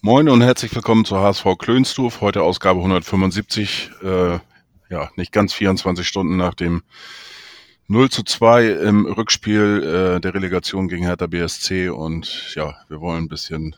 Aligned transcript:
Moin 0.00 0.28
und 0.28 0.42
herzlich 0.42 0.72
willkommen 0.76 1.04
zur 1.04 1.18
HSV 1.18 1.44
Klönstuf. 1.58 2.20
Heute 2.20 2.44
Ausgabe 2.44 2.78
175. 2.78 3.90
Äh, 4.00 4.38
ja, 4.90 5.10
nicht 5.16 5.32
ganz 5.32 5.52
24 5.52 6.06
Stunden 6.06 6.36
nach 6.36 6.54
dem 6.54 6.82
0 7.88 8.08
zu 8.08 8.22
2 8.22 8.68
im 8.68 9.06
Rückspiel 9.06 9.82
äh, 10.16 10.20
der 10.20 10.34
Relegation 10.34 10.86
gegen 10.86 11.04
Hertha 11.04 11.26
BSC. 11.26 11.88
Und 11.88 12.54
ja, 12.54 12.76
wir 12.86 13.00
wollen 13.00 13.24
ein 13.24 13.28
bisschen, 13.28 13.74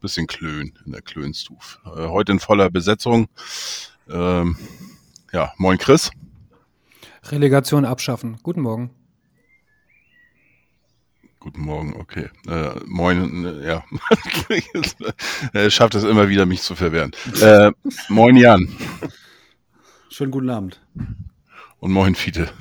bisschen 0.00 0.26
klönen 0.26 0.78
in 0.86 0.92
der 0.92 1.02
Klönstuf. 1.02 1.78
Äh, 1.84 2.06
heute 2.06 2.32
in 2.32 2.40
voller 2.40 2.70
Besetzung. 2.70 3.28
Ähm, 4.08 4.56
ja, 5.30 5.52
moin 5.58 5.76
Chris. 5.76 6.10
Relegation 7.24 7.84
abschaffen. 7.84 8.38
Guten 8.42 8.62
Morgen. 8.62 8.94
Guten 11.40 11.62
Morgen, 11.62 11.94
okay. 11.94 12.28
Äh, 12.46 12.78
moin, 12.84 13.46
äh, 13.46 13.66
ja. 13.66 13.84
er 15.54 15.70
schafft 15.70 15.94
es 15.94 16.04
immer 16.04 16.28
wieder, 16.28 16.44
mich 16.44 16.60
zu 16.60 16.76
verwehren. 16.76 17.12
Äh, 17.40 17.72
moin 18.10 18.36
Jan. 18.36 18.68
Schönen 20.10 20.30
guten 20.30 20.50
Abend. 20.50 20.82
Und 21.78 21.92
moin 21.92 22.14
Fiete. 22.14 22.52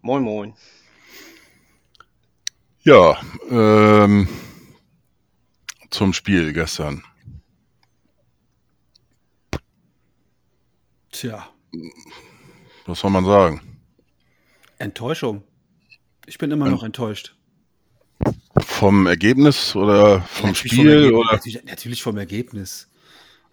Moin, 0.00 0.22
moin. 0.22 0.54
Ja, 2.84 3.20
ähm, 3.50 4.26
zum 5.90 6.14
Spiel 6.14 6.54
gestern. 6.54 7.04
Tja, 11.10 11.50
Was 12.86 13.00
soll 13.00 13.10
man 13.10 13.26
sagen? 13.26 13.60
Enttäuschung. 14.78 15.44
Ich 16.24 16.38
bin 16.38 16.50
immer 16.50 16.70
noch 16.70 16.82
enttäuscht. 16.82 17.36
Vom 18.58 19.06
Ergebnis 19.06 19.74
oder 19.74 20.20
vom 20.22 20.50
Natürlich 20.50 20.72
Spiel? 20.72 20.90
Ergebnis, 20.90 21.12
oder? 21.20 21.32
Natürlich, 21.32 21.64
natürlich 21.64 22.02
vom 22.02 22.16
Ergebnis. 22.18 22.88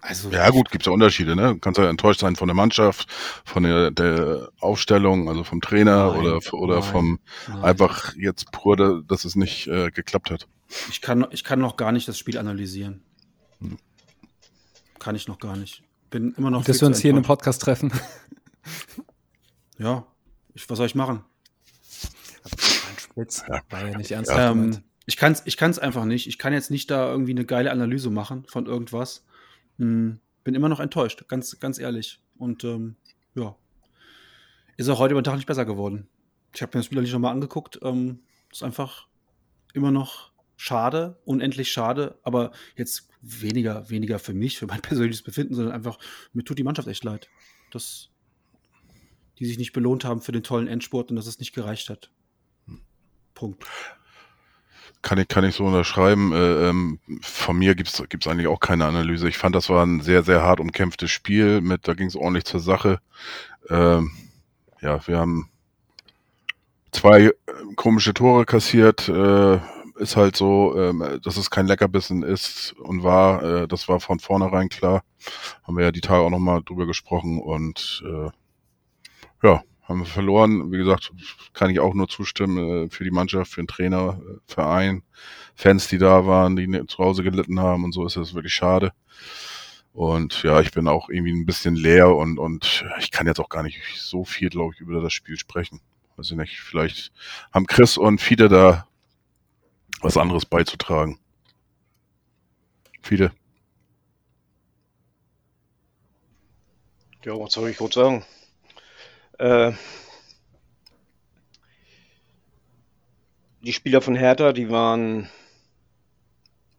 Also, 0.01 0.29
Ja 0.31 0.49
gut, 0.49 0.71
gibt 0.71 0.83
es 0.83 0.85
ja 0.87 0.93
Unterschiede, 0.93 1.35
ne? 1.35 1.53
Du 1.53 1.59
kannst 1.59 1.77
ja 1.77 1.89
enttäuscht 1.89 2.21
sein 2.21 2.35
von 2.37 2.47
der 2.47 2.55
Mannschaft, 2.55 3.07
von 3.45 3.63
der, 3.63 3.91
der 3.91 4.49
Aufstellung, 4.59 5.27
also 5.29 5.43
vom 5.43 5.59
Trainer 5.61 6.11
Nein, 6.13 6.19
oder, 6.21 6.53
oder 6.53 6.79
nein, 6.79 6.83
vom 6.83 7.19
nein. 7.49 7.63
einfach 7.63 8.15
jetzt 8.15 8.51
pur, 8.51 8.77
da- 8.77 9.01
dass 9.07 9.25
es 9.25 9.35
nicht 9.35 9.67
äh, 9.67 9.91
geklappt 9.91 10.31
hat. 10.31 10.47
ich, 10.89 11.01
kann, 11.01 11.27
ich 11.31 11.43
kann 11.43 11.59
noch 11.59 11.75
gar 11.75 11.91
nicht 11.91 12.07
das 12.07 12.17
Spiel 12.17 12.37
analysieren. 12.37 13.01
Kann 14.99 15.15
ich 15.15 15.27
noch 15.27 15.37
gar 15.39 15.55
nicht. 15.57 15.83
Bin 16.09 16.33
immer 16.37 16.49
noch. 16.49 16.63
Dass 16.63 16.79
wir 16.81 16.87
uns 16.87 16.99
hier 16.99 17.11
in 17.11 17.17
einem. 17.17 17.25
Podcast 17.25 17.61
treffen. 17.61 17.91
Ja, 19.77 20.05
ich, 20.53 20.69
was 20.69 20.77
soll 20.77 20.87
ich 20.87 20.95
machen? 20.95 21.23
Spitz. 22.97 23.43
War 23.69 23.87
ja 23.87 23.97
nicht 23.97 24.11
ernst. 24.11 24.31
Ähm, 24.33 24.77
ich 25.09 25.17
kann 25.17 25.31
es 25.31 25.41
ich 25.45 25.57
kann's 25.57 25.79
einfach 25.79 26.05
nicht. 26.05 26.27
Ich 26.27 26.37
kann 26.37 26.53
jetzt 26.53 26.69
nicht 26.69 26.91
da 26.91 27.09
irgendwie 27.09 27.31
eine 27.31 27.43
geile 27.43 27.71
Analyse 27.71 28.11
machen 28.11 28.45
von 28.45 28.67
irgendwas. 28.67 29.25
Hm, 29.79 30.19
bin 30.43 30.53
immer 30.53 30.69
noch 30.69 30.79
enttäuscht, 30.79 31.27
ganz, 31.27 31.59
ganz 31.59 31.79
ehrlich. 31.79 32.21
Und 32.37 32.63
ähm, 32.63 32.95
ja, 33.33 33.55
ist 34.77 34.87
auch 34.87 34.99
heute 34.99 35.13
über 35.13 35.21
den 35.23 35.25
Tag 35.25 35.37
nicht 35.37 35.47
besser 35.47 35.65
geworden. 35.65 36.07
Ich 36.53 36.61
habe 36.61 36.77
mir 36.77 36.81
das 36.81 36.85
Spiel 36.85 37.01
nicht 37.01 37.11
nochmal 37.11 37.31
angeguckt. 37.31 37.79
Ähm, 37.81 38.19
ist 38.51 38.61
einfach 38.61 39.07
immer 39.73 39.89
noch 39.89 40.31
schade, 40.57 41.19
unendlich 41.25 41.71
schade, 41.71 42.19
aber 42.21 42.51
jetzt 42.75 43.09
weniger, 43.21 43.89
weniger 43.89 44.19
für 44.19 44.35
mich, 44.35 44.59
für 44.59 44.67
mein 44.67 44.81
persönliches 44.83 45.23
Befinden, 45.23 45.55
sondern 45.55 45.73
einfach, 45.73 45.97
mir 46.33 46.43
tut 46.43 46.59
die 46.59 46.63
Mannschaft 46.63 46.87
echt 46.87 47.03
leid. 47.03 47.29
Dass 47.71 48.11
die 49.39 49.45
sich 49.45 49.57
nicht 49.57 49.73
belohnt 49.73 50.05
haben 50.05 50.21
für 50.21 50.33
den 50.33 50.43
tollen 50.43 50.67
Endspurt 50.67 51.09
und 51.09 51.15
dass 51.15 51.25
es 51.25 51.39
nicht 51.39 51.55
gereicht 51.55 51.89
hat. 51.89 52.11
Punkt. 53.33 53.65
Kann 55.01 55.17
ich, 55.17 55.27
kann 55.29 55.45
ich 55.45 55.55
so 55.55 55.65
unterschreiben. 55.65 56.33
Äh, 56.33 56.69
ähm, 56.69 56.99
von 57.21 57.57
mir 57.57 57.75
gibt's 57.75 58.03
gibt's 58.09 58.27
eigentlich 58.27 58.47
auch 58.47 58.59
keine 58.59 58.85
Analyse. 58.85 59.29
Ich 59.29 59.37
fand, 59.37 59.55
das 59.55 59.69
war 59.69 59.85
ein 59.85 60.01
sehr, 60.01 60.23
sehr 60.23 60.41
hart 60.41 60.59
umkämpftes 60.59 61.09
Spiel. 61.09 61.61
Mit, 61.61 61.87
da 61.87 61.93
ging 61.93 62.07
es 62.07 62.15
ordentlich 62.15 62.45
zur 62.45 62.59
Sache. 62.59 62.99
Ähm, 63.69 64.11
ja, 64.81 65.05
wir 65.07 65.17
haben 65.17 65.49
zwei 66.91 67.25
äh, 67.27 67.33
komische 67.75 68.13
Tore 68.13 68.45
kassiert. 68.45 69.07
Äh, 69.07 69.59
ist 69.99 70.15
halt 70.15 70.35
so, 70.35 70.75
ähm, 70.77 71.19
dass 71.23 71.37
es 71.37 71.49
kein 71.49 71.67
Leckerbissen 71.67 72.23
ist 72.23 72.73
und 72.79 73.03
war. 73.03 73.43
Äh, 73.43 73.67
das 73.67 73.87
war 73.87 73.99
von 73.99 74.19
vornherein 74.19 74.69
klar. 74.69 75.03
Haben 75.63 75.77
wir 75.77 75.85
ja 75.85 75.91
die 75.91 76.01
Tage 76.01 76.21
auch 76.21 76.29
nochmal 76.29 76.61
drüber 76.63 76.85
gesprochen 76.85 77.39
und 77.39 78.03
äh, 78.05 78.29
ja, 79.43 79.63
haben 79.89 79.99
wir 79.99 80.05
verloren. 80.05 80.71
Wie 80.71 80.77
gesagt, 80.77 81.11
kann 81.53 81.71
ich 81.71 81.79
auch 81.79 81.95
nur 81.95 82.07
zustimmen 82.07 82.85
äh, 82.85 82.89
für 82.89 83.03
die 83.03 83.11
Mannschaft, 83.11 83.51
für 83.51 83.61
den 83.61 83.67
Trainer, 83.67 84.21
äh, 84.21 84.37
Verein, 84.45 85.03
Fans, 85.55 85.87
die 85.87 85.97
da 85.97 86.25
waren, 86.27 86.55
die 86.55 86.85
zu 86.87 86.99
Hause 86.99 87.23
gelitten 87.23 87.59
haben 87.59 87.83
und 87.83 87.91
so 87.91 88.05
ist 88.05 88.15
das 88.15 88.35
wirklich 88.35 88.53
schade. 88.53 88.93
Und 89.91 90.43
ja, 90.43 90.61
ich 90.61 90.71
bin 90.71 90.87
auch 90.87 91.09
irgendwie 91.09 91.33
ein 91.33 91.47
bisschen 91.47 91.75
leer 91.75 92.15
und, 92.15 92.37
und 92.37 92.85
ich 92.99 93.11
kann 93.11 93.27
jetzt 93.27 93.39
auch 93.39 93.49
gar 93.49 93.63
nicht 93.63 93.81
so 93.95 94.23
viel, 94.23 94.49
glaube 94.49 94.73
ich, 94.75 94.79
über 94.79 95.01
das 95.01 95.11
Spiel 95.11 95.37
sprechen. 95.37 95.81
Weiß 96.15 96.31
ich 96.31 96.37
nicht, 96.37 96.59
vielleicht 96.61 97.11
haben 97.51 97.65
Chris 97.65 97.97
und 97.97 98.21
Fiete 98.21 98.47
da 98.47 98.87
was 100.01 100.15
anderes 100.15 100.45
beizutragen. 100.45 101.19
Fiete. 103.01 103.31
Ja, 107.25 107.33
was 107.37 107.53
soll 107.53 107.69
ich 107.69 107.77
gut 107.77 107.93
sagen? 107.93 108.23
Äh, 109.39 109.71
die 113.61 113.73
Spieler 113.73 114.01
von 114.01 114.15
Hertha, 114.15 114.51
die 114.51 114.69
waren 114.69 115.29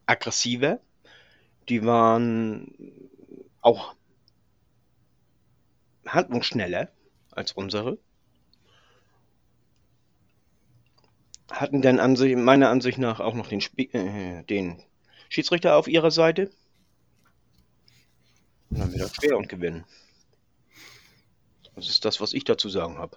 aggressiver, 0.04 0.78
die 1.68 1.84
waren 1.84 2.72
auch 3.62 3.94
handlungsschneller 6.06 6.90
als 7.30 7.52
unsere. 7.52 7.98
Hatten 11.50 11.80
dann 11.80 11.98
Ansicht, 11.98 12.36
meiner 12.36 12.68
Ansicht 12.68 12.98
nach 12.98 13.20
auch 13.20 13.34
noch 13.34 13.48
den, 13.48 13.62
Spie 13.62 13.90
äh, 13.92 14.42
den 14.44 14.82
Schiedsrichter 15.30 15.76
auf 15.76 15.88
ihrer 15.88 16.10
Seite. 16.10 16.50
Und 18.68 18.80
dann 18.80 18.92
wieder 18.92 19.08
schwer 19.08 19.38
und 19.38 19.48
gewinnen. 19.48 19.84
Das 21.80 21.88
ist 21.88 22.04
das, 22.04 22.20
was 22.20 22.34
ich 22.34 22.44
dazu 22.44 22.68
sagen 22.68 22.98
habe. 22.98 23.16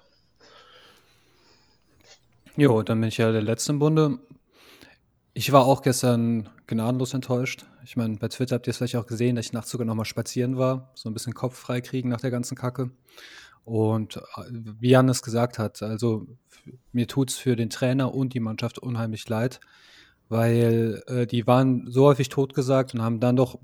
Jo, 2.55 2.81
dann 2.81 3.01
bin 3.01 3.09
ich 3.09 3.17
ja 3.17 3.31
der 3.31 3.41
Letzte 3.41 3.73
im 3.73 3.79
Bunde. 3.79 4.19
Ich 5.33 5.51
war 5.51 5.65
auch 5.65 5.81
gestern 5.81 6.49
gnadenlos 6.67 7.13
enttäuscht. 7.13 7.65
Ich 7.83 7.97
meine, 7.97 8.15
bei 8.17 8.29
Twitter 8.29 8.55
habt 8.55 8.67
ihr 8.67 8.71
es 8.71 8.77
vielleicht 8.77 8.95
auch 8.95 9.07
gesehen, 9.07 9.35
dass 9.35 9.47
ich 9.47 9.53
nachts 9.53 9.71
sogar 9.71 9.85
nochmal 9.85 10.05
spazieren 10.05 10.57
war, 10.57 10.91
so 10.93 11.09
ein 11.09 11.13
bisschen 11.13 11.33
Kopf 11.33 11.57
frei 11.57 11.81
kriegen 11.81 12.07
nach 12.07 12.21
der 12.21 12.31
ganzen 12.31 12.55
Kacke. 12.55 12.91
Und 13.65 14.17
äh, 14.17 14.21
wie 14.51 14.91
Jan 14.91 15.09
es 15.09 15.23
gesagt 15.23 15.59
hat, 15.59 15.81
also 15.81 16.25
mir 16.93 17.07
tut 17.07 17.31
es 17.31 17.37
für 17.37 17.55
den 17.55 17.69
Trainer 17.69 18.13
und 18.13 18.33
die 18.33 18.39
Mannschaft 18.39 18.79
unheimlich 18.79 19.27
leid, 19.27 19.59
weil 20.29 21.03
äh, 21.07 21.27
die 21.27 21.47
waren 21.47 21.91
so 21.91 22.05
häufig 22.05 22.29
totgesagt 22.29 22.93
und 22.93 23.01
haben 23.01 23.19
dann 23.19 23.35
doch 23.35 23.59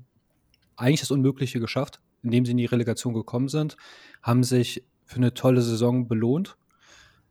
eigentlich 0.76 1.00
das 1.00 1.10
Unmögliche 1.10 1.60
geschafft, 1.60 2.00
indem 2.22 2.44
sie 2.44 2.52
in 2.52 2.58
die 2.58 2.66
Relegation 2.66 3.14
gekommen 3.14 3.48
sind, 3.48 3.76
haben 4.22 4.42
sich 4.42 4.84
für 5.10 5.16
eine 5.16 5.34
tolle 5.34 5.60
Saison 5.60 6.06
belohnt. 6.06 6.56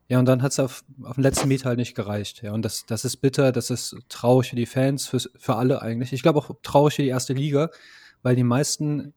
Ja, 0.10 0.20
und 0.20 0.26
dann 0.26 0.42
hat 0.42 0.52
es 0.52 0.60
auf, 0.60 0.84
auf 1.04 1.16
den 1.16 1.24
letzten 1.24 1.48
Meter 1.48 1.70
halt 1.70 1.78
nicht 1.78 1.96
gereicht. 1.96 2.42
Ja, 2.42 2.52
und 2.52 2.64
das, 2.66 2.86
das 2.86 3.06
ist 3.06 3.18
bitter, 3.18 3.54
das 3.54 3.70
ist 3.70 3.96
traurig 4.10 4.50
für 4.50 4.58
die 4.58 4.66
Fans, 4.66 5.08
fürs, 5.08 5.30
für 5.38 5.56
alle 5.56 5.82
eigentlich. 5.82 6.12
Ich 6.12 6.22
glaube 6.22 6.40
auch 6.40 6.52
traurig 6.62 6.96
für 6.96 7.04
die 7.04 7.08
erste 7.08 7.34
Liga, 7.34 7.70
weil 8.22 8.36
die 8.36 8.44
meisten, 8.44 9.14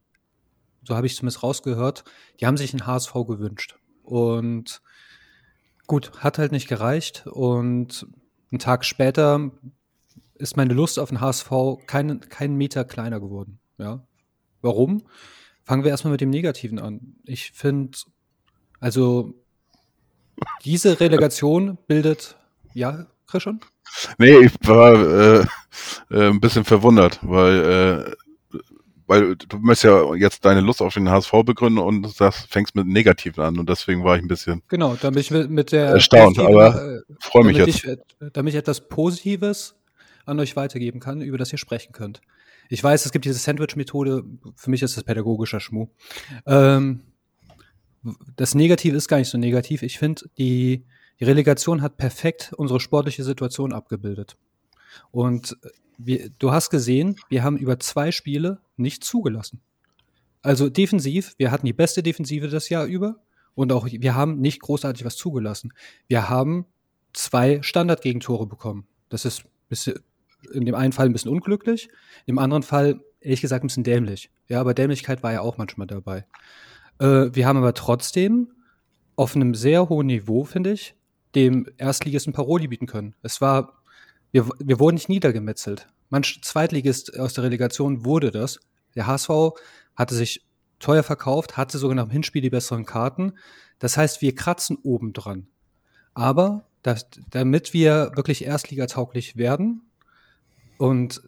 so 0.84 0.94
habe 0.94 1.06
ich 1.06 1.16
zumindest 1.16 1.42
rausgehört, 1.42 2.04
die 2.38 2.46
haben 2.46 2.56
sich 2.56 2.72
einen 2.72 2.86
HSV 2.86 3.12
gewünscht. 3.26 3.74
Und 4.04 4.80
gut, 5.88 6.12
hat 6.20 6.38
halt 6.38 6.52
nicht 6.52 6.68
gereicht. 6.68 7.26
Und 7.26 8.06
einen 8.52 8.60
Tag 8.60 8.84
später 8.84 9.50
ist 10.34 10.56
meine 10.56 10.74
Lust 10.74 11.00
auf 11.00 11.08
den 11.08 11.20
HSV 11.20 11.50
keinen 11.86 12.20
keinen 12.20 12.56
Meter 12.56 12.84
kleiner 12.84 13.18
geworden. 13.18 13.58
Ja. 13.78 14.06
Warum? 14.60 15.02
Fangen 15.64 15.82
wir 15.82 15.90
erstmal 15.90 16.12
mit 16.12 16.20
dem 16.20 16.30
Negativen 16.30 16.78
an. 16.78 17.16
Ich 17.24 17.52
finde, 17.52 17.98
also 18.82 19.32
diese 20.64 20.98
Relegation 20.98 21.78
bildet, 21.86 22.36
ja, 22.74 23.06
Christian? 23.28 23.60
Nee, 24.18 24.38
ich 24.38 24.52
war 24.66 24.94
äh, 24.94 25.46
äh, 26.10 26.28
ein 26.30 26.40
bisschen 26.40 26.64
verwundert, 26.64 27.20
weil 27.22 28.06
äh, 28.10 28.60
weil 29.06 29.36
du 29.36 29.58
möchtest 29.58 29.84
ja 29.84 30.14
jetzt 30.16 30.44
deine 30.44 30.62
Lust 30.62 30.82
auf 30.82 30.94
den 30.94 31.08
HSV 31.08 31.30
begründen 31.44 31.78
und 31.78 32.08
sagst, 32.12 32.50
fängst 32.50 32.74
mit 32.74 32.88
Negativen 32.88 33.44
an 33.44 33.58
und 33.58 33.68
deswegen 33.68 34.02
war 34.02 34.16
ich 34.16 34.22
ein 34.22 34.28
bisschen 34.28 34.62
Genau, 34.66 34.96
damit 35.00 35.20
ich 35.20 35.30
mit 35.30 35.70
der 35.70 35.86
erstaunt, 35.86 36.40
aber 36.40 36.96
äh, 36.96 37.00
freue 37.20 37.44
mich 37.44 37.58
jetzt. 37.58 37.84
ich, 37.84 37.98
damit 38.32 38.54
ich 38.54 38.58
etwas 38.58 38.88
Positives 38.88 39.76
an 40.24 40.40
euch 40.40 40.56
weitergeben 40.56 40.98
kann, 40.98 41.20
über 41.20 41.38
das 41.38 41.52
ihr 41.52 41.58
sprechen 41.58 41.92
könnt. 41.92 42.20
Ich 42.68 42.82
weiß, 42.82 43.04
es 43.06 43.12
gibt 43.12 43.26
diese 43.26 43.38
Sandwich-Methode, 43.38 44.24
für 44.56 44.70
mich 44.70 44.82
ist 44.82 44.96
das 44.96 45.04
pädagogischer 45.04 45.60
Schmuh. 45.60 45.88
Ähm, 46.46 47.02
das 48.36 48.54
Negative 48.54 48.96
ist 48.96 49.08
gar 49.08 49.18
nicht 49.18 49.28
so 49.28 49.38
negativ. 49.38 49.82
Ich 49.82 49.98
finde, 49.98 50.22
die, 50.38 50.84
die 51.20 51.24
Relegation 51.24 51.82
hat 51.82 51.96
perfekt 51.96 52.52
unsere 52.56 52.80
sportliche 52.80 53.24
Situation 53.24 53.72
abgebildet. 53.72 54.36
Und 55.10 55.56
wir, 55.98 56.30
du 56.38 56.52
hast 56.52 56.70
gesehen, 56.70 57.16
wir 57.28 57.42
haben 57.42 57.56
über 57.56 57.78
zwei 57.78 58.12
Spiele 58.12 58.60
nicht 58.76 59.04
zugelassen. 59.04 59.60
Also 60.42 60.68
defensiv, 60.68 61.34
wir 61.38 61.50
hatten 61.50 61.66
die 61.66 61.72
beste 61.72 62.02
Defensive 62.02 62.48
das 62.48 62.68
Jahr 62.68 62.86
über 62.86 63.16
und 63.54 63.72
auch 63.72 63.86
wir 63.88 64.14
haben 64.14 64.40
nicht 64.40 64.60
großartig 64.60 65.04
was 65.04 65.16
zugelassen. 65.16 65.72
Wir 66.08 66.28
haben 66.28 66.66
zwei 67.12 67.62
Standardgegentore 67.62 68.46
bekommen. 68.46 68.86
Das 69.08 69.24
ist 69.24 69.44
in 70.52 70.66
dem 70.66 70.74
einen 70.74 70.92
Fall 70.92 71.06
ein 71.06 71.12
bisschen 71.12 71.30
unglücklich, 71.30 71.88
im 72.26 72.38
anderen 72.38 72.64
Fall 72.64 73.00
ehrlich 73.20 73.40
gesagt 73.40 73.62
ein 73.62 73.68
bisschen 73.68 73.84
dämlich. 73.84 74.30
Ja, 74.48 74.60
aber 74.60 74.74
Dämlichkeit 74.74 75.22
war 75.22 75.32
ja 75.32 75.40
auch 75.40 75.58
manchmal 75.58 75.86
dabei. 75.86 76.26
Äh, 77.02 77.34
wir 77.34 77.46
haben 77.46 77.58
aber 77.58 77.74
trotzdem 77.74 78.52
auf 79.16 79.34
einem 79.34 79.54
sehr 79.54 79.88
hohen 79.88 80.06
Niveau, 80.06 80.44
finde 80.44 80.72
ich, 80.72 80.94
dem 81.34 81.66
Erstligisten 81.76 82.32
Paroli 82.32 82.68
bieten 82.68 82.86
können. 82.86 83.14
Es 83.22 83.40
war, 83.40 83.82
wir, 84.30 84.48
wir 84.58 84.78
wurden 84.78 84.94
nicht 84.94 85.08
niedergemetzelt. 85.08 85.88
Manch 86.10 86.40
Zweitligist 86.42 87.18
aus 87.18 87.34
der 87.34 87.44
Relegation 87.44 88.04
wurde 88.04 88.30
das. 88.30 88.60
Der 88.94 89.06
HSV 89.06 89.30
hatte 89.96 90.14
sich 90.14 90.44
teuer 90.78 91.02
verkauft, 91.02 91.56
hatte 91.56 91.78
sogar 91.78 91.96
nach 91.96 92.04
dem 92.04 92.12
Hinspiel 92.12 92.42
die 92.42 92.50
besseren 92.50 92.86
Karten. 92.86 93.32
Das 93.78 93.96
heißt, 93.96 94.22
wir 94.22 94.34
kratzen 94.34 94.78
oben 94.82 95.12
dran. 95.12 95.48
Aber 96.14 96.66
das, 96.82 97.06
damit 97.30 97.72
wir 97.72 98.12
wirklich 98.14 98.44
erstligatauglich 98.44 99.36
werden 99.36 99.82
und 100.78 101.22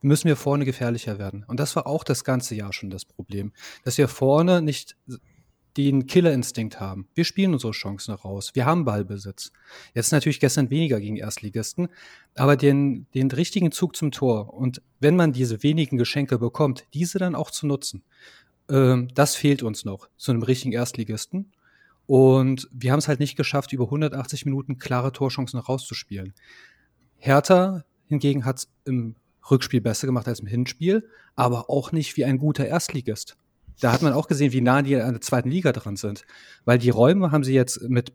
müssen 0.00 0.28
wir 0.28 0.36
vorne 0.36 0.64
gefährlicher 0.64 1.18
werden. 1.18 1.44
Und 1.46 1.60
das 1.60 1.76
war 1.76 1.86
auch 1.86 2.04
das 2.04 2.24
ganze 2.24 2.54
Jahr 2.54 2.72
schon 2.72 2.90
das 2.90 3.04
Problem, 3.04 3.52
dass 3.84 3.98
wir 3.98 4.08
vorne 4.08 4.62
nicht 4.62 4.96
den 5.76 6.06
Killerinstinkt 6.06 6.80
haben. 6.80 7.08
Wir 7.14 7.24
spielen 7.24 7.52
unsere 7.52 7.72
Chancen 7.72 8.14
raus. 8.14 8.52
Wir 8.54 8.64
haben 8.64 8.84
Ballbesitz. 8.84 9.52
Jetzt 9.94 10.10
natürlich 10.10 10.40
gestern 10.40 10.70
weniger 10.70 11.00
gegen 11.00 11.16
Erstligisten, 11.16 11.88
aber 12.34 12.56
den, 12.56 13.06
den 13.14 13.30
richtigen 13.30 13.72
Zug 13.72 13.94
zum 13.94 14.10
Tor 14.10 14.54
und 14.54 14.80
wenn 15.00 15.16
man 15.16 15.32
diese 15.32 15.62
wenigen 15.62 15.98
Geschenke 15.98 16.38
bekommt, 16.38 16.86
diese 16.94 17.18
dann 17.18 17.34
auch 17.34 17.50
zu 17.50 17.66
nutzen, 17.66 18.04
ähm, 18.70 19.08
das 19.14 19.36
fehlt 19.36 19.62
uns 19.62 19.84
noch 19.84 20.08
zu 20.16 20.32
einem 20.32 20.42
richtigen 20.42 20.72
Erstligisten. 20.72 21.52
Und 22.06 22.68
wir 22.72 22.92
haben 22.92 23.00
es 23.00 23.08
halt 23.08 23.20
nicht 23.20 23.36
geschafft, 23.36 23.72
über 23.72 23.84
180 23.84 24.44
Minuten 24.44 24.78
klare 24.78 25.12
Torchancen 25.12 25.58
rauszuspielen. 25.58 26.34
Hertha 27.18 27.84
hingegen 28.06 28.44
hat 28.44 28.58
es 28.58 28.68
im 28.84 29.16
Rückspiel 29.50 29.80
besser 29.80 30.06
gemacht 30.06 30.28
als 30.28 30.40
im 30.40 30.46
Hinspiel, 30.46 31.08
aber 31.34 31.70
auch 31.70 31.92
nicht 31.92 32.16
wie 32.16 32.24
ein 32.24 32.38
guter 32.38 32.66
Erstligist. 32.66 33.36
Da 33.80 33.92
hat 33.92 34.02
man 34.02 34.12
auch 34.12 34.26
gesehen, 34.26 34.52
wie 34.52 34.60
nah 34.60 34.82
die 34.82 34.96
an 34.96 35.12
der 35.12 35.20
zweiten 35.20 35.50
Liga 35.50 35.72
dran 35.72 35.96
sind. 35.96 36.24
Weil 36.64 36.78
die 36.78 36.90
Räume 36.90 37.30
haben 37.30 37.44
sie 37.44 37.54
jetzt 37.54 37.82
mit 37.82 38.10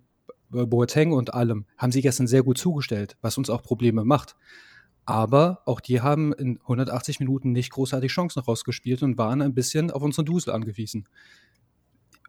äh, 0.53 0.65
Boateng 0.65 1.13
und 1.13 1.33
allem, 1.33 1.65
haben 1.77 1.91
sie 1.91 2.01
gestern 2.01 2.27
sehr 2.27 2.43
gut 2.43 2.57
zugestellt, 2.57 3.17
was 3.21 3.37
uns 3.37 3.49
auch 3.49 3.61
Probleme 3.61 4.03
macht. 4.03 4.35
Aber 5.05 5.61
auch 5.65 5.79
die 5.79 6.01
haben 6.01 6.33
in 6.33 6.59
180 6.61 7.19
Minuten 7.19 7.51
nicht 7.51 7.71
großartig 7.71 8.11
Chancen 8.11 8.39
rausgespielt 8.39 9.03
und 9.03 9.17
waren 9.17 9.41
ein 9.41 9.53
bisschen 9.53 9.91
auf 9.91 10.01
unseren 10.01 10.25
Dusel 10.25 10.53
angewiesen. 10.53 11.07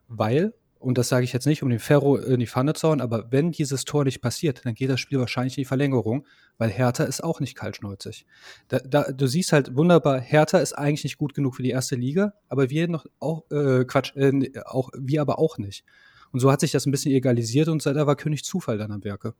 Weil, 0.08 0.54
und 0.82 0.98
das 0.98 1.08
sage 1.08 1.24
ich 1.24 1.32
jetzt 1.32 1.46
nicht, 1.46 1.62
um 1.62 1.70
den 1.70 1.78
Ferro 1.78 2.16
in 2.16 2.40
die 2.40 2.46
Pfanne 2.46 2.74
zu 2.74 2.88
hauen, 2.88 3.00
aber 3.00 3.30
wenn 3.30 3.52
dieses 3.52 3.84
Tor 3.84 4.04
nicht 4.04 4.20
passiert, 4.20 4.64
dann 4.64 4.74
geht 4.74 4.90
das 4.90 5.00
Spiel 5.00 5.18
wahrscheinlich 5.18 5.56
in 5.56 5.62
die 5.62 5.66
Verlängerung, 5.66 6.26
weil 6.58 6.70
Hertha 6.70 7.04
ist 7.04 7.22
auch 7.22 7.40
nicht 7.40 7.54
kaltschnäuzig. 7.54 8.26
Da, 8.68 8.78
da, 8.78 9.12
du 9.12 9.26
siehst 9.26 9.52
halt 9.52 9.76
wunderbar, 9.76 10.20
Hertha 10.20 10.58
ist 10.58 10.72
eigentlich 10.72 11.04
nicht 11.04 11.18
gut 11.18 11.34
genug 11.34 11.56
für 11.56 11.62
die 11.62 11.70
erste 11.70 11.96
Liga, 11.96 12.34
aber 12.48 12.70
wir 12.70 12.88
noch 12.88 13.06
auch, 13.20 13.50
äh, 13.50 13.84
Quatsch, 13.84 14.14
äh, 14.16 14.50
auch, 14.64 14.90
wir 14.98 15.20
aber 15.20 15.38
auch 15.38 15.58
nicht. 15.58 15.84
Und 16.32 16.40
so 16.40 16.50
hat 16.50 16.60
sich 16.60 16.72
das 16.72 16.86
ein 16.86 16.90
bisschen 16.90 17.12
egalisiert 17.12 17.68
und 17.68 17.84
da 17.84 18.06
war 18.06 18.16
König 18.16 18.44
Zufall 18.44 18.78
dann 18.78 18.90
am 18.90 19.04
Werke. 19.04 19.34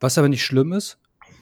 Was 0.00 0.18
aber 0.18 0.28
nicht 0.28 0.44
schlimm 0.44 0.72
ist, 0.72 0.98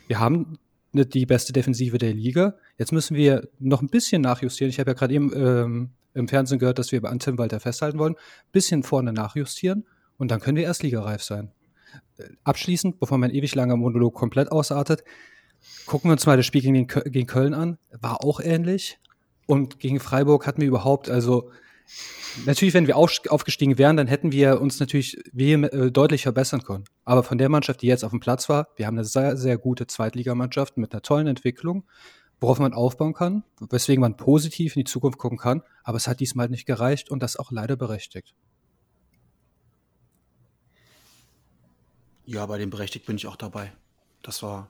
wir 0.07 0.21
haben 0.21 0.59
ne- 0.93 1.07
die 1.07 1.27
beste 1.27 1.53
Defensive 1.53 1.99
der 1.99 2.13
Liga. 2.13 2.57
Jetzt 2.79 2.93
müssen 2.93 3.17
wir 3.17 3.49
noch 3.59 3.83
ein 3.83 3.89
bisschen 3.89 4.23
nachjustieren. 4.23 4.71
Ich 4.71 4.79
habe 4.79 4.91
ja 4.91 4.95
gerade 4.95 5.15
eben 5.15 5.33
ähm, 5.35 5.91
im 6.15 6.29
Fernsehen 6.29 6.59
gehört, 6.59 6.79
dass 6.79 6.93
wir 6.93 7.05
an 7.05 7.19
Tim 7.19 7.39
Walter 7.39 7.61
festhalten 7.61 7.99
wollen. 7.99 8.17
Bisschen 8.53 8.83
vorne 8.83 9.13
nachjustieren 9.13 9.87
und 10.19 10.31
dann 10.31 10.41
können 10.41 10.57
wir 10.57 10.65
erstligareif 10.65 11.23
sein. 11.23 11.53
Äh, 12.19 12.25
Abschließend, 12.45 13.01
bevor 13.01 13.19
mein 13.19 13.31
ewig 13.31 13.55
langer 13.55 13.77
Monolog 13.77 14.15
komplett 14.15 14.53
ausartet, 14.53 15.05
gucken 15.87 16.11
wir 16.11 16.13
uns 16.13 16.27
mal 16.27 16.37
das 16.37 16.47
Spiel 16.47 16.63
gegen, 16.63 16.87
gegen 16.87 17.27
Köln 17.27 17.55
an. 17.55 17.79
War 18.01 18.25
auch 18.25 18.41
ähnlich. 18.41 18.99
Und 19.47 19.81
gegen 19.81 19.99
Freiburg 19.99 20.47
hatten 20.47 20.61
wir 20.61 20.69
überhaupt, 20.69 21.11
also 21.11 21.51
natürlich, 22.47 22.75
wenn 22.75 22.87
wir 22.87 22.97
auf, 22.97 23.13
aufgestiegen 23.29 23.79
wären, 23.79 23.97
dann 23.97 24.07
hätten 24.07 24.33
wir 24.33 24.61
uns 24.61 24.79
natürlich 24.79 25.19
äh, 25.37 25.91
deutlich 25.91 26.23
verbessern 26.23 26.63
können. 26.63 26.85
Aber 27.05 27.23
von 27.23 27.39
der 27.39 27.49
Mannschaft, 27.49 27.83
die 27.83 27.89
jetzt 27.89 28.05
auf 28.05 28.11
dem 28.11 28.21
Platz 28.21 28.49
war, 28.49 28.69
wir 28.77 28.87
haben 28.87 28.97
eine 28.97 29.05
sehr, 29.05 29.37
sehr 29.37 29.59
gute 29.59 29.87
Zweitligamannschaft 29.87 30.77
mit 30.77 30.93
einer 30.93 31.03
tollen 31.03 31.27
Entwicklung, 31.27 31.85
worauf 32.41 32.59
man 32.59 32.73
aufbauen 32.73 33.13
kann, 33.13 33.45
weswegen 33.61 34.01
man 34.01 34.17
positiv 34.17 34.75
in 34.77 34.81
die 34.81 34.91
Zukunft 34.91 35.19
gucken 35.19 35.39
kann. 35.39 35.63
Aber 35.85 35.97
es 35.97 36.09
hat 36.09 36.21
diesmal 36.21 36.49
nicht 36.49 36.67
gereicht 36.67 37.11
und 37.11 37.23
das 37.23 37.37
auch 37.37 37.53
leider 37.53 37.77
berechtigt. 37.77 38.35
Ja, 42.25 42.47
bei 42.47 42.59
dem 42.59 42.71
berechtigt 42.71 43.07
bin 43.07 43.17
ich 43.17 43.27
auch 43.27 43.37
dabei. 43.37 43.73
Das 44.23 44.43
war, 44.43 44.69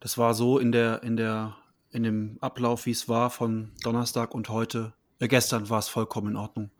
das 0.00 0.18
war 0.18 0.34
so 0.34 0.58
in 0.58 0.70
der, 0.70 1.02
in 1.02 1.16
der, 1.16 1.56
in 1.90 2.02
dem 2.02 2.38
Ablauf, 2.40 2.86
wie 2.86 2.90
es 2.90 3.08
war 3.08 3.30
von 3.30 3.72
Donnerstag 3.82 4.34
und 4.34 4.48
heute. 4.48 4.92
Äh, 5.18 5.28
gestern 5.28 5.70
war 5.70 5.78
es 5.78 5.88
vollkommen 5.88 6.28
in 6.28 6.36
Ordnung. 6.36 6.70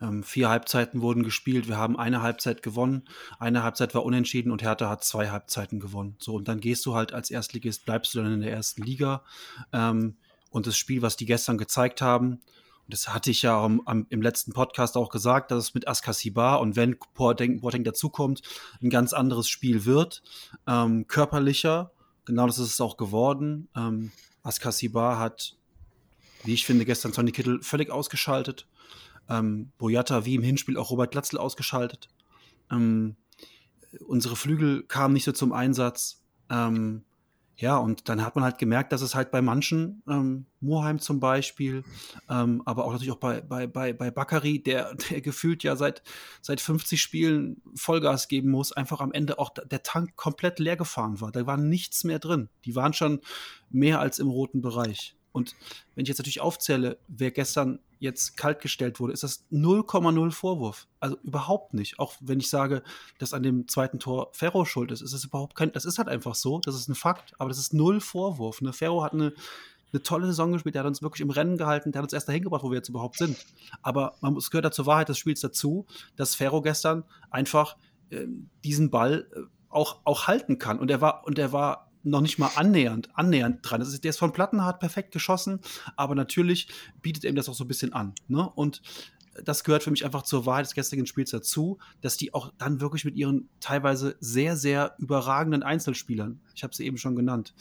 Ähm, 0.00 0.22
vier 0.22 0.48
Halbzeiten 0.48 1.02
wurden 1.02 1.22
gespielt. 1.22 1.68
Wir 1.68 1.76
haben 1.76 1.98
eine 1.98 2.22
Halbzeit 2.22 2.62
gewonnen. 2.62 3.04
Eine 3.38 3.62
Halbzeit 3.62 3.94
war 3.94 4.04
unentschieden 4.04 4.50
und 4.50 4.62
Hertha 4.62 4.88
hat 4.88 5.04
zwei 5.04 5.30
Halbzeiten 5.30 5.78
gewonnen. 5.80 6.16
So, 6.18 6.34
und 6.34 6.48
dann 6.48 6.60
gehst 6.60 6.86
du 6.86 6.94
halt 6.94 7.12
als 7.12 7.30
Erstligist, 7.30 7.84
bleibst 7.84 8.14
du 8.14 8.22
dann 8.22 8.32
in 8.32 8.40
der 8.40 8.52
ersten 8.52 8.82
Liga. 8.82 9.22
Ähm, 9.72 10.16
und 10.50 10.66
das 10.66 10.76
Spiel, 10.76 11.02
was 11.02 11.16
die 11.16 11.26
gestern 11.26 11.58
gezeigt 11.58 12.02
haben, 12.02 12.40
und 12.90 12.94
das 12.94 13.14
hatte 13.14 13.30
ich 13.30 13.42
ja 13.42 13.62
am, 13.62 13.82
am, 13.84 14.06
im 14.10 14.20
letzten 14.20 14.52
Podcast 14.52 14.96
auch 14.96 15.10
gesagt, 15.10 15.52
dass 15.52 15.64
es 15.64 15.74
mit 15.74 15.86
Askasiba 15.86 16.56
und 16.56 16.74
wenn 16.74 16.96
Boateng, 17.14 17.60
Boateng 17.60 17.84
dazukommt, 17.84 18.42
ein 18.82 18.90
ganz 18.90 19.12
anderes 19.12 19.48
Spiel 19.48 19.84
wird. 19.84 20.22
Ähm, 20.66 21.06
körperlicher, 21.06 21.92
genau 22.24 22.48
das 22.48 22.58
ist 22.58 22.72
es 22.72 22.80
auch 22.80 22.96
geworden. 22.96 23.68
Ähm, 23.76 24.10
Askasiba 24.42 25.18
hat, 25.18 25.56
wie 26.42 26.54
ich 26.54 26.66
finde, 26.66 26.84
gestern 26.84 27.12
Sonny 27.12 27.30
Kittel 27.30 27.62
völlig 27.62 27.90
ausgeschaltet. 27.90 28.66
Ähm, 29.30 29.72
Boyata 29.78 30.24
wie 30.24 30.34
im 30.34 30.42
Hinspiel 30.42 30.76
auch 30.76 30.90
Robert 30.90 31.12
Glatzel 31.12 31.38
ausgeschaltet. 31.38 32.08
Ähm, 32.70 33.16
unsere 34.06 34.36
Flügel 34.36 34.82
kamen 34.82 35.14
nicht 35.14 35.24
so 35.24 35.32
zum 35.32 35.52
Einsatz. 35.52 36.22
Ähm, 36.50 37.04
ja, 37.60 37.76
und 37.76 38.08
dann 38.08 38.24
hat 38.24 38.36
man 38.36 38.44
halt 38.44 38.56
gemerkt, 38.56 38.90
dass 38.90 39.02
es 39.02 39.14
halt 39.14 39.30
bei 39.30 39.42
manchen, 39.42 40.02
ähm, 40.08 40.46
Moheim 40.60 40.98
zum 40.98 41.20
Beispiel, 41.20 41.84
ähm, 42.30 42.62
aber 42.64 42.86
auch 42.86 42.92
natürlich 42.92 43.12
auch 43.12 43.18
bei, 43.18 43.42
bei, 43.42 43.66
bei, 43.66 43.92
bei 43.92 44.10
Bakary, 44.10 44.62
der, 44.62 44.94
der 45.10 45.20
gefühlt 45.20 45.62
ja 45.62 45.76
seit, 45.76 46.02
seit 46.40 46.62
50 46.62 47.00
Spielen 47.00 47.60
Vollgas 47.74 48.28
geben 48.28 48.50
muss, 48.50 48.72
einfach 48.72 49.00
am 49.00 49.12
Ende 49.12 49.38
auch 49.38 49.50
der 49.50 49.82
Tank 49.82 50.16
komplett 50.16 50.58
leer 50.58 50.76
gefahren 50.76 51.20
war. 51.20 51.32
Da 51.32 51.46
war 51.46 51.58
nichts 51.58 52.02
mehr 52.02 52.18
drin. 52.18 52.48
Die 52.64 52.74
waren 52.76 52.94
schon 52.94 53.20
mehr 53.68 54.00
als 54.00 54.18
im 54.18 54.28
roten 54.28 54.62
Bereich. 54.62 55.14
Und 55.32 55.54
wenn 55.94 56.04
ich 56.04 56.08
jetzt 56.08 56.18
natürlich 56.18 56.40
aufzähle, 56.40 56.98
wer 57.08 57.30
gestern 57.30 57.78
jetzt 58.00 58.36
kaltgestellt 58.36 58.98
wurde, 58.98 59.12
ist 59.12 59.22
das 59.22 59.44
0,0 59.52 60.30
Vorwurf. 60.32 60.88
Also 60.98 61.16
überhaupt 61.22 61.74
nicht. 61.74 61.98
Auch 61.98 62.14
wenn 62.20 62.40
ich 62.40 62.48
sage, 62.48 62.82
dass 63.18 63.34
an 63.34 63.42
dem 63.42 63.68
zweiten 63.68 63.98
Tor 63.98 64.30
Ferro 64.32 64.64
schuld 64.64 64.90
ist, 64.90 65.02
ist 65.02 65.12
es 65.12 65.24
überhaupt 65.24 65.54
kein, 65.54 65.70
das 65.72 65.84
ist 65.84 65.98
halt 65.98 66.08
einfach 66.08 66.34
so, 66.34 66.58
das 66.60 66.74
ist 66.74 66.88
ein 66.88 66.94
Fakt, 66.94 67.34
aber 67.38 67.50
das 67.50 67.58
ist 67.58 67.74
null 67.74 68.00
Vorwurf. 68.00 68.62
Ne? 68.62 68.72
Ferro 68.72 69.04
hat 69.04 69.12
eine, 69.12 69.34
eine 69.92 70.02
tolle 70.02 70.26
Saison 70.26 70.52
gespielt, 70.52 70.74
der 70.74 70.82
hat 70.82 70.88
uns 70.88 71.02
wirklich 71.02 71.20
im 71.20 71.30
Rennen 71.30 71.58
gehalten, 71.58 71.92
der 71.92 72.00
hat 72.00 72.06
uns 72.06 72.12
erst 72.14 72.28
dahin 72.28 72.42
gebracht, 72.42 72.62
wo 72.62 72.70
wir 72.70 72.78
jetzt 72.78 72.88
überhaupt 72.88 73.18
sind. 73.18 73.36
Aber 73.82 74.14
man 74.20 74.34
es 74.36 74.50
gehört 74.50 74.64
da 74.64 74.70
zur 74.72 74.86
Wahrheit 74.86 75.10
des 75.10 75.18
Spiels 75.18 75.40
dazu, 75.40 75.86
dass 76.16 76.34
Ferro 76.34 76.62
gestern 76.62 77.04
einfach 77.30 77.76
äh, 78.08 78.26
diesen 78.64 78.90
Ball 78.90 79.28
äh, 79.36 79.40
auch, 79.68 80.00
auch 80.04 80.26
halten 80.26 80.58
kann. 80.58 80.78
Und 80.78 80.90
er 80.90 81.02
war, 81.02 81.26
und 81.26 81.38
er 81.38 81.52
war 81.52 81.89
noch 82.02 82.20
nicht 82.20 82.38
mal 82.38 82.50
annähernd, 82.56 83.08
annähernd 83.14 83.58
dran. 83.62 83.80
Das 83.80 83.88
ist, 83.90 84.04
der 84.04 84.10
ist 84.10 84.18
von 84.18 84.32
Plattenhardt 84.32 84.80
perfekt 84.80 85.12
geschossen, 85.12 85.60
aber 85.96 86.14
natürlich 86.14 86.68
bietet 87.02 87.24
ihm 87.24 87.34
das 87.34 87.48
auch 87.48 87.54
so 87.54 87.64
ein 87.64 87.68
bisschen 87.68 87.92
an. 87.92 88.14
Ne? 88.28 88.48
Und 88.48 88.82
das 89.44 89.64
gehört 89.64 89.82
für 89.82 89.90
mich 89.90 90.04
einfach 90.04 90.22
zur 90.22 90.46
Wahrheit 90.46 90.66
des 90.66 90.74
gestrigen 90.74 91.06
Spiels 91.06 91.30
dazu, 91.30 91.78
dass 92.00 92.16
die 92.16 92.34
auch 92.34 92.52
dann 92.58 92.80
wirklich 92.80 93.04
mit 93.04 93.16
ihren 93.16 93.48
teilweise 93.60 94.16
sehr, 94.20 94.56
sehr 94.56 94.94
überragenden 94.98 95.62
Einzelspielern, 95.62 96.40
ich 96.54 96.62
habe 96.62 96.74
sie 96.74 96.84
eben 96.84 96.98
schon 96.98 97.16
genannt, 97.16 97.54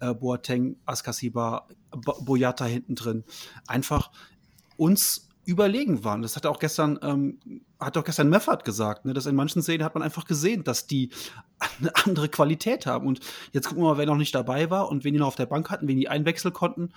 äh, 0.00 0.14
Boateng, 0.14 0.76
Askasiba, 0.84 1.66
Boyata 1.90 2.64
hinten 2.64 2.94
drin, 2.94 3.24
einfach 3.66 4.10
uns 4.76 5.25
überlegen 5.46 6.02
waren. 6.04 6.22
Das 6.22 6.36
hat 6.36 6.44
auch 6.44 6.58
gestern, 6.58 6.98
ähm, 7.02 7.38
hat 7.78 7.96
auch 7.96 8.04
gestern 8.04 8.28
Meffert 8.28 8.64
gesagt, 8.64 9.04
ne, 9.04 9.14
dass 9.14 9.26
in 9.26 9.36
manchen 9.36 9.62
Szenen 9.62 9.84
hat 9.84 9.94
man 9.94 10.02
einfach 10.02 10.24
gesehen, 10.24 10.64
dass 10.64 10.86
die 10.86 11.10
eine 11.80 11.94
andere 12.04 12.28
Qualität 12.28 12.84
haben. 12.84 13.06
Und 13.06 13.20
jetzt 13.52 13.68
gucken 13.68 13.82
wir 13.82 13.90
mal, 13.92 13.98
wer 13.98 14.06
noch 14.06 14.16
nicht 14.16 14.34
dabei 14.34 14.70
war 14.70 14.88
und 14.88 15.04
wen 15.04 15.14
die 15.14 15.20
noch 15.20 15.28
auf 15.28 15.36
der 15.36 15.46
Bank 15.46 15.70
hatten, 15.70 15.88
wen 15.88 15.96
die 15.96 16.08
einwechseln 16.08 16.52
konnten. 16.52 16.92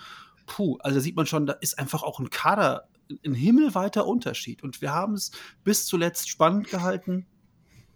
Puh, 0.46 0.78
also 0.80 0.96
da 0.96 1.00
sieht 1.00 1.16
man 1.16 1.26
schon, 1.26 1.46
da 1.46 1.54
ist 1.54 1.78
einfach 1.78 2.02
auch 2.02 2.18
ein 2.18 2.28
Kader, 2.28 2.88
ein 3.24 3.34
himmelweiter 3.34 4.06
Unterschied. 4.06 4.64
Und 4.64 4.82
wir 4.82 4.92
haben 4.92 5.14
es 5.14 5.30
bis 5.62 5.86
zuletzt 5.86 6.28
spannend 6.28 6.68
gehalten. 6.68 7.26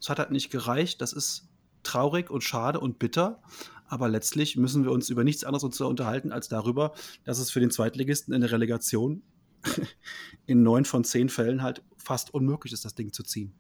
Es 0.01 0.09
hat 0.09 0.21
halt 0.21 0.31
nicht 0.31 0.51
gereicht. 0.51 1.01
Das 1.01 1.13
ist 1.13 1.49
traurig 1.83 2.31
und 2.31 2.45
schade 2.45 2.79
und 2.79 3.01
bitter. 3.01 3.43
Aber 3.87 4.09
letztlich 4.09 4.57
müssen 4.57 4.85
wir 4.85 4.93
uns 4.93 5.11
über 5.11 5.25
nichts 5.25 5.43
anderes 5.43 5.65
unterhalten 5.81 6.31
als 6.31 6.49
darüber, 6.49 6.93
dass 7.25 7.39
es 7.39 7.51
für 7.51 7.61
den 7.61 7.71
Zweitligisten 7.71 8.33
in 8.33 8.41
der 8.41 8.53
Relegation 8.53 9.23
in 10.47 10.63
neun 10.63 10.85
von 10.85 11.05
zehn 11.05 11.29
Fällen 11.29 11.63
halt 11.63 11.83
fast 11.97 12.33
unmöglich 12.33 12.73
ist, 12.73 12.85
das 12.85 12.95
Ding 12.95 13.13
zu 13.13 13.23
ziehen. 13.23 13.53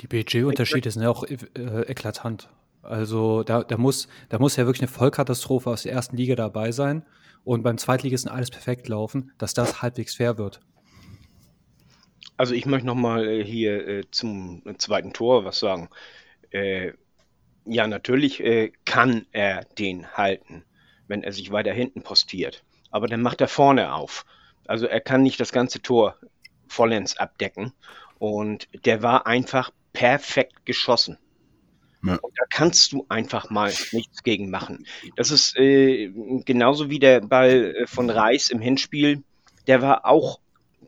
Die 0.00 0.08
Budgetunterschiede 0.08 0.90
sind 0.90 1.02
ja 1.02 1.10
auch 1.10 1.24
äh, 1.24 1.36
eklatant. 1.86 2.48
Also 2.82 3.44
da, 3.44 3.62
da, 3.62 3.76
muss, 3.76 4.08
da 4.28 4.40
muss 4.40 4.56
ja 4.56 4.66
wirklich 4.66 4.82
eine 4.82 4.88
Vollkatastrophe 4.88 5.70
aus 5.70 5.84
der 5.84 5.92
ersten 5.92 6.16
Liga 6.16 6.34
dabei 6.34 6.72
sein 6.72 7.04
und 7.44 7.62
beim 7.62 7.78
Zweitligisten 7.78 8.30
alles 8.30 8.50
perfekt 8.50 8.88
laufen, 8.88 9.32
dass 9.38 9.54
das 9.54 9.82
halbwegs 9.82 10.16
fair 10.16 10.38
wird. 10.38 10.60
Also 12.36 12.54
ich 12.54 12.66
möchte 12.66 12.86
nochmal 12.86 13.28
äh, 13.28 13.44
hier 13.44 13.86
äh, 13.86 14.04
zum 14.10 14.62
zweiten 14.78 15.12
Tor 15.12 15.44
was 15.44 15.60
sagen. 15.60 15.88
Äh, 16.50 16.92
ja, 17.64 17.86
natürlich 17.86 18.40
äh, 18.40 18.72
kann 18.84 19.26
er 19.30 19.64
den 19.78 20.08
halten, 20.16 20.64
wenn 21.06 21.22
er 21.22 21.32
sich 21.32 21.52
weiter 21.52 21.72
hinten 21.72 22.02
postiert 22.02 22.64
aber 22.92 23.08
dann 23.08 23.22
macht 23.22 23.40
er 23.40 23.48
vorne 23.48 23.92
auf. 23.92 24.24
Also 24.68 24.86
er 24.86 25.00
kann 25.00 25.22
nicht 25.22 25.40
das 25.40 25.50
ganze 25.50 25.82
Tor 25.82 26.16
vollends 26.68 27.16
abdecken. 27.16 27.72
Und 28.18 28.68
der 28.84 29.02
war 29.02 29.26
einfach 29.26 29.72
perfekt 29.92 30.64
geschossen. 30.64 31.18
Ja. 32.04 32.16
Und 32.16 32.32
da 32.38 32.44
kannst 32.50 32.92
du 32.92 33.06
einfach 33.08 33.50
mal 33.50 33.72
nichts 33.92 34.22
gegen 34.22 34.50
machen. 34.50 34.86
Das 35.16 35.30
ist 35.30 35.56
äh, 35.56 36.10
genauso 36.44 36.90
wie 36.90 36.98
der 36.98 37.20
Ball 37.20 37.84
von 37.86 38.10
Reis 38.10 38.50
im 38.50 38.60
Hinspiel. 38.60 39.22
Der 39.66 39.82
war 39.82 40.06
auch, 40.06 40.40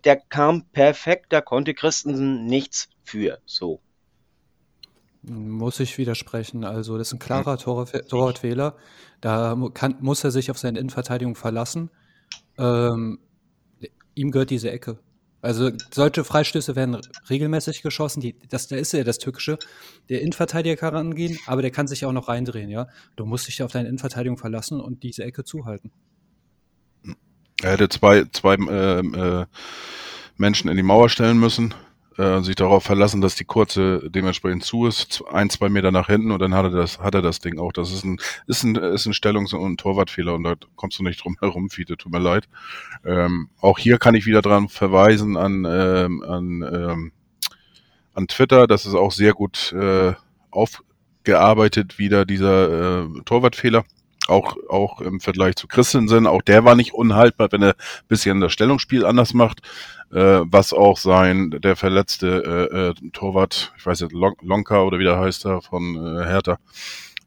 der 0.04 0.16
kam 0.16 0.66
perfekt, 0.72 1.26
da 1.30 1.40
konnte 1.40 1.74
Christensen 1.74 2.46
nichts 2.46 2.88
für. 3.04 3.38
So. 3.46 3.80
Muss 5.26 5.80
ich 5.80 5.96
widersprechen. 5.96 6.64
Also, 6.64 6.98
das 6.98 7.08
ist 7.08 7.14
ein 7.14 7.18
klarer 7.18 7.56
Torwartfehler. 7.58 8.76
Da 9.20 9.56
kann, 9.72 9.96
muss 10.00 10.22
er 10.24 10.30
sich 10.30 10.50
auf 10.50 10.58
seine 10.58 10.78
Innenverteidigung 10.78 11.34
verlassen. 11.34 11.90
Ähm, 12.58 13.18
ihm 14.14 14.30
gehört 14.30 14.50
diese 14.50 14.70
Ecke. 14.70 14.98
Also 15.44 15.70
solche 15.92 16.24
Freistöße 16.24 16.74
werden 16.74 16.96
regelmäßig 17.28 17.82
geschossen. 17.82 18.22
Die, 18.22 18.34
das, 18.48 18.66
da 18.68 18.76
ist 18.76 18.94
ja 18.94 19.04
das 19.04 19.18
Tückische. 19.18 19.58
Der 20.08 20.22
Innenverteidiger 20.22 20.76
kann 20.76 20.94
rangehen, 20.94 21.38
aber 21.46 21.60
der 21.60 21.70
kann 21.70 21.86
sich 21.86 22.06
auch 22.06 22.12
noch 22.12 22.28
reindrehen, 22.28 22.70
ja. 22.70 22.88
Du 23.16 23.26
musst 23.26 23.46
dich 23.46 23.62
auf 23.62 23.70
deine 23.70 23.88
Innenverteidigung 23.88 24.38
verlassen 24.38 24.80
und 24.80 25.02
diese 25.02 25.22
Ecke 25.22 25.44
zuhalten. 25.44 25.92
Er 27.62 27.72
hätte 27.72 27.90
zwei, 27.90 28.24
zwei 28.32 28.54
äh, 28.54 29.00
äh, 29.00 29.46
Menschen 30.38 30.70
in 30.70 30.78
die 30.78 30.82
Mauer 30.82 31.10
stellen 31.10 31.38
müssen 31.38 31.74
äh, 32.16 32.40
sich 32.42 32.56
darauf 32.56 32.84
verlassen, 32.84 33.20
dass 33.20 33.34
die 33.34 33.44
kurze 33.44 34.08
dementsprechend 34.10 34.64
zu 34.64 34.86
ist, 34.86 35.24
ein, 35.32 35.50
zwei 35.50 35.68
Meter 35.68 35.90
nach 35.90 36.06
hinten 36.06 36.30
und 36.30 36.40
dann 36.40 36.54
hat 36.54 36.64
er 36.64 36.70
das, 36.70 37.00
hat 37.00 37.14
er 37.14 37.22
das 37.22 37.40
Ding 37.40 37.58
auch. 37.58 37.72
Das 37.72 37.92
ist 37.92 38.04
ein, 38.04 38.18
ist 38.46 38.62
ein, 38.62 38.76
ist 38.76 39.06
ein 39.06 39.12
Stellungs- 39.12 39.54
und 39.54 39.78
Torwartfehler 39.80 40.34
und 40.34 40.44
da 40.44 40.54
kommst 40.76 40.98
du 40.98 41.02
nicht 41.02 41.24
drum 41.24 41.36
herum, 41.40 41.70
Fiete, 41.70 41.96
tut 41.96 42.12
mir 42.12 42.20
leid. 42.20 42.48
Ähm, 43.04 43.48
auch 43.60 43.78
hier 43.78 43.98
kann 43.98 44.14
ich 44.14 44.26
wieder 44.26 44.42
dran 44.42 44.68
verweisen 44.68 45.36
an, 45.36 45.64
ähm, 45.68 46.22
an, 46.22 46.62
ähm, 46.62 47.12
an 48.14 48.28
Twitter, 48.28 48.66
das 48.66 48.86
ist 48.86 48.94
auch 48.94 49.12
sehr 49.12 49.32
gut 49.32 49.72
äh, 49.72 50.12
aufgearbeitet, 50.50 51.98
wieder 51.98 52.24
dieser 52.24 53.02
äh, 53.02 53.08
Torwartfehler 53.24 53.84
auch, 54.28 54.56
auch 54.68 55.00
im 55.00 55.20
Vergleich 55.20 55.56
zu 55.56 55.66
Christensen, 55.66 56.26
auch 56.26 56.42
der 56.42 56.64
war 56.64 56.74
nicht 56.74 56.94
unhaltbar, 56.94 57.52
wenn 57.52 57.62
er 57.62 57.70
ein 57.70 58.08
bisschen 58.08 58.40
das 58.40 58.52
Stellungsspiel 58.52 59.04
anders 59.04 59.34
macht, 59.34 59.60
äh, 60.12 60.40
was 60.44 60.72
auch 60.72 60.96
sein, 60.96 61.50
der 61.50 61.76
verletzte 61.76 62.70
äh, 62.72 63.06
äh, 63.06 63.10
Torwart, 63.12 63.72
ich 63.76 63.84
weiß 63.84 64.00
jetzt, 64.00 64.12
Lonka 64.12 64.82
oder 64.82 64.98
wie 64.98 65.04
der 65.04 65.18
heißt 65.18 65.44
er, 65.46 65.60
von 65.60 65.96
äh, 65.96 66.24
Hertha, 66.24 66.58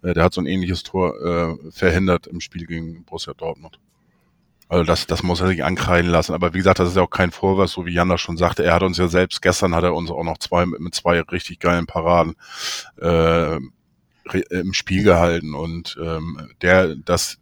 äh, 0.04 0.14
der 0.14 0.24
hat 0.24 0.34
so 0.34 0.42
ein 0.42 0.48
ähnliches 0.48 0.84
Tor 0.84 1.14
äh, 1.22 1.72
verhindert 1.72 2.28
im 2.28 2.40
Spiel 2.40 2.66
gegen 2.66 3.04
Borussia 3.04 3.34
Dortmund. 3.34 3.80
Also 4.70 4.84
das, 4.84 5.08
das 5.08 5.24
muss 5.24 5.40
er 5.40 5.48
sich 5.48 5.64
ankreiden 5.64 6.12
lassen. 6.12 6.34
Aber 6.34 6.54
wie 6.54 6.58
gesagt, 6.58 6.80
das 6.80 6.90
ist 6.90 6.98
ja 6.98 7.02
auch 7.02 7.10
kein 7.10 7.32
Vorwurf, 7.32 7.70
so 7.70 7.86
wie 7.86 7.94
Jan 7.94 8.10
das 8.10 8.20
schon 8.20 8.36
sagte. 8.36 8.66
Er 8.66 8.74
hat 8.74 8.84
uns 8.84 8.98
ja 8.98 9.08
selbst, 9.08 9.42
gestern 9.42 9.74
hat 9.74 9.86
er 9.86 9.94
uns 9.94 10.12
auch 10.12 10.24
noch 10.24 10.40
zwei 10.40 10.66
mit 10.66 10.94
zwei 10.94 11.22
richtig 11.22 11.60
geilen 11.60 11.86
Paraden 11.86 12.36
äh, 13.00 13.60
im 14.34 14.74
Spiel 14.74 15.04
gehalten 15.04 15.54
und 15.54 15.98
ähm, 16.02 16.50
der 16.62 16.96
das, 16.96 17.40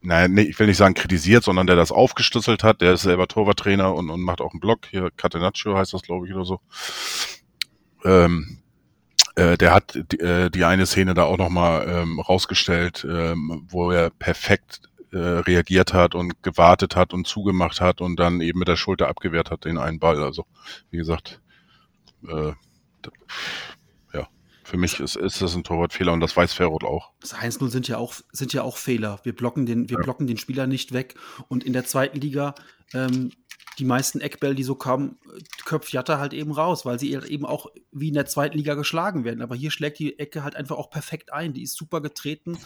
naja, 0.00 0.28
nee, 0.28 0.42
ich 0.42 0.58
will 0.58 0.66
nicht 0.66 0.76
sagen 0.76 0.94
kritisiert, 0.94 1.44
sondern 1.44 1.66
der 1.66 1.76
das 1.76 1.92
aufgeschlüsselt 1.92 2.62
hat, 2.64 2.80
der 2.80 2.94
ist 2.94 3.02
selber 3.02 3.28
Torwarttrainer 3.28 3.94
und, 3.94 4.10
und 4.10 4.20
macht 4.20 4.40
auch 4.40 4.52
einen 4.52 4.60
Blog, 4.60 4.86
hier 4.90 5.10
Catenaccio 5.16 5.76
heißt 5.76 5.92
das, 5.92 6.02
glaube 6.02 6.26
ich, 6.26 6.34
oder 6.34 6.44
so. 6.44 6.60
Ähm, 8.04 8.62
äh, 9.34 9.56
der 9.56 9.72
hat 9.72 9.98
die, 10.12 10.20
äh, 10.20 10.50
die 10.50 10.64
eine 10.64 10.86
Szene 10.86 11.14
da 11.14 11.24
auch 11.24 11.38
nochmal 11.38 11.88
ähm, 11.88 12.20
rausgestellt, 12.20 13.06
ähm, 13.08 13.66
wo 13.68 13.90
er 13.90 14.10
perfekt 14.10 14.82
äh, 15.12 15.18
reagiert 15.18 15.92
hat 15.94 16.14
und 16.14 16.42
gewartet 16.42 16.96
hat 16.96 17.14
und 17.14 17.26
zugemacht 17.26 17.80
hat 17.80 18.00
und 18.00 18.18
dann 18.18 18.40
eben 18.40 18.58
mit 18.58 18.68
der 18.68 18.76
Schulter 18.76 19.08
abgewehrt 19.08 19.50
hat 19.50 19.64
den 19.64 19.78
einen 19.78 19.98
Ball. 19.98 20.22
Also, 20.22 20.46
wie 20.90 20.98
gesagt, 20.98 21.40
äh, 22.28 22.52
für 24.64 24.76
mich 24.76 25.00
ist, 25.00 25.16
ist 25.16 25.42
das 25.42 25.54
ein 25.54 25.64
Torwartfehler 25.64 26.12
und 26.12 26.20
das 26.20 26.36
weiß 26.36 26.52
Ferrot 26.52 26.84
auch. 26.84 27.12
Das 27.20 27.34
1-0 27.34 27.68
sind 27.68 27.88
ja 27.88 27.98
auch, 27.98 28.14
sind 28.32 28.52
ja 28.52 28.62
auch 28.62 28.76
Fehler. 28.76 29.20
Wir 29.24 29.34
blocken 29.34 29.66
den, 29.66 29.88
wir 29.88 29.98
ja. 29.98 30.02
blocken 30.02 30.26
den 30.26 30.38
Spieler 30.38 30.66
nicht 30.66 30.92
weg. 30.92 31.14
Und 31.48 31.64
in 31.64 31.72
der 31.72 31.84
zweiten 31.84 32.20
Liga, 32.20 32.54
ähm, 32.94 33.32
die 33.78 33.84
meisten 33.84 34.20
Eckbälle, 34.20 34.54
die 34.54 34.62
so 34.62 34.74
kamen, 34.74 35.18
köpft 35.64 35.92
Jatta 35.92 36.18
halt 36.18 36.32
eben 36.32 36.52
raus, 36.52 36.84
weil 36.84 36.98
sie 36.98 37.12
eben 37.12 37.46
auch 37.46 37.66
wie 37.90 38.08
in 38.08 38.14
der 38.14 38.26
zweiten 38.26 38.56
Liga 38.56 38.74
geschlagen 38.74 39.24
werden. 39.24 39.42
Aber 39.42 39.56
hier 39.56 39.70
schlägt 39.70 39.98
die 39.98 40.18
Ecke 40.18 40.44
halt 40.44 40.56
einfach 40.56 40.76
auch 40.76 40.90
perfekt 40.90 41.32
ein. 41.32 41.54
Die 41.54 41.62
ist 41.62 41.76
super 41.76 42.00
getreten. 42.00 42.58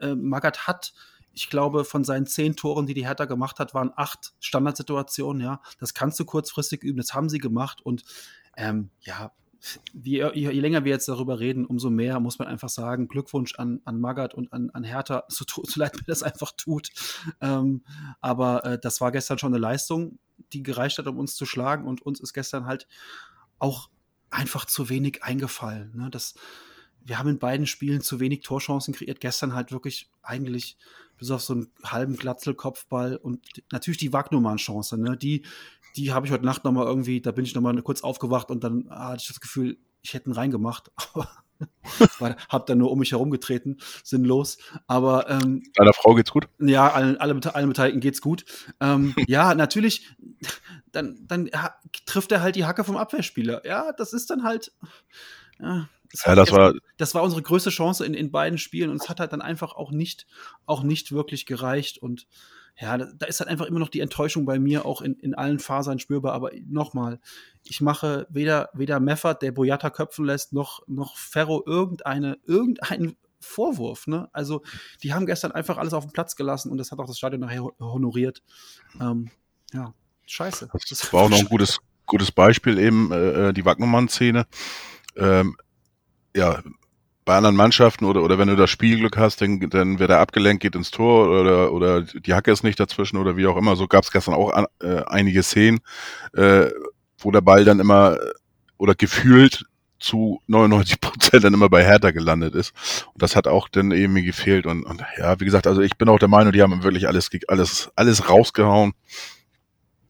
Ähm, 0.00 0.28
Magath 0.28 0.66
hat 0.66 0.92
ich 1.32 1.48
glaube, 1.48 1.84
von 1.84 2.04
seinen 2.04 2.26
zehn 2.26 2.56
Toren, 2.56 2.86
die 2.86 2.94
die 2.94 3.06
Hertha 3.06 3.24
gemacht 3.24 3.60
hat, 3.60 3.72
waren 3.72 3.92
acht 3.94 4.32
Standardsituationen. 4.40 5.42
Ja, 5.42 5.62
das 5.78 5.94
kannst 5.94 6.18
du 6.18 6.24
kurzfristig 6.24 6.82
üben. 6.82 6.98
Das 6.98 7.14
haben 7.14 7.28
sie 7.28 7.38
gemacht 7.38 7.80
und 7.80 8.04
ähm, 8.56 8.90
ja, 9.02 9.32
je, 9.92 10.30
je, 10.34 10.60
länger 10.60 10.84
wir 10.84 10.92
jetzt 10.92 11.08
darüber 11.08 11.40
reden, 11.40 11.66
umso 11.66 11.90
mehr 11.90 12.20
muss 12.20 12.38
man 12.38 12.48
einfach 12.48 12.68
sagen, 12.68 13.08
Glückwunsch 13.08 13.54
an, 13.56 13.80
an 13.84 14.00
Magath 14.00 14.34
und 14.34 14.52
an, 14.52 14.70
an 14.70 14.84
Hertha, 14.84 15.24
so, 15.28 15.44
so 15.46 15.80
leid 15.80 15.94
mir 15.94 16.04
das 16.06 16.22
einfach 16.22 16.52
tut. 16.56 16.90
Ähm, 17.40 17.82
aber 18.20 18.64
äh, 18.64 18.78
das 18.78 19.00
war 19.00 19.12
gestern 19.12 19.38
schon 19.38 19.52
eine 19.52 19.60
Leistung, 19.60 20.18
die 20.52 20.62
gereicht 20.62 20.98
hat, 20.98 21.06
um 21.06 21.18
uns 21.18 21.34
zu 21.34 21.46
schlagen 21.46 21.86
und 21.86 22.02
uns 22.02 22.20
ist 22.20 22.32
gestern 22.32 22.66
halt 22.66 22.86
auch 23.58 23.90
einfach 24.30 24.64
zu 24.64 24.88
wenig 24.88 25.22
eingefallen. 25.22 25.92
Ne? 25.94 26.08
Das, 26.10 26.34
wir 27.04 27.18
haben 27.18 27.28
in 27.28 27.38
beiden 27.38 27.66
Spielen 27.66 28.00
zu 28.00 28.20
wenig 28.20 28.40
Torchancen 28.40 28.94
kreiert. 28.94 29.20
Gestern 29.20 29.54
halt 29.54 29.72
wirklich 29.72 30.10
eigentlich 30.22 30.76
bis 31.18 31.30
auf 31.30 31.42
so 31.42 31.54
einen 31.54 31.68
halben 31.84 32.16
Glatzelkopfball 32.16 33.16
und 33.16 33.46
natürlich 33.70 33.98
die 33.98 34.12
Wagnumann-Chance, 34.12 34.98
ne? 34.98 35.16
Die, 35.16 35.44
die 35.96 36.12
habe 36.12 36.26
ich 36.26 36.32
heute 36.32 36.46
Nacht 36.46 36.64
nochmal 36.64 36.86
irgendwie, 36.86 37.20
da 37.20 37.30
bin 37.30 37.44
ich 37.44 37.54
nochmal 37.54 37.80
kurz 37.82 38.02
aufgewacht 38.02 38.50
und 38.50 38.64
dann 38.64 38.88
hatte 38.90 39.20
ich 39.20 39.28
das 39.28 39.40
Gefühl, 39.40 39.78
ich 40.02 40.14
hätte 40.14 40.30
ihn 40.30 40.32
reingemacht. 40.32 40.90
Aber 42.18 42.36
hab 42.48 42.64
dann 42.66 42.78
nur 42.78 42.90
um 42.90 42.98
mich 42.98 43.12
herum 43.12 43.30
getreten, 43.30 43.76
sinnlos. 44.02 44.56
Aber 44.86 45.28
ähm, 45.28 45.62
deiner 45.74 45.92
Frau 45.92 46.14
geht's 46.14 46.30
gut? 46.30 46.48
Ja, 46.58 46.90
allen, 46.90 47.18
allen, 47.18 47.44
allen 47.44 47.68
Beteiligten 47.68 48.00
geht's 48.00 48.22
gut. 48.22 48.46
Ähm, 48.80 49.14
ja, 49.28 49.54
natürlich, 49.54 50.08
dann, 50.90 51.18
dann 51.26 51.50
trifft 52.06 52.32
er 52.32 52.40
halt 52.40 52.56
die 52.56 52.64
Hacke 52.64 52.84
vom 52.84 52.96
Abwehrspieler. 52.96 53.66
Ja, 53.66 53.92
das 53.92 54.14
ist 54.14 54.30
dann 54.30 54.42
halt. 54.42 54.72
Ja, 55.58 55.88
das, 56.10 56.24
ja, 56.24 56.34
das 56.34 56.52
war, 56.52 56.74
das 56.96 57.14
war 57.14 57.22
unsere 57.22 57.42
größte 57.42 57.70
Chance 57.70 58.04
in, 58.04 58.14
in 58.14 58.30
beiden 58.30 58.58
Spielen 58.58 58.90
und 58.90 59.00
es 59.00 59.08
hat 59.08 59.20
halt 59.20 59.32
dann 59.32 59.42
einfach 59.42 59.74
auch 59.74 59.92
nicht, 59.92 60.26
auch 60.66 60.82
nicht 60.82 61.12
wirklich 61.12 61.46
gereicht. 61.46 61.98
Und 61.98 62.26
ja, 62.80 62.98
da, 62.98 63.26
ist 63.26 63.40
halt 63.40 63.48
einfach 63.48 63.66
immer 63.66 63.78
noch 63.78 63.88
die 63.88 64.00
Enttäuschung 64.00 64.44
bei 64.44 64.58
mir 64.58 64.86
auch 64.86 65.02
in, 65.02 65.14
in 65.14 65.34
allen 65.34 65.58
Fasern 65.58 65.98
spürbar. 65.98 66.32
Aber 66.32 66.50
nochmal, 66.66 67.20
ich 67.62 67.80
mache 67.80 68.26
weder, 68.30 68.70
weder 68.72 68.98
Meffert, 68.98 69.42
der 69.42 69.52
Boyata 69.52 69.90
köpfen 69.90 70.24
lässt, 70.24 70.52
noch, 70.52 70.80
noch 70.88 71.16
Ferro 71.16 71.62
irgendeine, 71.64 72.38
irgendeinen 72.44 73.16
Vorwurf. 73.38 74.06
Ne? 74.06 74.28
Also, 74.32 74.62
die 75.02 75.14
haben 75.14 75.26
gestern 75.26 75.52
einfach 75.52 75.78
alles 75.78 75.92
auf 75.92 76.04
den 76.04 76.12
Platz 76.12 76.34
gelassen 76.36 76.70
und 76.70 76.78
das 76.78 76.90
hat 76.90 76.98
auch 76.98 77.06
das 77.06 77.18
Stadion 77.18 77.40
nachher 77.40 77.62
honoriert. 77.78 78.42
Ähm, 79.00 79.30
ja, 79.72 79.94
scheiße. 80.26 80.70
Das 80.88 81.12
war 81.12 81.22
auch 81.22 81.30
noch 81.30 81.38
ein 81.38 81.46
gutes, 81.46 81.78
gutes 82.06 82.32
Beispiel 82.32 82.78
eben, 82.78 83.12
äh, 83.12 83.48
äh 83.48 83.52
die 83.52 83.64
Wagnumann-Szene. 83.64 84.46
Ähm, 85.16 85.56
ja, 86.36 86.62
bei 87.24 87.36
anderen 87.36 87.56
Mannschaften 87.56 88.06
oder, 88.06 88.22
oder 88.22 88.38
wenn 88.38 88.48
du 88.48 88.56
das 88.56 88.70
Spielglück 88.70 89.16
hast, 89.16 89.40
dann, 89.40 89.60
dann 89.70 89.98
wird 89.98 90.10
er 90.10 90.20
abgelenkt, 90.20 90.62
geht 90.62 90.74
ins 90.74 90.90
Tor 90.90 91.28
oder, 91.28 91.72
oder 91.72 92.02
die 92.02 92.34
Hacke 92.34 92.50
ist 92.50 92.64
nicht 92.64 92.80
dazwischen 92.80 93.18
oder 93.18 93.36
wie 93.36 93.46
auch 93.46 93.56
immer. 93.56 93.76
So 93.76 93.86
gab 93.86 94.04
es 94.04 94.10
gestern 94.10 94.34
auch 94.34 94.52
an, 94.52 94.66
äh, 94.80 95.02
einige 95.06 95.42
Szenen, 95.42 95.78
äh, 96.32 96.66
wo 97.18 97.30
der 97.30 97.42
Ball 97.42 97.64
dann 97.64 97.78
immer 97.78 98.18
oder 98.78 98.94
gefühlt 98.94 99.64
zu 100.00 100.40
99 100.46 101.00
Prozent 101.00 101.44
dann 101.44 101.54
immer 101.54 101.68
bei 101.68 101.84
Hertha 101.84 102.10
gelandet 102.10 102.54
ist. 102.54 102.72
Und 103.12 103.22
das 103.22 103.36
hat 103.36 103.46
auch 103.46 103.68
dann 103.68 103.92
eben 103.92 104.14
gefehlt. 104.16 104.66
Und, 104.66 104.84
und 104.84 105.02
ja, 105.18 105.38
wie 105.38 105.44
gesagt, 105.44 105.66
also 105.66 105.82
ich 105.82 105.96
bin 105.96 106.08
auch 106.08 106.18
der 106.18 106.28
Meinung, 106.28 106.52
die 106.52 106.62
haben 106.62 106.82
wirklich 106.82 107.06
alles, 107.06 107.30
alles, 107.46 107.90
alles 107.94 108.28
rausgehauen. 108.28 108.92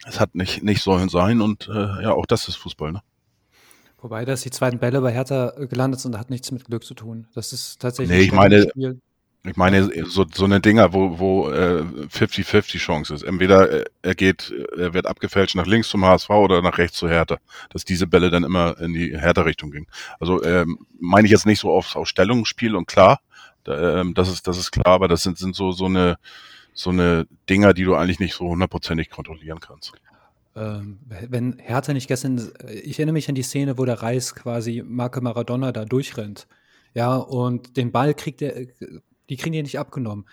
Es 0.07 0.21
hat 0.21 0.35
nicht, 0.35 0.63
nicht 0.63 0.83
sollen 0.83 1.09
sein 1.09 1.43
und 1.43 1.69
äh, 1.69 2.03
ja, 2.03 2.13
auch 2.13 2.25
das 2.25 2.49
ist 2.49 2.57
Fußball, 2.57 2.93
ne? 2.93 3.03
Wobei, 4.03 4.25
dass 4.25 4.43
die 4.43 4.51
zweiten 4.51 4.79
Bälle 4.79 5.01
bei 5.01 5.13
Hertha 5.13 5.53
gelandet 5.69 6.01
sind, 6.01 6.19
hat 6.19 6.31
nichts 6.31 6.51
mit 6.51 6.65
Glück 6.65 6.85
zu 6.85 6.95
tun. 6.95 7.27
Das 7.35 7.53
ist 7.53 7.81
tatsächlich. 7.81 8.17
Nee, 8.17 8.25
ich 8.25 8.33
meine, 8.33 8.69
Spiel. 8.71 9.01
Ich 9.43 9.57
meine, 9.57 9.89
so, 10.05 10.27
so 10.31 10.45
eine 10.45 10.61
Dinger, 10.61 10.93
wo, 10.93 11.19
wo 11.19 11.49
50-50 11.49 12.75
äh, 12.75 12.79
Chance 12.79 13.15
ist. 13.15 13.23
Entweder 13.23 13.71
äh, 13.71 13.85
er 14.03 14.15
geht, 14.15 14.53
er 14.77 14.93
wird 14.93 15.07
abgefälscht 15.07 15.55
nach 15.55 15.67
links 15.67 15.89
zum 15.89 16.05
HSV 16.05 16.29
oder 16.29 16.61
nach 16.61 16.77
rechts 16.77 16.99
zu 16.99 17.09
Hertha. 17.09 17.39
Dass 17.71 17.87
diese 17.87 18.07
Bälle 18.07 18.29
dann 18.29 18.45
immer 18.45 18.79
in 18.81 18.93
die 18.93 19.19
Hertha-Richtung 19.19 19.71
gingen. 19.71 19.87
Also 20.19 20.45
ähm, 20.45 20.79
meine 20.99 21.27
ich 21.27 21.33
jetzt 21.33 21.47
nicht 21.47 21.61
so 21.61 21.73
aufs, 21.73 21.97
aufs 21.97 22.11
Stellungsspiel 22.11 22.77
und 22.77 22.87
klar, 22.87 23.21
da, 23.65 24.01
ähm, 24.01 24.13
das 24.13 24.29
ist, 24.29 24.47
das 24.47 24.59
ist 24.59 24.73
klar, 24.73 24.95
aber 24.95 25.09
das 25.09 25.23
sind, 25.23 25.39
sind 25.39 25.57
so, 25.57 25.73
so 25.73 25.87
eine, 25.87 26.19
so 26.75 26.91
eine 26.91 27.27
Dinger, 27.49 27.73
die 27.73 27.85
du 27.85 27.95
eigentlich 27.95 28.21
nicht 28.21 28.35
so 28.35 28.47
hundertprozentig 28.47 29.09
kontrollieren 29.09 29.61
kannst. 29.61 29.93
Ähm, 30.57 30.99
wenn 31.29 31.59
Hertha 31.59 31.93
nicht 31.93 32.09
gestern, 32.09 32.51
ich 32.69 32.99
erinnere 32.99 33.15
mich 33.15 33.29
an 33.29 33.35
die 33.35 33.43
Szene, 33.43 33.79
wo 33.79 33.85
der 33.85 34.03
Reis 34.03 34.35
quasi 34.35 34.83
Marke 34.85 35.21
Maradona 35.21 35.73
da 35.73 35.85
durchrennt. 35.85 36.49
Ja, 36.95 37.17
und 37.17 37.77
den 37.77 37.93
Ball 37.93 38.15
kriegt 38.15 38.43
er, 38.43 38.67
die 39.29 39.37
kriegen 39.37 39.53
die 39.53 39.63
nicht 39.63 39.79
abgenommen. 39.79 40.27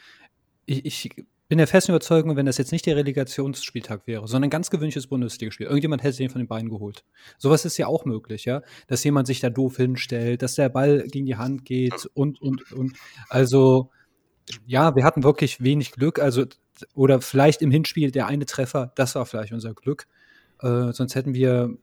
Ich, 0.66 0.86
ich 0.86 1.26
bin 1.48 1.60
der 1.60 1.68
festen 1.68 1.92
Überzeugung, 1.92 2.36
wenn 2.36 2.46
das 2.46 2.58
jetzt 2.58 2.72
nicht 2.72 2.86
der 2.86 2.98
Relegationsspieltag 2.98 4.06
wäre, 4.06 4.28
sondern 4.28 4.48
ein 4.48 4.52
ganz 4.52 4.70
gewünschtes 4.70 5.08
Bundesligaspiel, 5.08 5.68
irgendjemand 5.68 6.04
hätte 6.04 6.18
den 6.18 6.30
von 6.30 6.42
den 6.42 6.48
Beinen 6.48 6.70
geholt. 6.70 7.06
Sowas 7.38 7.64
ist 7.64 7.78
ja 7.78 7.88
auch 7.88 8.04
möglich, 8.04 8.46
ja, 8.46 8.64
dass 8.88 9.04
jemand 9.04 9.28
sich 9.28 9.40
da 9.40 9.50
doof 9.50 9.78
hinstellt, 9.78 10.42
dass 10.42 10.56
der 10.56 10.70
Ball 10.70 11.08
gegen 11.08 11.26
die 11.26 11.38
Hand 11.38 11.64
geht 11.64 12.10
und 12.14 12.42
und 12.42 12.72
und. 12.74 12.98
Also 13.30 13.92
ja, 14.66 14.96
wir 14.96 15.04
hatten 15.04 15.24
wirklich 15.24 15.62
wenig 15.62 15.92
Glück, 15.92 16.20
also 16.20 16.46
oder 16.94 17.22
vielleicht 17.22 17.62
im 17.62 17.72
Hinspiel 17.72 18.12
der 18.12 18.28
eine 18.28 18.46
Treffer, 18.46 18.92
das 18.96 19.16
war 19.16 19.26
vielleicht 19.26 19.52
unser 19.52 19.74
Glück. 19.74 20.08
Äh, 20.62 20.92
sonst 20.94 21.16
hätten 21.16 21.34
wir 21.34 21.76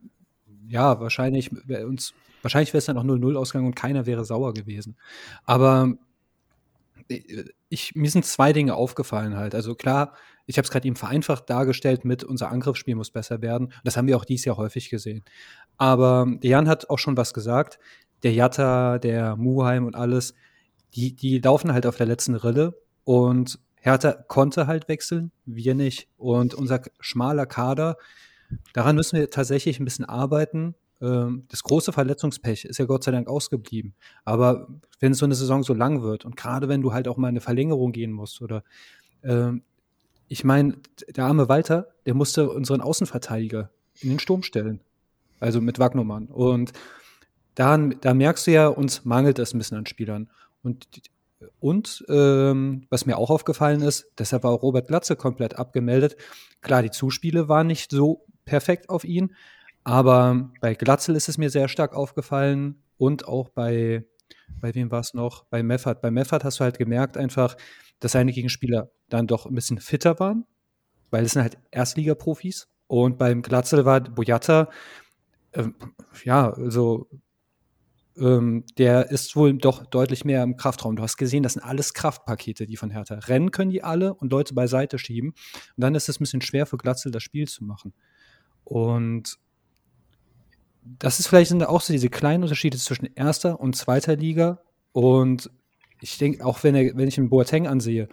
ja 0.68 1.00
wahrscheinlich 1.00 1.50
uns 1.52 2.14
wahrscheinlich 2.42 2.72
wäre 2.72 2.78
es 2.78 2.84
dann 2.84 2.98
auch 2.98 3.04
0-0 3.04 3.36
ausgegangen 3.36 3.66
und 3.66 3.74
keiner 3.74 4.06
wäre 4.06 4.24
sauer 4.24 4.54
gewesen. 4.54 4.96
Aber 5.44 5.94
ich, 7.68 7.94
mir 7.94 8.10
sind 8.10 8.24
zwei 8.24 8.52
Dinge 8.52 8.74
aufgefallen 8.74 9.36
halt. 9.36 9.54
Also 9.54 9.74
klar, 9.74 10.14
ich 10.46 10.58
habe 10.58 10.64
es 10.64 10.70
gerade 10.70 10.86
eben 10.86 10.96
vereinfacht 10.96 11.48
dargestellt 11.50 12.04
mit 12.04 12.24
unser 12.24 12.50
Angriffsspiel 12.50 12.94
muss 12.94 13.10
besser 13.10 13.42
werden. 13.42 13.72
Das 13.82 13.96
haben 13.96 14.06
wir 14.06 14.16
auch 14.16 14.24
dieses 14.24 14.44
Jahr 14.44 14.56
häufig 14.56 14.90
gesehen. 14.90 15.24
Aber 15.76 16.26
Jan 16.42 16.68
hat 16.68 16.88
auch 16.90 16.98
schon 16.98 17.16
was 17.16 17.34
gesagt. 17.34 17.78
Der 18.22 18.32
Jatta, 18.32 18.98
der 18.98 19.36
Muheim 19.36 19.86
und 19.86 19.96
alles, 19.96 20.34
die, 20.94 21.14
die 21.14 21.38
laufen 21.38 21.72
halt 21.72 21.86
auf 21.86 21.96
der 21.96 22.06
letzten 22.06 22.34
Rille 22.34 22.74
und 23.04 23.58
Hertha 23.76 24.12
konnte 24.12 24.66
halt 24.66 24.88
wechseln, 24.88 25.30
wir 25.44 25.74
nicht. 25.74 26.08
Und 26.16 26.54
unser 26.54 26.80
schmaler 27.00 27.44
Kader, 27.44 27.98
daran 28.72 28.96
müssen 28.96 29.18
wir 29.18 29.28
tatsächlich 29.28 29.78
ein 29.78 29.84
bisschen 29.84 30.06
arbeiten. 30.06 30.74
Ähm, 31.02 31.44
das 31.48 31.62
große 31.62 31.92
Verletzungspech 31.92 32.64
ist 32.64 32.78
ja 32.78 32.86
Gott 32.86 33.04
sei 33.04 33.12
Dank 33.12 33.28
ausgeblieben. 33.28 33.94
Aber 34.24 34.68
wenn 35.00 35.12
so 35.12 35.26
eine 35.26 35.34
Saison 35.34 35.62
so 35.62 35.74
lang 35.74 36.02
wird 36.02 36.24
und 36.24 36.36
gerade 36.36 36.68
wenn 36.68 36.80
du 36.80 36.94
halt 36.94 37.08
auch 37.08 37.18
mal 37.18 37.28
eine 37.28 37.42
Verlängerung 37.42 37.92
gehen 37.92 38.12
musst 38.12 38.40
oder 38.40 38.64
ähm, 39.22 39.62
ich 40.28 40.44
meine, 40.44 40.78
der 41.14 41.26
arme 41.26 41.50
Walter, 41.50 41.88
der 42.06 42.14
musste 42.14 42.48
unseren 42.48 42.80
Außenverteidiger 42.80 43.70
in 44.00 44.08
den 44.08 44.18
Sturm 44.18 44.42
stellen. 44.42 44.80
Also 45.40 45.60
mit 45.60 45.78
Wagnermann. 45.78 46.26
Und 46.28 46.72
da, 47.54 47.76
da 47.76 48.14
merkst 48.14 48.46
du 48.46 48.52
ja, 48.52 48.68
uns 48.68 49.04
mangelt 49.04 49.38
es 49.38 49.52
ein 49.52 49.58
bisschen 49.58 49.76
an 49.76 49.86
Spielern. 49.86 50.30
Und, 50.64 50.88
und 51.60 52.04
ähm, 52.08 52.86
was 52.90 53.06
mir 53.06 53.18
auch 53.18 53.30
aufgefallen 53.30 53.82
ist, 53.82 54.06
deshalb 54.18 54.42
war 54.42 54.52
Robert 54.52 54.88
Glatze 54.88 55.14
komplett 55.14 55.56
abgemeldet. 55.56 56.16
Klar, 56.62 56.82
die 56.82 56.90
Zuspiele 56.90 57.48
waren 57.48 57.68
nicht 57.68 57.90
so 57.90 58.26
perfekt 58.44 58.88
auf 58.88 59.04
ihn, 59.04 59.34
aber 59.84 60.50
bei 60.60 60.74
Glatzel 60.74 61.14
ist 61.14 61.28
es 61.28 61.38
mir 61.38 61.50
sehr 61.50 61.68
stark 61.68 61.94
aufgefallen 61.94 62.82
und 62.96 63.28
auch 63.28 63.50
bei, 63.50 64.04
bei 64.60 64.74
wem 64.74 64.90
war 64.90 65.00
es 65.00 65.12
noch? 65.12 65.44
Bei 65.44 65.62
Meffert. 65.62 66.00
Bei 66.00 66.10
Meffert 66.10 66.44
hast 66.44 66.58
du 66.58 66.64
halt 66.64 66.78
gemerkt 66.78 67.18
einfach, 67.18 67.56
dass 68.00 68.12
seine 68.12 68.32
Gegenspieler 68.32 68.90
dann 69.10 69.26
doch 69.26 69.46
ein 69.46 69.54
bisschen 69.54 69.78
fitter 69.78 70.18
waren, 70.18 70.46
weil 71.10 71.24
es 71.24 71.32
sind 71.32 71.42
halt 71.42 71.58
Erstligaprofis. 71.70 72.68
Und 72.86 73.18
beim 73.18 73.42
Glatzel 73.42 73.84
war 73.84 74.00
Boyata, 74.00 74.70
äh, 75.52 75.64
ja, 76.24 76.50
also 76.50 77.08
ähm, 78.16 78.64
der 78.78 79.10
ist 79.10 79.34
wohl 79.36 79.54
doch 79.54 79.86
deutlich 79.86 80.24
mehr 80.24 80.42
im 80.42 80.56
Kraftraum. 80.56 80.96
Du 80.96 81.02
hast 81.02 81.16
gesehen, 81.16 81.42
das 81.42 81.54
sind 81.54 81.62
alles 81.62 81.94
Kraftpakete, 81.94 82.66
die 82.66 82.76
von 82.76 82.90
Hertha. 82.90 83.16
Rennen 83.16 83.50
können 83.50 83.70
die 83.70 83.82
alle 83.82 84.14
und 84.14 84.30
Leute 84.30 84.54
beiseite 84.54 84.98
schieben. 84.98 85.30
Und 85.30 85.80
dann 85.80 85.94
ist 85.94 86.08
es 86.08 86.18
ein 86.18 86.24
bisschen 86.24 86.40
schwer 86.40 86.66
für 86.66 86.76
Glatzel, 86.76 87.10
das 87.10 87.22
Spiel 87.22 87.48
zu 87.48 87.64
machen. 87.64 87.92
Und 88.64 89.38
das 90.84 91.18
ist 91.18 91.28
vielleicht 91.28 91.52
auch 91.64 91.80
so 91.80 91.92
diese 91.92 92.10
kleinen 92.10 92.42
Unterschiede 92.42 92.78
zwischen 92.78 93.08
erster 93.14 93.58
und 93.60 93.74
zweiter 93.74 94.16
Liga. 94.16 94.60
Und 94.92 95.50
ich 96.00 96.18
denke, 96.18 96.44
auch 96.44 96.62
wenn, 96.62 96.74
er, 96.74 96.96
wenn 96.96 97.08
ich 97.08 97.18
einen 97.18 97.30
Boateng 97.30 97.66
ansehe, 97.66 98.08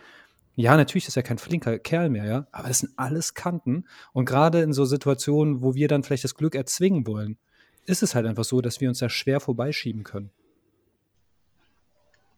ja, 0.55 0.75
natürlich 0.75 1.07
ist 1.07 1.17
er 1.17 1.23
kein 1.23 1.37
flinker 1.37 1.79
Kerl 1.79 2.09
mehr, 2.09 2.25
ja, 2.25 2.47
aber 2.51 2.67
das 2.67 2.79
sind 2.79 2.93
alles 2.97 3.33
Kanten. 3.33 3.85
Und 4.13 4.25
gerade 4.25 4.61
in 4.61 4.73
so 4.73 4.85
Situationen, 4.85 5.61
wo 5.61 5.75
wir 5.75 5.87
dann 5.87 6.03
vielleicht 6.03 6.23
das 6.23 6.35
Glück 6.35 6.55
erzwingen 6.55 7.07
wollen, 7.07 7.37
ist 7.85 8.03
es 8.03 8.15
halt 8.15 8.25
einfach 8.25 8.43
so, 8.43 8.61
dass 8.61 8.81
wir 8.81 8.89
uns 8.89 8.99
da 8.99 9.09
schwer 9.09 9.39
vorbeischieben 9.39 10.03
können. 10.03 10.31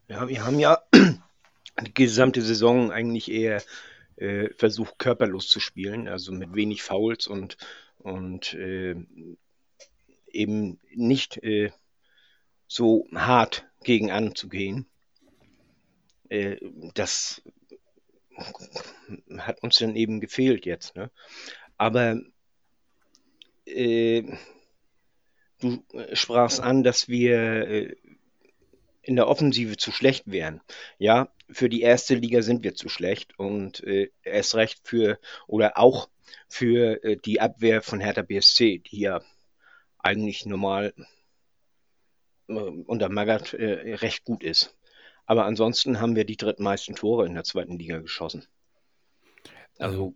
Ja, 0.07 0.27
wir 0.27 0.45
haben 0.45 0.59
ja 0.59 0.79
die 0.93 1.93
gesamte 1.93 2.41
Saison 2.41 2.91
eigentlich 2.91 3.31
eher 3.31 3.61
äh, 4.17 4.49
versucht, 4.55 4.99
körperlos 4.99 5.47
zu 5.47 5.59
spielen, 5.59 6.07
also 6.07 6.31
mit 6.31 6.53
wenig 6.53 6.83
Fouls 6.83 7.27
und, 7.27 7.57
und 7.99 8.53
äh, 8.53 8.95
eben 10.31 10.79
nicht 10.93 11.37
äh, 11.43 11.71
so 12.67 13.07
hart 13.13 13.65
gegen 13.83 14.11
anzugehen. 14.11 14.85
Äh, 16.29 16.57
das 16.93 17.41
hat 19.37 19.61
uns 19.61 19.77
dann 19.77 19.95
eben 19.95 20.19
gefehlt 20.19 20.65
jetzt. 20.65 20.95
Ne? 20.95 21.11
Aber 21.77 22.19
äh, 23.65 24.23
du 25.63 25.83
sprachst 26.13 26.59
an, 26.59 26.83
dass 26.83 27.07
wir 27.07 27.67
äh, 27.67 27.95
in 29.01 29.15
der 29.15 29.27
Offensive 29.27 29.77
zu 29.77 29.91
schlecht 29.91 30.31
wären. 30.31 30.61
Ja, 30.97 31.29
für 31.49 31.69
die 31.69 31.81
erste 31.81 32.15
Liga 32.15 32.41
sind 32.41 32.63
wir 32.63 32.73
zu 32.73 32.89
schlecht 32.89 33.37
und 33.37 33.83
äh, 33.83 34.09
erst 34.23 34.55
recht 34.55 34.79
für 34.83 35.19
oder 35.47 35.77
auch 35.77 36.09
für 36.47 37.03
äh, 37.03 37.17
die 37.17 37.41
Abwehr 37.41 37.81
von 37.81 37.99
Hertha 37.99 38.21
BSC, 38.21 38.79
die 38.79 38.99
ja 38.99 39.21
eigentlich 39.99 40.45
normal 40.45 40.93
äh, 42.47 42.53
unter 42.53 43.09
Magath 43.09 43.53
äh, 43.53 43.95
recht 43.95 44.23
gut 44.25 44.43
ist. 44.43 44.75
Aber 45.25 45.45
ansonsten 45.45 46.01
haben 46.01 46.15
wir 46.15 46.25
die 46.25 46.37
drittmeisten 46.37 46.95
Tore 46.95 47.25
in 47.25 47.33
der 47.33 47.43
zweiten 47.43 47.77
Liga 47.77 47.99
geschossen. 47.99 48.45
Also. 49.77 50.15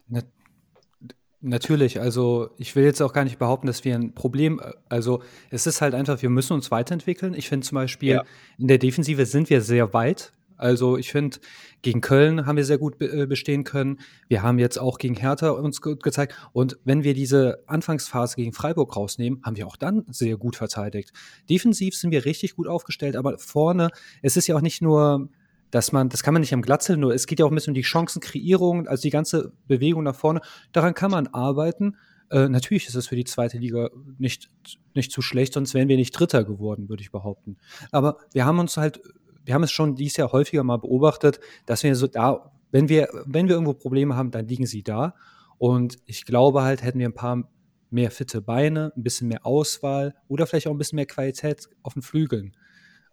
Na, 1.39 1.49
natürlich, 1.49 1.99
also 1.99 2.49
ich 2.57 2.75
will 2.75 2.83
jetzt 2.83 3.01
auch 3.01 3.13
gar 3.13 3.23
nicht 3.23 3.37
behaupten, 3.37 3.67
dass 3.67 3.83
wir 3.85 3.95
ein 3.95 4.13
Problem, 4.13 4.59
äh, 4.59 4.73
also 4.89 5.21
es 5.49 5.67
ist 5.67 5.81
halt 5.81 5.93
einfach, 5.93 6.21
wir 6.21 6.29
müssen 6.29 6.53
uns 6.53 6.71
weiterentwickeln. 6.71 7.33
Ich 7.33 7.49
finde 7.49 7.65
zum 7.65 7.75
Beispiel, 7.75 8.15
ja. 8.15 8.23
in 8.57 8.67
der 8.67 8.77
Defensive 8.77 9.25
sind 9.25 9.49
wir 9.49 9.61
sehr 9.61 9.93
weit. 9.93 10.33
Also 10.57 10.97
ich 10.97 11.11
finde, 11.11 11.37
gegen 11.83 12.01
Köln 12.01 12.47
haben 12.47 12.57
wir 12.57 12.65
sehr 12.65 12.79
gut 12.79 12.99
äh, 12.99 13.27
bestehen 13.27 13.63
können. 13.63 13.99
Wir 14.27 14.41
haben 14.41 14.57
jetzt 14.57 14.79
auch 14.79 14.97
gegen 14.97 15.15
Hertha 15.15 15.51
uns 15.51 15.81
gut 15.81 16.01
gezeigt. 16.01 16.35
Und 16.51 16.79
wenn 16.83 17.03
wir 17.03 17.13
diese 17.13 17.63
Anfangsphase 17.67 18.35
gegen 18.35 18.53
Freiburg 18.53 18.95
rausnehmen, 18.95 19.41
haben 19.43 19.55
wir 19.55 19.67
auch 19.67 19.75
dann 19.75 20.05
sehr 20.09 20.37
gut 20.37 20.55
verteidigt. 20.55 21.13
Defensiv 21.47 21.95
sind 21.95 22.09
wir 22.09 22.25
richtig 22.25 22.55
gut 22.55 22.67
aufgestellt, 22.67 23.15
aber 23.15 23.37
vorne, 23.37 23.89
es 24.23 24.35
ist 24.35 24.47
ja 24.47 24.55
auch 24.55 24.61
nicht 24.61 24.81
nur, 24.81 25.29
dass 25.71 25.91
man, 25.91 26.09
das 26.09 26.23
kann 26.23 26.33
man 26.33 26.41
nicht 26.41 26.53
am 26.53 26.61
Glatzeln, 26.61 26.99
nur 26.99 27.13
es 27.13 27.27
geht 27.27 27.39
ja 27.39 27.45
auch 27.45 27.51
ein 27.51 27.55
bisschen 27.55 27.71
um 27.71 27.75
die 27.75 27.83
Chancenkreierung, 27.83 28.87
also 28.87 29.01
die 29.01 29.09
ganze 29.09 29.53
Bewegung 29.67 30.03
nach 30.03 30.15
vorne. 30.15 30.41
Daran 30.71 30.93
kann 30.93 31.11
man 31.11 31.27
arbeiten. 31.27 31.97
Äh, 32.29 32.49
natürlich 32.49 32.87
ist 32.87 32.95
es 32.95 33.07
für 33.07 33.15
die 33.15 33.23
zweite 33.23 33.57
Liga 33.57 33.89
nicht, 34.17 34.49
nicht 34.93 35.11
zu 35.11 35.21
schlecht, 35.21 35.53
sonst 35.53 35.73
wären 35.73 35.87
wir 35.87 35.97
nicht 35.97 36.11
Dritter 36.11 36.43
geworden, 36.43 36.89
würde 36.89 37.01
ich 37.01 37.11
behaupten. 37.11 37.57
Aber 37.91 38.17
wir 38.33 38.45
haben 38.45 38.59
uns 38.59 38.77
halt 38.77 39.01
wir 39.47 39.53
haben 39.53 39.63
es 39.63 39.71
schon 39.71 39.95
dieses 39.95 40.17
Jahr 40.17 40.33
häufiger 40.33 40.63
mal 40.63 40.77
beobachtet, 40.77 41.39
dass 41.65 41.81
wir 41.81 41.95
so 41.95 42.07
da, 42.07 42.51
wenn 42.69 42.89
wir, 42.89 43.07
wenn 43.25 43.47
wir 43.47 43.55
irgendwo 43.55 43.73
Probleme 43.73 44.15
haben, 44.15 44.29
dann 44.29 44.45
liegen 44.45 44.65
sie 44.65 44.83
da. 44.83 45.15
Und 45.57 45.97
ich 46.05 46.25
glaube 46.25 46.63
halt, 46.63 46.83
hätten 46.83 46.99
wir 46.99 47.07
ein 47.07 47.13
paar 47.13 47.49
mehr 47.89 48.11
fitte 48.11 48.41
Beine, 48.41 48.91
ein 48.97 49.03
bisschen 49.03 49.29
mehr 49.29 49.45
Auswahl 49.45 50.15
oder 50.27 50.45
vielleicht 50.45 50.67
auch 50.67 50.71
ein 50.71 50.77
bisschen 50.77 50.97
mehr 50.97 51.05
Qualität 51.05 51.69
auf 51.81 51.93
den 51.93 52.01
Flügeln, 52.01 52.57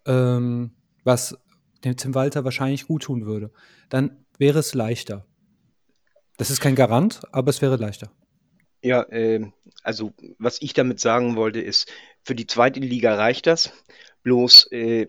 ähm, 0.06 0.72
was 1.04 1.38
dem 1.84 1.96
Tim 1.96 2.14
Walter 2.14 2.44
wahrscheinlich 2.44 2.86
gut 2.86 3.04
tun 3.04 3.26
würde, 3.26 3.50
dann 3.88 4.24
wäre 4.38 4.58
es 4.58 4.74
leichter. 4.74 5.26
Das 6.36 6.50
ist 6.50 6.60
kein 6.60 6.74
Garant, 6.74 7.20
aber 7.32 7.50
es 7.50 7.62
wäre 7.62 7.76
leichter. 7.76 8.10
Ja, 8.82 9.02
äh, 9.04 9.50
also 9.82 10.12
was 10.38 10.60
ich 10.60 10.74
damit 10.74 11.00
sagen 11.00 11.36
wollte, 11.36 11.60
ist, 11.60 11.90
für 12.22 12.34
die 12.34 12.46
zweite 12.46 12.80
Liga 12.80 13.14
reicht 13.14 13.46
das. 13.46 13.72
Bloß 14.22 14.70
äh, 14.72 15.06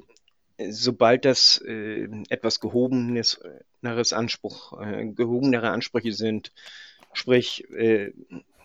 sobald 0.69 1.25
das 1.25 1.61
äh, 1.65 2.07
etwas 2.29 2.59
gehobenes 2.59 3.39
Anspruch, 3.83 4.79
äh, 4.79 5.05
gehobenere 5.07 5.69
Ansprüche 5.71 6.13
sind, 6.13 6.51
sprich 7.13 7.69
äh, 7.71 8.11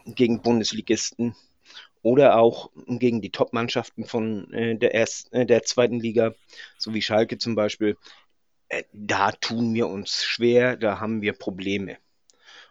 gegen 0.05 0.43
Bundesligisten 0.43 1.35
oder 2.03 2.37
auch 2.39 2.71
gegen 2.87 3.21
die 3.21 3.31
Top-Mannschaften 3.31 4.05
von 4.05 4.53
äh, 4.53 4.77
der, 4.77 4.95
ersten, 4.95 5.35
äh, 5.35 5.47
der 5.47 5.63
zweiten 5.63 6.01
Liga, 6.01 6.35
so 6.79 6.95
wie 6.95 7.03
Schalke 7.03 7.39
zum 7.39 7.55
Beispiel, 7.55 7.97
äh, 8.69 8.85
da 8.93 9.33
tun 9.33 9.75
wir 9.75 9.89
uns 9.89 10.25
schwer, 10.25 10.77
da 10.77 11.01
haben 11.01 11.23
wir 11.23 11.33
Probleme. 11.35 11.99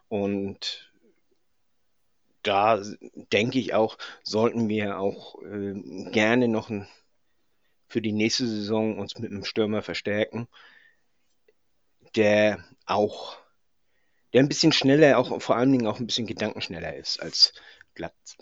Und 0.08 0.92
da 2.42 2.82
denke 3.32 3.60
ich 3.60 3.74
auch, 3.74 3.98
sollten 4.24 4.70
wir 4.70 5.00
auch 5.00 5.42
äh, 5.44 5.74
gerne 6.12 6.48
noch 6.48 6.70
ein, 6.70 6.88
für 7.88 8.02
die 8.02 8.13
nächste 8.13 8.48
Saison 8.48 8.98
uns 8.98 9.18
mit 9.20 9.32
einem 9.32 9.44
Stürmer 9.46 9.82
verstärken, 9.82 10.48
der 12.15 12.63
auch 12.86 13.38
der 14.34 14.44
ein 14.44 14.50
bisschen 14.50 14.72
schneller, 14.72 15.18
auch 15.18 15.42
vor 15.42 15.56
allen 15.56 15.72
Dingen 15.72 15.88
auch 15.88 16.00
ein 16.00 16.06
bisschen 16.06 16.28
gedankenschneller 16.28 16.96
ist 16.96 17.22
als 17.22 17.54
Glatz. 17.96 18.38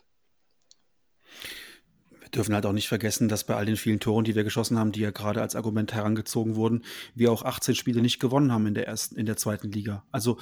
Wir 2.28 2.32
dürfen 2.32 2.54
halt 2.54 2.66
auch 2.66 2.74
nicht 2.74 2.90
vergessen, 2.90 3.30
dass 3.30 3.46
bei 3.46 3.56
all 3.56 3.66
den 3.66 3.78
vielen 3.78 4.02
Toren, 4.02 4.26
die 4.26 4.36
wir 4.36 4.44
geschossen 4.44 4.78
haben, 4.78 4.92
die 4.92 5.00
ja 5.00 5.12
gerade 5.12 5.42
als 5.42 5.56
Argument 5.56 5.94
herangezogen 5.94 6.56
wurden, 6.56 6.84
wir 7.16 7.32
auch 7.32 7.44
18 7.44 7.74
Spiele 7.74 8.02
nicht 8.02 8.20
gewonnen 8.20 8.52
haben 8.52 8.68
in 8.68 8.74
der 8.74 8.86
ersten, 8.86 9.16
in 9.16 9.26
der 9.26 9.38
zweiten 9.38 9.72
Liga. 9.72 10.04
Also 10.12 10.38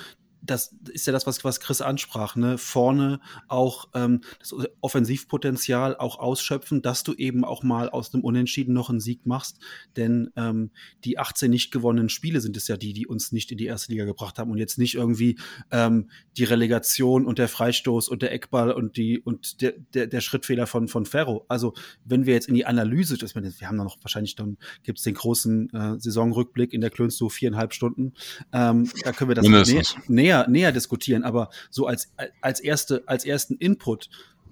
das 0.46 0.76
ist 0.92 1.08
ja 1.08 1.14
das, 1.14 1.26
was, 1.28 1.44
was 1.44 1.60
Chris 1.60 1.82
ansprach, 1.82 2.36
ne? 2.36 2.58
Vorne 2.58 3.20
auch 3.48 3.90
ähm, 3.94 4.22
das 4.40 4.54
Offensivpotenzial 4.82 5.96
auch 5.98 6.20
ausschöpfen, 6.20 6.82
dass 6.82 7.04
du 7.04 7.14
eben 7.14 7.44
auch 7.44 7.64
mal 7.64 7.90
aus 7.90 8.12
dem 8.12 8.22
Unentschieden 8.22 8.74
noch 8.74 8.90
einen 8.90 9.00
Sieg 9.00 9.26
machst. 9.26 9.60
Denn 9.96 10.32
ähm, 10.36 10.72
die 11.04 11.18
18 11.18 11.50
nicht 11.50 11.72
gewonnenen 11.72 12.10
Spiele 12.10 12.42
sind 12.42 12.58
es 12.58 12.68
ja 12.68 12.78
die, 12.78 12.94
die 12.94 13.08
uns 13.08 13.32
nicht 13.32 13.52
in 13.52 13.58
die 13.58 13.66
erste 13.66 13.92
Liga 13.92 14.06
gebracht 14.06 14.38
haben 14.38 14.52
und 14.52 14.58
jetzt 14.58 14.78
nicht 14.78 14.96
irgendwie 14.96 15.38
ähm, 15.72 16.10
die 16.38 16.44
Relegation 16.44 17.26
und 17.26 17.40
der 17.40 17.48
Freistoß 17.48 18.08
und 18.10 18.22
der 18.22 18.32
Eckball 18.32 18.72
und 18.72 18.98
die 18.98 19.20
und 19.20 19.62
der, 19.62 19.74
der, 19.94 20.08
der 20.08 20.22
Schrittfehler 20.22 20.68
von, 20.68 20.88
von 20.88 21.06
Ferro. 21.06 21.46
Also 21.48 21.74
wenn 22.04 22.26
wir 22.26 22.34
jetzt 22.34 22.48
in 22.48 22.56
die 22.56 22.66
Analyse, 22.66 23.18
das, 23.18 23.36
wir 23.36 23.68
haben 23.68 23.78
da 23.78 23.84
noch 23.84 23.98
wahrscheinlich 24.02 24.36
dann 24.36 24.58
gibt 24.84 25.00
es 25.00 25.04
den 25.04 25.16
großen 25.16 25.70
äh, 25.74 26.00
Saisonrückblick 26.00 26.74
in 26.74 26.82
der 26.82 26.90
Klönst 26.90 27.18
so 27.18 27.30
viereinhalb 27.30 27.74
Stunden. 27.74 28.14
Ähm, 28.52 28.90
da 29.04 29.12
können 29.12 29.30
wir 29.30 29.36
das 29.36 29.48
näher, 29.48 29.84
näher 30.08 30.35
näher, 30.36 30.48
näher 30.50 30.72
diskutieren, 30.72 31.24
aber 31.24 31.50
so 31.70 31.88
als, 31.88 32.12
als, 32.42 32.60
erste, 32.60 33.04
als 33.06 33.26
ersten 33.26 33.56
Input, 33.56 34.10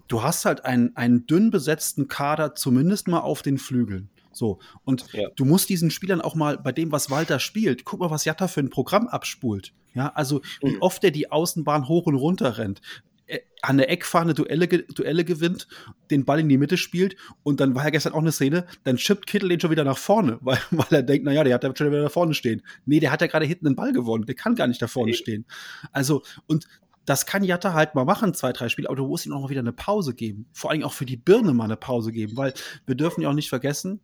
du 0.07 0.23
hast 0.23 0.45
halt 0.45 0.65
einen, 0.65 0.95
einen 0.95 1.25
dünn 1.27 1.49
besetzten 1.49 2.07
Kader, 2.07 2.55
zumindest 2.55 3.07
mal 3.07 3.19
auf 3.19 3.41
den 3.41 3.57
Flügeln. 3.57 4.09
So, 4.31 4.59
und 4.83 5.11
ja. 5.13 5.29
du 5.35 5.45
musst 5.45 5.69
diesen 5.69 5.91
Spielern 5.91 6.19
auch 6.19 6.33
mal 6.33 6.57
bei 6.57 6.71
dem, 6.71 6.91
was 6.91 7.11
Walter 7.11 7.39
spielt, 7.39 7.85
guck 7.85 7.99
mal, 7.99 8.09
was 8.09 8.25
Jatta 8.25 8.47
für 8.47 8.61
ein 8.61 8.69
Programm 8.69 9.07
abspult. 9.07 9.73
Ja, 9.93 10.11
also 10.15 10.41
wie 10.61 10.71
mhm. 10.71 10.81
oft 10.81 11.03
er 11.03 11.11
die 11.11 11.31
Außenbahn 11.31 11.87
hoch 11.87 12.07
und 12.07 12.15
runter 12.15 12.57
rennt. 12.57 12.81
Äh, 13.27 13.39
an 13.61 13.77
der 13.77 13.89
Eckfahne 13.89 14.33
Duelle, 14.33 14.67
Duelle 14.67 15.23
gewinnt, 15.23 15.69
den 16.11 16.25
Ball 16.25 16.41
in 16.41 16.49
die 16.49 16.57
Mitte 16.57 16.75
spielt 16.75 17.15
und 17.43 17.61
dann 17.61 17.75
war 17.75 17.85
ja 17.85 17.91
gestern 17.91 18.11
auch 18.11 18.19
eine 18.19 18.33
Szene, 18.33 18.65
dann 18.83 18.97
chippt 18.97 19.25
Kittel 19.25 19.47
den 19.47 19.61
schon 19.61 19.71
wieder 19.71 19.85
nach 19.85 19.97
vorne, 19.97 20.37
weil, 20.41 20.59
weil 20.71 20.87
er 20.91 21.03
denkt, 21.03 21.25
naja, 21.25 21.45
der 21.45 21.53
hat 21.53 21.63
ja 21.63 21.73
schon 21.73 21.87
wieder 21.87 22.01
da 22.01 22.09
vorne 22.09 22.33
stehen. 22.33 22.61
Nee, 22.85 22.99
der 22.99 23.11
hat 23.11 23.21
ja 23.21 23.27
gerade 23.27 23.45
hinten 23.45 23.65
den 23.65 23.75
Ball 23.77 23.93
gewonnen, 23.93 24.25
der 24.25 24.35
kann 24.35 24.55
gar 24.55 24.67
nicht 24.67 24.81
da 24.81 24.87
vorne 24.87 25.11
nee. 25.11 25.17
stehen. 25.17 25.45
Also, 25.93 26.23
und 26.47 26.67
das 27.05 27.25
kann 27.25 27.43
Jatta 27.43 27.73
halt 27.73 27.95
mal 27.95 28.05
machen, 28.05 28.33
zwei, 28.33 28.51
drei 28.51 28.67
Spiele, 28.67 28.89
aber 28.89 28.97
du 28.97 29.07
musst 29.07 29.25
ihm 29.25 29.33
auch 29.33 29.41
mal 29.41 29.49
wieder 29.49 29.61
eine 29.61 29.73
Pause 29.73 30.13
geben. 30.13 30.45
Vor 30.51 30.71
allem 30.71 30.83
auch 30.83 30.93
für 30.93 31.05
die 31.05 31.17
Birne 31.17 31.53
mal 31.53 31.65
eine 31.65 31.77
Pause 31.77 32.11
geben, 32.11 32.35
weil 32.35 32.53
wir 32.85 32.95
dürfen 32.95 33.21
ja 33.21 33.29
auch 33.29 33.33
nicht 33.33 33.49
vergessen, 33.49 34.01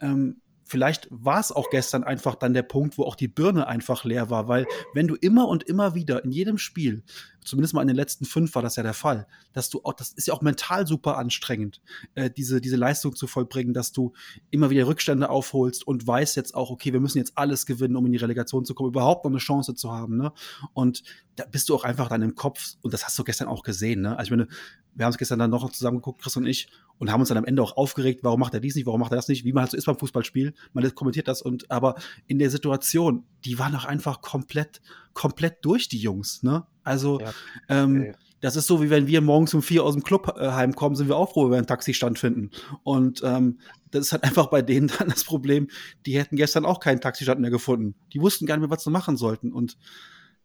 ähm, 0.00 0.40
vielleicht 0.64 1.08
war 1.10 1.40
es 1.40 1.52
auch 1.52 1.70
gestern 1.70 2.04
einfach 2.04 2.34
dann 2.34 2.54
der 2.54 2.62
Punkt, 2.62 2.98
wo 2.98 3.04
auch 3.04 3.16
die 3.16 3.28
Birne 3.28 3.66
einfach 3.66 4.04
leer 4.04 4.30
war, 4.30 4.48
weil 4.48 4.66
wenn 4.94 5.06
du 5.06 5.14
immer 5.14 5.48
und 5.48 5.62
immer 5.64 5.94
wieder 5.94 6.24
in 6.24 6.32
jedem 6.32 6.58
Spiel, 6.58 7.02
zumindest 7.44 7.74
mal 7.74 7.82
in 7.82 7.88
den 7.88 7.96
letzten 7.96 8.24
fünf 8.24 8.54
war 8.54 8.62
das 8.62 8.76
ja 8.76 8.82
der 8.82 8.94
Fall, 8.94 9.26
dass 9.52 9.70
du 9.70 9.80
auch, 9.84 9.92
das 9.92 10.12
ist 10.12 10.26
ja 10.26 10.34
auch 10.34 10.42
mental 10.42 10.86
super 10.86 11.18
anstrengend, 11.18 11.80
äh, 12.14 12.30
diese, 12.30 12.60
diese 12.60 12.76
Leistung 12.76 13.14
zu 13.14 13.26
vollbringen, 13.26 13.74
dass 13.74 13.92
du 13.92 14.12
immer 14.50 14.70
wieder 14.70 14.86
Rückstände 14.86 15.30
aufholst 15.30 15.86
und 15.86 16.06
weißt 16.06 16.36
jetzt 16.36 16.54
auch, 16.54 16.70
okay, 16.70 16.92
wir 16.92 17.00
müssen 17.00 17.18
jetzt 17.18 17.36
alles 17.36 17.66
gewinnen, 17.66 17.96
um 17.96 18.06
in 18.06 18.12
die 18.12 18.18
Relegation 18.18 18.64
zu 18.64 18.74
kommen, 18.74 18.88
überhaupt 18.88 19.24
noch 19.24 19.30
eine 19.30 19.38
Chance 19.38 19.74
zu 19.74 19.92
haben, 19.92 20.16
ne? 20.16 20.32
Und 20.72 21.02
da 21.36 21.44
bist 21.44 21.68
du 21.68 21.74
auch 21.74 21.84
einfach 21.84 22.08
dann 22.08 22.22
im 22.22 22.34
Kopf, 22.34 22.74
und 22.82 22.94
das 22.94 23.04
hast 23.04 23.18
du 23.18 23.24
gestern 23.24 23.48
auch 23.48 23.62
gesehen, 23.62 24.00
ne? 24.00 24.16
Also 24.16 24.28
ich 24.28 24.30
meine, 24.30 24.48
wir 24.94 25.04
haben 25.04 25.12
es 25.12 25.18
gestern 25.18 25.38
dann 25.38 25.50
noch 25.50 25.70
zusammen 25.70 25.98
geguckt, 25.98 26.22
Chris 26.22 26.36
und 26.36 26.46
ich, 26.46 26.68
und 26.98 27.10
haben 27.10 27.20
uns 27.20 27.28
dann 27.28 27.38
am 27.38 27.44
Ende 27.44 27.62
auch 27.62 27.76
aufgeregt, 27.76 28.20
warum 28.22 28.40
macht 28.40 28.54
er 28.54 28.60
dies 28.60 28.76
nicht, 28.76 28.86
warum 28.86 29.00
macht 29.00 29.12
er 29.12 29.16
das 29.16 29.28
nicht, 29.28 29.44
wie 29.44 29.52
man 29.52 29.62
halt 29.62 29.72
so 29.72 29.76
ist 29.76 29.86
beim 29.86 29.98
Fußballspiel. 29.98 30.54
Man 30.72 30.94
kommentiert 30.94 31.28
das 31.28 31.42
und 31.42 31.70
aber 31.70 31.96
in 32.26 32.38
der 32.38 32.50
Situation, 32.50 33.24
die 33.44 33.58
waren 33.58 33.74
auch 33.74 33.84
einfach 33.84 34.20
komplett, 34.20 34.80
komplett 35.14 35.64
durch, 35.64 35.88
die 35.88 35.98
Jungs. 35.98 36.42
Ne? 36.42 36.66
Also 36.82 37.20
ja. 37.20 37.32
ähm, 37.68 38.00
okay. 38.00 38.14
das 38.40 38.56
ist 38.56 38.66
so, 38.66 38.82
wie 38.82 38.90
wenn 38.90 39.06
wir 39.06 39.20
morgens 39.20 39.54
um 39.54 39.62
vier 39.62 39.84
aus 39.84 39.94
dem 39.94 40.02
Club 40.02 40.36
äh, 40.38 40.50
heimkommen, 40.50 40.96
sind 40.96 41.08
wir 41.08 41.16
auch 41.16 41.32
froh, 41.32 41.44
wenn 41.44 41.52
wir 41.52 41.58
einen 41.58 41.66
Taxistand 41.66 42.18
finden. 42.18 42.50
Und 42.82 43.22
ähm, 43.24 43.60
das 43.90 44.06
ist 44.06 44.12
halt 44.12 44.24
einfach 44.24 44.46
bei 44.46 44.62
denen 44.62 44.88
dann 44.88 45.08
das 45.08 45.24
Problem, 45.24 45.68
die 46.04 46.18
hätten 46.18 46.36
gestern 46.36 46.66
auch 46.66 46.80
keinen 46.80 47.00
Taxistand 47.00 47.40
mehr 47.40 47.50
gefunden. 47.50 47.94
Die 48.12 48.20
wussten 48.20 48.46
gar 48.46 48.56
nicht 48.56 48.68
mehr, 48.68 48.76
was 48.76 48.84
sie 48.84 48.90
machen 48.90 49.16
sollten. 49.16 49.52
Und 49.52 49.78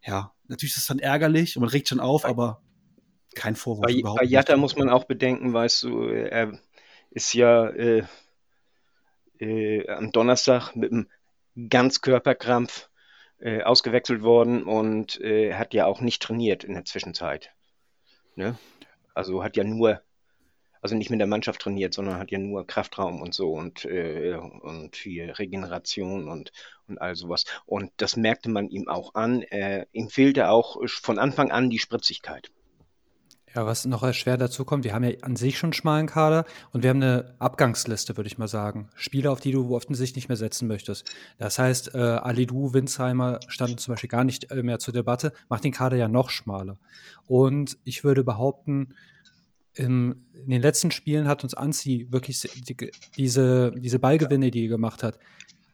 ja, 0.05 0.32
natürlich 0.47 0.73
ist 0.73 0.82
es 0.82 0.88
dann 0.88 0.99
ärgerlich 0.99 1.58
und 1.58 1.62
man 1.62 1.69
regt 1.69 1.89
schon 1.89 1.99
auf, 1.99 2.25
aber 2.25 2.62
kein 3.36 3.55
Vorwurf 3.55 3.86
bei, 3.86 3.93
überhaupt. 3.93 4.19
Bei 4.19 4.25
Jatta 4.25 4.58
muss 4.58 4.75
man 4.75 4.89
auch 4.89 5.05
bedenken, 5.05 5.53
weißt 5.53 5.84
du, 5.84 6.03
er 6.08 6.60
ist 7.12 7.34
ja 7.34 7.67
äh, 7.69 8.03
äh, 9.39 9.88
am 9.89 10.12
Donnerstag 10.12 10.75
mit 10.75 10.91
einem 10.91 11.08
Ganzkörperkrampf 11.69 12.88
äh, 13.39 13.63
ausgewechselt 13.63 14.21
worden 14.21 14.63
und 14.63 15.19
äh, 15.21 15.54
hat 15.54 15.73
ja 15.73 15.86
auch 15.86 16.02
nicht 16.02 16.21
trainiert 16.21 16.63
in 16.63 16.73
der 16.73 16.86
Zwischenzeit. 16.86 17.52
Ne? 18.36 18.58
Also 19.13 19.43
hat 19.43 19.58
ja 19.58 19.63
nur, 19.63 20.02
also 20.82 20.95
nicht 20.95 21.10
mit 21.10 21.19
der 21.19 21.28
Mannschaft 21.28 21.62
trainiert, 21.62 21.93
sondern 21.93 22.19
hat 22.19 22.32
ja 22.32 22.38
nur 22.38 22.67
Kraftraum 22.67 23.21
und 23.21 23.34
so 23.34 23.54
und, 23.54 23.86
äh, 23.86 24.36
und 24.36 24.95
hier 24.95 25.39
Regeneration 25.39 26.28
und, 26.28 26.52
und 26.88 26.99
all 26.99 27.15
sowas. 27.15 27.45
Und 27.65 27.91
das 27.97 28.17
merkte 28.17 28.49
man 28.49 28.69
ihm 28.69 28.88
auch 28.88 29.15
an. 29.15 29.43
ihm 29.91 30.10
fehlte 30.10 30.49
auch 30.49 30.78
von 30.88 31.19
Anfang 31.19 31.52
an 31.52 31.69
die 31.69 31.80
Spritzigkeit. 31.80 32.52
Ja, 33.55 33.65
was 33.65 33.85
noch 33.85 34.13
schwer 34.13 34.38
dazu 34.38 34.63
kommt, 34.63 34.83
wir 34.83 34.93
haben 34.93 35.03
ja 35.03 35.12
an 35.21 35.35
sich 35.35 35.57
schon 35.57 35.69
einen 35.69 35.73
schmalen 35.73 36.05
Kader 36.05 36.45
und 36.71 36.83
wir 36.83 36.91
haben 36.91 37.01
eine 37.01 37.33
Abgangsliste, 37.39 38.15
würde 38.15 38.27
ich 38.27 38.38
mal 38.38 38.47
sagen. 38.47 38.89
Spieler, 38.93 39.31
auf 39.31 39.39
die 39.39 39.51
du 39.51 39.75
offensichtlich 39.75 40.15
nicht 40.15 40.29
mehr 40.29 40.38
setzen 40.38 40.67
möchtest. 40.67 41.12
Das 41.39 41.57
heißt, 41.57 41.95
äh, 41.95 41.97
Alidu, 41.97 42.73
Winsheimer 42.73 43.39
standen 43.47 43.79
zum 43.79 43.93
Beispiel 43.93 44.09
gar 44.09 44.23
nicht 44.23 44.51
äh, 44.51 44.62
mehr 44.62 44.77
zur 44.77 44.93
Debatte, 44.93 45.33
macht 45.49 45.63
den 45.63 45.71
Kader 45.71 45.97
ja 45.97 46.07
noch 46.07 46.29
schmaler. 46.29 46.77
Und 47.25 47.77
ich 47.85 48.03
würde 48.03 48.23
behaupten, 48.23 48.93
im, 49.73 50.25
in 50.33 50.49
den 50.51 50.62
letzten 50.62 50.91
Spielen 50.91 51.27
hat 51.27 51.43
uns 51.43 51.55
Anzi 51.55 52.07
wirklich 52.12 52.41
die, 52.41 52.91
diese, 53.17 53.71
diese 53.71 53.97
Ballgewinne, 53.97 54.51
die 54.51 54.65
er 54.65 54.69
gemacht 54.69 55.01
hat, 55.01 55.17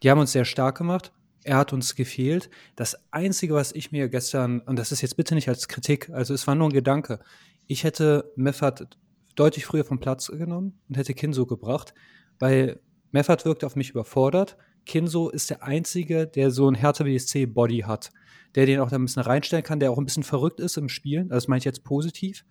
die 0.01 0.09
haben 0.09 0.19
uns 0.19 0.31
sehr 0.31 0.45
stark 0.45 0.77
gemacht. 0.77 1.11
Er 1.43 1.57
hat 1.57 1.73
uns 1.73 1.95
gefehlt. 1.95 2.49
Das 2.75 2.97
Einzige, 3.11 3.53
was 3.53 3.71
ich 3.71 3.91
mir 3.91 4.09
gestern, 4.09 4.61
und 4.61 4.79
das 4.79 4.91
ist 4.91 5.01
jetzt 5.01 5.17
bitte 5.17 5.35
nicht 5.35 5.47
als 5.49 5.67
Kritik, 5.67 6.09
also 6.09 6.33
es 6.33 6.47
war 6.47 6.55
nur 6.55 6.69
ein 6.69 6.73
Gedanke, 6.73 7.19
ich 7.67 7.83
hätte 7.83 8.31
Meffert 8.35 8.97
deutlich 9.35 9.65
früher 9.65 9.83
vom 9.83 9.99
Platz 9.99 10.27
genommen 10.27 10.79
und 10.87 10.97
hätte 10.97 11.13
Kinso 11.13 11.45
gebracht, 11.45 11.93
weil 12.39 12.79
Meffert 13.11 13.45
wirkte 13.45 13.65
auf 13.65 13.75
mich 13.75 13.91
überfordert. 13.91 14.57
Kinso 14.85 15.29
ist 15.29 15.49
der 15.49 15.63
Einzige, 15.63 16.27
der 16.27 16.51
so 16.51 16.69
ein 16.69 16.75
Hertha 16.75 17.03
BSC-Body 17.03 17.79
hat, 17.79 18.11
der 18.55 18.65
den 18.65 18.79
auch 18.79 18.89
da 18.89 18.97
ein 18.97 19.05
bisschen 19.05 19.23
reinstellen 19.23 19.63
kann, 19.63 19.79
der 19.79 19.91
auch 19.91 19.97
ein 19.97 20.05
bisschen 20.05 20.23
verrückt 20.23 20.59
ist 20.59 20.77
im 20.77 20.89
Spielen. 20.89 21.29
Das 21.29 21.47
meine 21.47 21.59
ich 21.59 21.65
jetzt 21.65 21.83
positiv. 21.83 22.45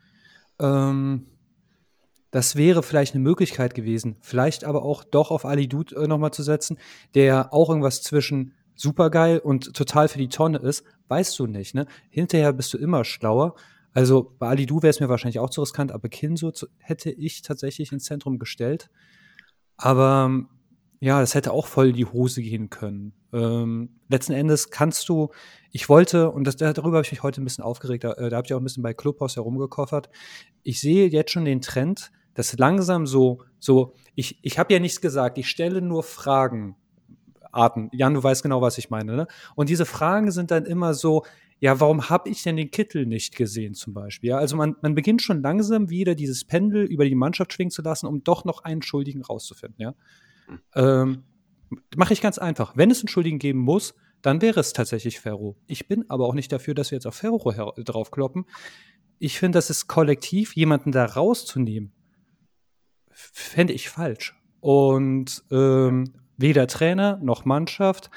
Ähm, 0.59 1.27
das 2.31 2.57
wäre 2.57 2.83
vielleicht 2.83 3.14
eine 3.14 3.22
Möglichkeit 3.22 3.74
gewesen, 3.74 4.16
vielleicht 4.20 4.64
aber 4.64 4.83
auch 4.83 5.05
doch 5.05 5.31
auf 5.31 5.44
Ali 5.44 5.68
Dud 5.68 5.92
äh, 5.92 6.09
nochmal 6.09 6.33
zu 6.33 6.42
setzen, 6.42 6.79
der 7.14 7.53
auch 7.53 7.68
irgendwas 7.68 8.03
zwischen 8.03 8.55
supergeil 8.74 9.38
und 9.38 9.72
total 9.74 10.09
für 10.09 10.18
die 10.18 10.29
Tonne 10.29 10.59
ist, 10.59 10.85
weißt 11.07 11.38
du 11.38 11.46
nicht. 11.46 11.77
Ne? 11.77 11.87
Hinterher 12.11 12.53
bist 12.53 12.74
du 12.74 12.79
immer 12.79 13.05
schlauer. 13.05 13.55
Also 13.94 14.35
bei 14.38 14.48
Ali 14.48 14.66
Du 14.66 14.83
wäre 14.83 14.90
es 14.90 15.00
mir 15.00 15.09
wahrscheinlich 15.09 15.38
auch 15.38 15.50
zu 15.50 15.62
riskant, 15.62 15.92
aber 15.92 16.09
Kinso 16.09 16.52
hätte 16.78 17.11
ich 17.11 17.42
tatsächlich 17.42 17.92
ins 17.92 18.04
Zentrum 18.04 18.38
gestellt. 18.38 18.90
Aber 19.76 20.44
Ja, 21.00 21.20
das 21.20 21.35
hätte 21.35 21.52
auch 21.52 21.66
voll 21.66 21.88
in 21.90 21.96
die 21.96 22.07
Hose 22.07 22.40
gehen 22.42 22.70
können. 22.70 23.12
Ähm, 23.33 23.90
letzten 24.09 24.33
Endes 24.33 24.70
kannst 24.70 25.09
du, 25.09 25.30
ich 25.70 25.88
wollte, 25.88 26.30
und 26.30 26.44
das, 26.44 26.57
darüber 26.57 26.96
habe 26.96 27.04
ich 27.04 27.12
mich 27.12 27.22
heute 27.22 27.42
ein 27.42 27.44
bisschen 27.44 27.64
aufgeregt, 27.64 28.04
da, 28.04 28.12
äh, 28.14 28.30
da 28.30 28.37
habe 28.38 28.46
ich 28.46 28.54
auch 28.54 28.59
ein 28.59 28.64
bisschen 28.64 28.83
bei 28.83 28.94
Clubhouse 28.94 29.37
herumgekoffert. 29.37 30.09
Ich 30.62 30.80
sehe 30.80 31.09
jetzt 31.09 31.30
schon 31.30 31.44
den 31.44 31.61
Trend, 31.61 32.11
dass 32.35 32.57
langsam 32.59 33.07
so, 33.07 33.42
so, 33.59 33.92
ich, 34.14 34.38
ich 34.42 34.59
habe 34.59 34.72
ja 34.72 34.80
nichts 34.80 35.00
gesagt, 35.00 35.37
ich 35.38 35.48
stelle 35.48 35.83
nur 35.83 36.02
Fragen. 36.02 36.76
Arten. 37.52 37.88
Jan, 37.92 38.14
du 38.14 38.22
weißt 38.22 38.42
genau, 38.42 38.62
was 38.62 38.78
ich 38.78 38.90
meine. 38.90 39.14
Ne? 39.14 39.26
Und 39.54 39.68
diese 39.68 39.87
Fragen 39.87 40.30
sind 40.30 40.50
dann 40.50 40.64
immer 40.64 40.94
so, 40.94 41.24
ja, 41.64 41.81
warum 41.81 42.11
habe 42.11 42.29
ich 42.29 42.42
denn 42.42 42.59
den 42.59 42.70
Kittel 42.70 43.07
nicht 43.07 43.37
gesehen 43.37 43.72
zum 43.72 43.94
Beispiel? 43.94 44.29
Ja, 44.29 44.37
also 44.37 44.55
man, 44.55 44.77
man 44.83 44.94
beginnt 44.94 45.22
schon 45.22 45.40
langsam 45.40 45.88
wieder 45.88 46.14
dieses 46.14 46.44
Pendel 46.44 46.85
über 46.85 47.07
die 47.07 47.14
Mannschaft 47.14 47.55
schwingen 47.55 47.70
zu 47.70 47.81
lassen, 47.81 48.07
um 48.07 48.22
doch 48.22 48.44
noch 48.44 48.64
einen 48.64 48.83
Schuldigen 48.83 49.22
rauszufinden. 49.22 49.81
Ja? 49.81 49.94
Hm. 50.44 50.61
Ähm, 50.74 51.24
Mache 51.96 52.12
ich 52.12 52.20
ganz 52.20 52.37
einfach. 52.37 52.77
Wenn 52.77 52.90
es 52.90 53.00
einen 53.00 53.09
Schuldigen 53.09 53.38
geben 53.38 53.61
muss, 53.61 53.94
dann 54.20 54.42
wäre 54.42 54.61
es 54.61 54.74
tatsächlich 54.74 55.20
Ferro. 55.20 55.57
Ich 55.66 55.88
bin 55.88 56.05
aber 56.11 56.27
auch 56.27 56.35
nicht 56.35 56.53
dafür, 56.53 56.74
dass 56.74 56.90
wir 56.90 56.96
jetzt 56.96 57.07
auf 57.07 57.14
Ferro 57.14 57.50
draufkloppen. 57.79 58.44
Ich 59.18 59.38
finde, 59.38 59.57
das 59.57 59.70
ist 59.70 59.88
kollektiv, 59.88 60.55
jemanden 60.55 60.92
da 60.92 61.07
rauszunehmen, 61.07 61.92
fände 63.11 63.72
ich 63.72 63.88
falsch. 63.88 64.38
Und 64.61 65.42
ähm, 65.50 66.12
weder 66.37 66.66
Trainer 66.66 67.18
noch 67.22 67.46
Mannschaft, 67.46 68.11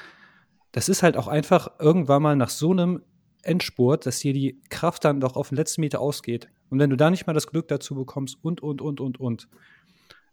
das 0.70 0.90
ist 0.90 1.02
halt 1.02 1.16
auch 1.16 1.28
einfach 1.28 1.80
irgendwann 1.80 2.22
mal 2.22 2.36
nach 2.36 2.50
so 2.50 2.72
einem 2.72 3.00
Endspurt, 3.42 4.06
dass 4.06 4.18
dir 4.18 4.32
die 4.32 4.60
Kraft 4.68 5.04
dann 5.04 5.20
doch 5.20 5.36
auf 5.36 5.50
den 5.50 5.56
letzten 5.56 5.80
Meter 5.80 6.00
ausgeht. 6.00 6.48
Und 6.70 6.78
wenn 6.78 6.90
du 6.90 6.96
da 6.96 7.10
nicht 7.10 7.26
mal 7.26 7.32
das 7.32 7.46
Glück 7.46 7.68
dazu 7.68 7.94
bekommst 7.94 8.38
und, 8.42 8.62
und, 8.62 8.82
und, 8.82 9.00
und, 9.00 9.20
und, 9.20 9.48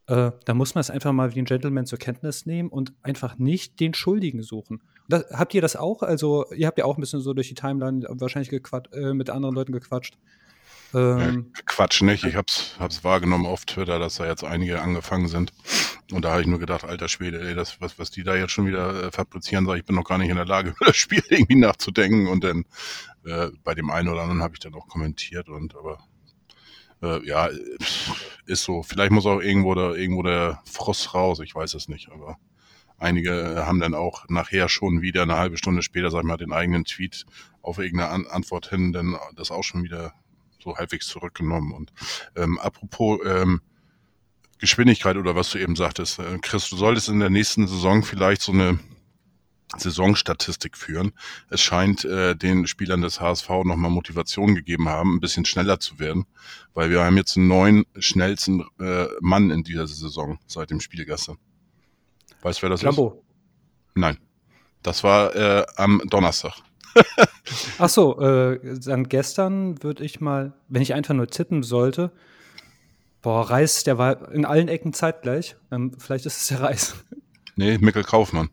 äh, 0.07 0.31
dann 0.45 0.57
muss 0.57 0.75
man 0.75 0.81
es 0.81 0.89
einfach 0.89 1.11
mal 1.13 1.33
wie 1.33 1.39
ein 1.39 1.45
Gentleman 1.45 1.85
zur 1.85 1.97
Kenntnis 1.97 2.45
nehmen 2.45 2.69
und 2.69 2.93
einfach 3.01 3.37
nicht 3.37 3.79
den 3.79 3.93
Schuldigen 3.93 4.43
suchen. 4.43 4.81
Das, 5.07 5.25
habt 5.31 5.53
ihr 5.53 5.61
das 5.61 5.75
auch? 5.75 6.03
Also, 6.03 6.45
ihr 6.51 6.67
habt 6.67 6.77
ja 6.77 6.85
auch 6.85 6.97
ein 6.97 7.01
bisschen 7.01 7.21
so 7.21 7.33
durch 7.33 7.47
die 7.47 7.55
Timeline 7.55 8.05
wahrscheinlich 8.09 8.51
äh, 8.51 9.13
mit 9.13 9.29
anderen 9.29 9.55
Leuten 9.55 9.71
gequatscht. 9.71 10.17
Ähm, 10.95 11.51
Quatsch 11.65 12.01
nicht. 12.01 12.23
Ich 12.23 12.35
hab's, 12.35 12.75
hab's 12.79 13.03
wahrgenommen 13.03 13.45
auf 13.45 13.65
Twitter, 13.65 13.99
dass 13.99 14.15
da 14.15 14.25
jetzt 14.25 14.45
einige 14.45 14.81
angefangen 14.81 15.27
sind. 15.27 15.51
Und 16.11 16.23
da 16.23 16.31
habe 16.31 16.41
ich 16.41 16.47
nur 16.47 16.59
gedacht, 16.59 16.85
alter 16.85 17.09
Schwede, 17.09 17.41
ey, 17.41 17.53
das, 17.53 17.81
was, 17.81 17.99
was 17.99 18.11
die 18.11 18.23
da 18.23 18.35
jetzt 18.35 18.51
schon 18.51 18.65
wieder 18.65 19.03
äh, 19.03 19.11
fabrizieren, 19.11 19.65
sag 19.65 19.77
ich, 19.77 19.85
bin 19.85 19.95
noch 19.95 20.05
gar 20.05 20.17
nicht 20.17 20.29
in 20.29 20.37
der 20.37 20.45
Lage, 20.45 20.69
über 20.75 20.85
das 20.85 20.95
Spiel 20.95 21.21
irgendwie 21.27 21.57
nachzudenken. 21.57 22.27
Und 22.27 22.45
dann 22.45 22.63
äh, 23.25 23.49
bei 23.63 23.75
dem 23.75 23.89
einen 23.89 24.07
oder 24.07 24.21
anderen 24.21 24.41
habe 24.41 24.53
ich 24.53 24.61
dann 24.61 24.73
auch 24.73 24.87
kommentiert 24.87 25.49
und 25.49 25.75
aber 25.75 25.99
äh, 27.01 27.27
ja, 27.27 27.49
ist 28.45 28.63
so. 28.63 28.81
Vielleicht 28.81 29.11
muss 29.11 29.25
auch 29.25 29.41
irgendwo 29.41 29.75
da 29.75 29.93
irgendwo 29.93 30.23
der 30.23 30.61
Frost 30.63 31.13
raus, 31.13 31.41
ich 31.41 31.53
weiß 31.53 31.73
es 31.73 31.89
nicht, 31.89 32.09
aber 32.09 32.37
einige 32.97 33.65
haben 33.65 33.81
dann 33.81 33.95
auch 33.95 34.29
nachher 34.29 34.69
schon 34.69 35.01
wieder 35.01 35.23
eine 35.23 35.35
halbe 35.35 35.57
Stunde 35.57 35.81
später, 35.81 36.09
sag 36.09 36.21
ich 36.21 36.27
mal, 36.27 36.37
den 36.37 36.53
eigenen 36.53 36.85
Tweet 36.85 37.25
auf 37.61 37.79
irgendeine 37.79 38.11
An 38.11 38.27
Antwort 38.27 38.69
hin, 38.69 38.93
dann 38.93 39.17
das 39.35 39.51
auch 39.51 39.63
schon 39.63 39.83
wieder 39.83 40.13
so 40.65 40.77
halbwegs 40.77 41.07
zurückgenommen. 41.07 41.71
Und 41.71 41.93
ähm, 42.35 42.59
apropos 42.59 43.19
ähm, 43.25 43.61
Geschwindigkeit 44.57 45.15
oder 45.15 45.35
was 45.35 45.51
du 45.51 45.59
eben 45.59 45.75
sagtest, 45.75 46.19
äh, 46.19 46.37
Chris, 46.41 46.69
du 46.69 46.75
solltest 46.75 47.07
in 47.07 47.19
der 47.19 47.29
nächsten 47.29 47.67
Saison 47.67 48.03
vielleicht 48.03 48.41
so 48.41 48.51
eine 48.51 48.79
Saisonstatistik 49.77 50.77
führen. 50.77 51.11
Es 51.49 51.61
scheint 51.61 52.05
äh, 52.05 52.35
den 52.35 52.67
Spielern 52.67 53.01
des 53.01 53.19
HSV 53.19 53.49
nochmal 53.63 53.91
Motivation 53.91 54.55
gegeben 54.55 54.89
haben, 54.89 55.15
ein 55.15 55.19
bisschen 55.19 55.45
schneller 55.45 55.79
zu 55.79 55.99
werden, 55.99 56.25
weil 56.73 56.89
wir 56.89 57.03
haben 57.03 57.17
jetzt 57.17 57.37
einen 57.37 57.47
neuen 57.47 57.85
schnellsten 57.97 58.63
äh, 58.79 59.07
Mann 59.21 59.51
in 59.51 59.63
dieser 59.63 59.87
Saison 59.87 60.39
seit 60.47 60.69
dem 60.69 60.79
Spiel 60.79 61.05
gestern. 61.05 61.37
Weißt 62.41 62.59
du, 62.59 62.63
wer 62.63 62.69
das 62.69 62.83
Lambo. 62.83 63.23
ist? 63.23 63.95
Nein. 63.95 64.17
Das 64.83 65.03
war 65.03 65.35
äh, 65.35 65.65
am 65.77 66.01
Donnerstag. 66.05 66.61
Ach 67.77 67.89
so, 67.89 68.19
äh, 68.19 68.79
dann 68.79 69.09
gestern 69.09 69.81
würde 69.83 70.03
ich 70.03 70.21
mal, 70.21 70.53
wenn 70.67 70.81
ich 70.81 70.93
einfach 70.93 71.13
nur 71.13 71.27
tippen 71.27 71.63
sollte, 71.63 72.11
boah, 73.21 73.49
Reis, 73.49 73.83
der 73.83 73.97
war 73.97 74.31
in 74.31 74.45
allen 74.45 74.67
Ecken 74.67 74.93
zeitgleich. 74.93 75.55
Ähm, 75.71 75.93
vielleicht 75.97 76.25
ist 76.25 76.41
es 76.41 76.47
der 76.47 76.61
Reis. 76.61 76.95
Nee, 77.55 77.77
Mikkel 77.77 78.03
Kaufmann. 78.03 78.49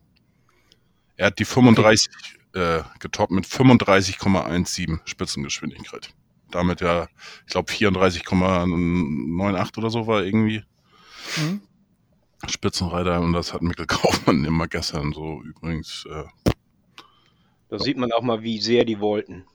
Er 1.15 1.27
hat 1.27 1.39
die 1.39 1.45
35 1.45 2.09
okay. 2.53 2.79
äh, 2.79 2.83
getoppt 2.99 3.31
mit 3.31 3.45
35,17 3.45 4.99
Spitzengeschwindigkeit. 5.05 6.09
Damit 6.49 6.81
ja, 6.81 7.07
ich 7.45 7.51
glaube 7.51 7.71
34,98 7.71 9.77
oder 9.77 9.89
so 9.89 10.07
war 10.07 10.23
irgendwie 10.23 10.63
mhm. 11.37 11.61
Spitzenreiter 12.47 13.21
und 13.21 13.33
das 13.33 13.53
hat 13.53 13.61
Mikkel 13.61 13.85
Kaufmann 13.87 14.45
immer 14.45 14.67
gestern 14.67 15.13
so 15.13 15.41
übrigens 15.43 16.05
äh, 16.09 16.23
da 17.73 17.79
sieht 17.79 17.97
man 17.97 18.11
auch 18.11 18.21
mal, 18.21 18.43
wie 18.43 18.61
sehr 18.61 18.85
die 18.85 18.99
wollten. 18.99 19.45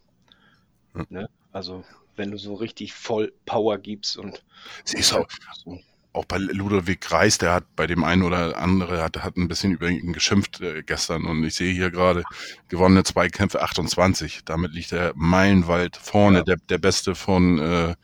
Hm. 0.93 1.07
Ne? 1.09 1.31
Also, 1.53 1.85
wenn 2.17 2.33
du 2.33 2.37
so 2.37 2.55
richtig 2.55 2.93
voll 2.93 3.33
Power 3.47 3.79
gibst 3.79 4.17
und. 4.17 4.43
Sie 4.85 4.97
ist 4.97 5.13
auch, 5.13 5.29
auch 6.13 6.25
bei 6.25 6.39
Ludovic 6.39 7.13
Reis, 7.13 7.39
der 7.39 7.53
hat 7.53 7.77
bei 7.77 7.87
dem 7.87 8.03
einen 8.03 8.25
oder 8.25 8.59
andere 8.59 9.05
hat, 9.05 9.23
hat 9.23 9.37
ein 9.37 9.47
bisschen 9.47 9.71
über 9.71 9.89
ihn 9.89 10.13
geschimpft 10.13 10.61
äh, 10.61 10.83
gestern 10.83 11.27
und 11.27 11.45
ich 11.45 11.55
sehe 11.55 11.73
hier 11.73 11.93
gerade 11.93 12.25
gewonnene 12.67 13.05
Zweikämpfe 13.05 13.63
28. 13.63 14.41
Damit 14.45 14.73
liegt 14.73 14.91
er 14.91 15.13
meilenweit 15.15 15.97
vorne. 15.97 16.39
Ja. 16.39 16.45
Der, 16.45 16.57
der 16.57 16.79
beste 16.79 17.15
von 17.15 17.61
äh, 17.61 17.95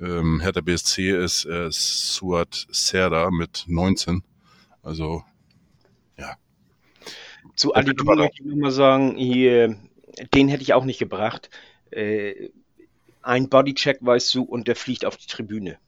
ähm, 0.00 0.38
Hertha 0.38 0.60
BSC 0.60 1.10
ist 1.10 1.46
äh, 1.46 1.66
Suat 1.72 2.68
Serda 2.70 3.32
mit 3.32 3.64
19. 3.66 4.22
Also 4.84 5.24
zu 7.58 7.74
Adi 7.74 7.92
möchte 7.92 8.42
ich 8.42 8.46
nochmal 8.46 8.70
sagen, 8.70 9.16
hier, 9.16 9.76
den 10.34 10.48
hätte 10.48 10.62
ich 10.62 10.74
auch 10.74 10.84
nicht 10.84 10.98
gebracht. 10.98 11.50
Äh, 11.90 12.50
ein 13.22 13.48
Bodycheck, 13.48 13.98
weißt 14.00 14.34
du, 14.34 14.42
und 14.42 14.68
der 14.68 14.76
fliegt 14.76 15.04
auf 15.04 15.16
die 15.16 15.26
Tribüne. 15.26 15.78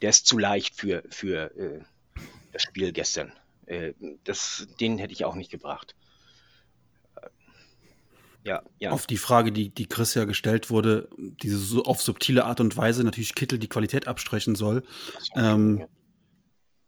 Der 0.00 0.10
ist 0.10 0.26
zu 0.26 0.38
leicht 0.38 0.74
für, 0.74 1.02
für 1.10 1.56
äh, 1.56 1.80
das 2.52 2.62
Spiel 2.62 2.92
gestern. 2.92 3.32
Äh, 3.66 3.92
das, 4.24 4.66
den 4.80 4.98
hätte 4.98 5.12
ich 5.12 5.24
auch 5.24 5.34
nicht 5.34 5.50
gebracht. 5.50 5.94
Ja, 8.44 8.62
ja. 8.78 8.92
Auf 8.92 9.06
die 9.06 9.18
Frage, 9.18 9.52
die, 9.52 9.68
die 9.68 9.86
Chris 9.86 10.14
ja 10.14 10.24
gestellt 10.24 10.70
wurde, 10.70 11.08
diese 11.18 11.58
so 11.58 11.84
auf 11.84 12.00
subtile 12.00 12.44
Art 12.46 12.60
und 12.60 12.76
Weise 12.76 13.04
natürlich 13.04 13.34
Kittel 13.34 13.58
die 13.58 13.68
Qualität 13.68 14.08
abstrechen 14.08 14.54
soll. 14.54 14.84
Ähm, 15.36 15.84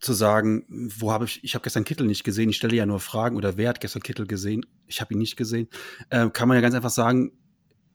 zu 0.00 0.12
sagen, 0.14 0.64
wo 0.68 1.12
habe 1.12 1.26
ich, 1.26 1.44
ich 1.44 1.54
habe 1.54 1.62
gestern 1.62 1.84
Kittel 1.84 2.06
nicht 2.06 2.24
gesehen, 2.24 2.48
ich 2.50 2.56
stelle 2.56 2.76
ja 2.76 2.86
nur 2.86 3.00
Fragen 3.00 3.36
oder 3.36 3.56
wer 3.56 3.68
hat 3.68 3.80
gestern 3.80 4.02
Kittel 4.02 4.26
gesehen, 4.26 4.64
ich 4.86 5.00
habe 5.00 5.14
ihn 5.14 5.18
nicht 5.18 5.36
gesehen, 5.36 5.68
äh, 6.08 6.28
kann 6.30 6.48
man 6.48 6.56
ja 6.56 6.62
ganz 6.62 6.74
einfach 6.74 6.90
sagen, 6.90 7.32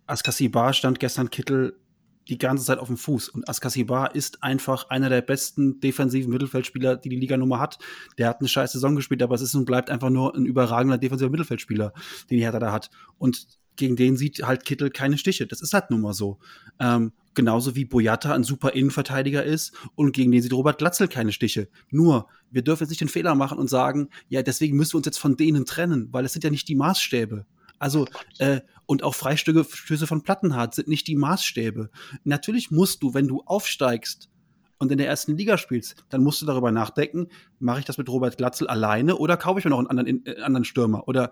Askasibar 0.06 0.74
stand 0.74 1.00
gestern 1.00 1.32
Kittel 1.32 1.80
die 2.28 2.38
ganze 2.38 2.66
Zeit 2.66 2.80
auf 2.80 2.88
dem 2.88 2.98
Fuß 2.98 3.30
und 3.30 3.48
Askasibar 3.48 4.16
ist 4.16 4.44
einfach 4.44 4.90
einer 4.90 5.10
der 5.10 5.22
besten 5.22 5.80
defensiven 5.80 6.32
Mittelfeldspieler, 6.32 6.98
die 6.98 7.10
die 7.10 7.18
Liga 7.18 7.38
Nummer 7.38 7.60
hat. 7.60 7.78
Der 8.18 8.28
hat 8.28 8.40
eine 8.40 8.50
scheiß 8.50 8.72
Saison 8.72 8.96
gespielt, 8.96 9.22
aber 9.22 9.36
es 9.36 9.42
ist 9.42 9.54
und 9.54 9.66
bleibt 9.66 9.90
einfach 9.90 10.10
nur 10.10 10.36
ein 10.36 10.46
überragender 10.46 10.98
defensiver 10.98 11.30
Mittelfeldspieler, 11.30 11.94
den 12.30 12.38
die 12.38 12.44
Hertha 12.44 12.60
da 12.60 12.72
hat. 12.72 12.90
Und 13.18 13.48
gegen 13.76 13.96
den 13.96 14.18
sieht 14.18 14.44
halt 14.44 14.66
Kittel 14.66 14.90
keine 14.90 15.18
Stiche. 15.18 15.46
Das 15.46 15.62
ist 15.62 15.74
halt 15.74 15.92
nun 15.92 16.02
mal 16.02 16.14
so. 16.14 16.40
Ähm, 16.80 17.12
genauso 17.36 17.76
wie 17.76 17.86
Boyata 17.86 18.34
ein 18.34 18.44
super 18.44 18.74
Innenverteidiger 18.74 19.44
ist 19.44 19.74
und 19.96 20.14
gegen 20.14 20.32
den 20.32 20.42
sieht 20.42 20.54
Robert 20.54 20.78
Glatzel 20.78 21.08
keine 21.08 21.32
Stiche. 21.32 21.68
Nur, 21.92 22.28
wir 22.50 22.64
dürfen 22.64 22.84
jetzt 22.84 22.90
nicht 22.90 23.02
den 23.02 23.10
Fehler 23.10 23.36
machen 23.36 23.58
und 23.58 23.70
sagen, 23.70 24.10
ja, 24.30 24.42
deswegen 24.42 24.78
müssen 24.78 24.94
wir 24.94 24.98
uns 24.98 25.06
jetzt 25.06 25.20
von 25.20 25.36
denen 25.36 25.66
trennen, 25.66 26.10
weil 26.12 26.26
es 26.26 26.34
sind 26.34 26.44
ja 26.44 26.50
nicht 26.50 26.68
die 26.68 26.76
Maßstäbe. 26.76 27.46
Also, 27.78 28.08
äh, 28.40 28.62
und 28.86 29.04
auch 29.04 29.16
Freistöße 29.16 30.08
von 30.08 30.24
Plattenhardt 30.24 30.76
sind 30.76 30.88
nicht 30.88 31.08
die 31.08 31.16
Maßstäbe. 31.16 31.90
Natürlich 32.24 32.72
musst 32.72 33.04
du, 33.04 33.14
wenn 33.14 33.28
du 33.28 33.42
aufsteigst, 33.46 34.30
und 34.78 34.92
in 34.92 34.98
der 34.98 35.08
ersten 35.08 35.38
Liga 35.38 35.58
spielst, 35.58 36.04
dann 36.10 36.24
musst 36.24 36.42
du 36.42 36.46
darüber 36.46 36.72
nachdenken, 36.72 37.28
mache 37.60 37.80
ich 37.80 37.86
das 37.86 37.98
mit 37.98 38.10
Robert 38.10 38.38
Glatzel 38.38 38.68
alleine 38.68 39.16
oder 39.18 39.38
kaufe 39.38 39.60
ich 39.60 39.66
mir 39.66 39.72
noch 39.72 39.80
einen 39.80 39.88
anderen, 39.88 40.26
äh, 40.26 40.42
anderen 40.42 40.66
Stürmer 40.66 41.08
oder 41.08 41.32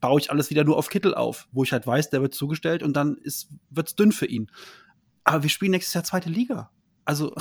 baue 0.00 0.20
ich 0.20 0.30
alles 0.30 0.50
wieder 0.50 0.64
nur 0.64 0.76
auf 0.76 0.88
Kittel 0.88 1.14
auf, 1.14 1.48
wo 1.52 1.64
ich 1.64 1.72
halt 1.72 1.86
weiß, 1.86 2.10
der 2.10 2.22
wird 2.22 2.34
zugestellt 2.34 2.82
und 2.82 2.94
dann 2.94 3.16
wird 3.70 3.88
es 3.88 3.96
dünn 3.96 4.12
für 4.12 4.26
ihn. 4.26 4.50
Aber 5.24 5.42
wir 5.42 5.50
spielen 5.50 5.72
nächstes 5.72 5.94
Jahr 5.94 6.04
zweite 6.04 6.28
Liga. 6.28 6.70
Also, 7.06 7.34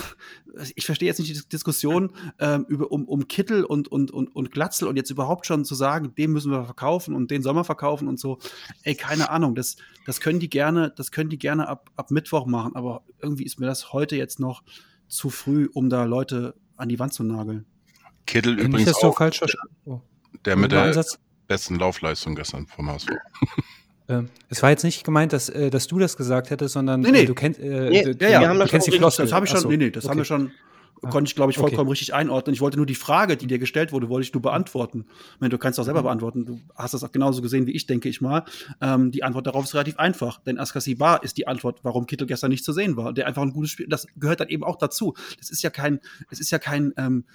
ich 0.76 0.86
verstehe 0.86 1.08
jetzt 1.08 1.20
nicht 1.20 1.34
die 1.34 1.50
Diskussion 1.50 2.12
ähm, 2.40 2.66
über, 2.68 2.92
um, 2.92 3.08
um 3.08 3.28
Kittel 3.28 3.64
und, 3.64 3.88
und, 3.88 4.12
und, 4.12 4.28
und 4.36 4.52
Glatzel 4.52 4.88
und 4.88 4.98
jetzt 4.98 5.10
überhaupt 5.10 5.46
schon 5.46 5.64
zu 5.64 5.74
sagen, 5.74 6.14
den 6.16 6.32
müssen 6.32 6.52
wir 6.52 6.66
verkaufen 6.66 7.16
und 7.16 7.32
den 7.32 7.42
Sommer 7.42 7.64
verkaufen 7.64 8.08
und 8.08 8.20
so. 8.20 8.40
Ey, 8.84 8.96
keine 8.96 9.30
Ahnung, 9.30 9.56
das, 9.56 9.78
das 10.06 10.20
können 10.20 10.40
die 10.40 10.50
gerne, 10.50 10.94
das 10.96 11.12
können 11.12 11.30
die 11.30 11.38
gerne 11.40 11.68
ab, 11.68 11.90
ab 11.96 12.12
Mittwoch 12.12 12.46
machen, 12.46 12.76
aber 12.76 13.04
irgendwie 13.22 13.46
ist 13.46 13.60
mir 13.60 13.66
das 13.66 13.94
heute 13.94 14.18
jetzt 14.18 14.40
noch 14.40 14.64
zu 15.08 15.30
früh, 15.30 15.70
um 15.74 15.90
da 15.90 16.04
Leute 16.04 16.56
an 16.76 16.90
die 16.90 17.00
Wand 17.00 17.14
zu 17.14 17.24
nageln. 17.24 17.66
Kittel 18.26 18.58
Kann 18.58 18.66
übrigens 18.68 18.96
auch, 18.96 19.18
falsch 19.18 19.42
oh. 19.86 20.02
der 20.46 20.56
mit 20.58 20.72
der 20.72 21.06
besten 21.48 21.76
Laufleistung 21.76 22.36
gestern 22.36 22.68
vom 22.68 22.90
HSV. 22.90 23.10
Ähm, 24.10 24.30
es 24.50 24.62
war 24.62 24.70
jetzt 24.70 24.84
nicht 24.84 25.04
gemeint, 25.04 25.34
dass, 25.34 25.50
äh, 25.50 25.70
dass 25.70 25.88
du 25.88 26.00
das 26.00 26.18
gesagt 26.18 26.50
hättest, 26.50 26.74
sondern 26.74 27.02
nee, 27.02 27.12
nee. 27.12 27.26
du, 27.26 27.34
kennt, 27.34 27.58
äh, 27.60 27.90
nee, 27.90 28.04
du, 28.04 28.26
ja, 28.26 28.42
ja, 28.42 28.54
du, 28.54 28.60
du 28.60 28.66
kennst 28.68 28.88
die 28.88 28.92
Floskel. 28.92 29.26
Das 29.26 29.34
habe 29.34 29.46
ich 29.46 29.52
schon, 29.52 29.62
so, 29.62 29.70
nee, 29.70 29.78
nee, 29.78 29.92
das 29.92 30.06
okay. 30.06 30.12
haben 30.12 30.18
wir 30.18 30.26
schon 30.26 30.52
Ah, 31.04 31.10
konnte 31.10 31.28
ich, 31.28 31.36
glaube 31.36 31.52
ich, 31.52 31.58
okay. 31.58 31.68
vollkommen 31.68 31.90
richtig 31.90 32.14
einordnen. 32.14 32.54
Ich 32.54 32.62
wollte 32.62 32.78
nur 32.78 32.86
die 32.86 32.96
Frage, 32.96 33.36
die 33.36 33.46
dir 33.46 33.60
gestellt 33.60 33.92
wurde, 33.92 34.08
wollte 34.08 34.26
ich 34.26 34.34
nur 34.34 34.42
beantworten. 34.42 35.06
Ich 35.36 35.42
meine, 35.42 35.50
du 35.50 35.58
kannst 35.58 35.80
auch 35.80 35.84
selber 35.84 36.00
Mhm. 36.00 36.06
beantworten. 36.06 36.46
Du 36.46 36.62
hast 36.76 36.94
das 36.94 37.04
auch 37.04 37.12
genauso 37.12 37.42
gesehen 37.42 37.68
wie 37.68 37.72
ich, 37.72 37.86
denke 37.88 38.08
ich 38.08 38.22
mal. 38.22 38.46
Ähm, 38.80 39.12
die 39.12 39.24
Antwort 39.24 39.46
darauf 39.46 39.66
ist 39.66 39.74
relativ 39.74 39.98
einfach. 40.00 40.40
Denn 40.44 40.58
Askasiba 40.58 41.18
ist 41.18 41.38
die 41.38 41.48
Antwort, 41.48 41.80
warum 41.84 42.06
Kittel 42.06 42.26
gestern 42.26 42.52
nicht 42.52 42.64
zu 42.64 42.72
sehen 42.72 42.96
war. 42.96 43.12
Der 43.14 43.28
einfach 43.28 43.42
ein 43.42 43.52
gutes 43.52 43.72
Spiel, 43.72 43.88
das 43.90 44.08
gehört 44.16 44.40
dann 44.40 44.48
eben 44.48 44.64
auch 44.64 44.78
dazu. 44.78 45.14
Das 45.38 45.50
ist 45.50 45.62
ja 45.62 45.70
kein, 45.70 46.00
es 46.30 46.40
ist 46.40 46.52
ja 46.52 46.60
kein, 46.60 46.94
ähm, 46.96 47.26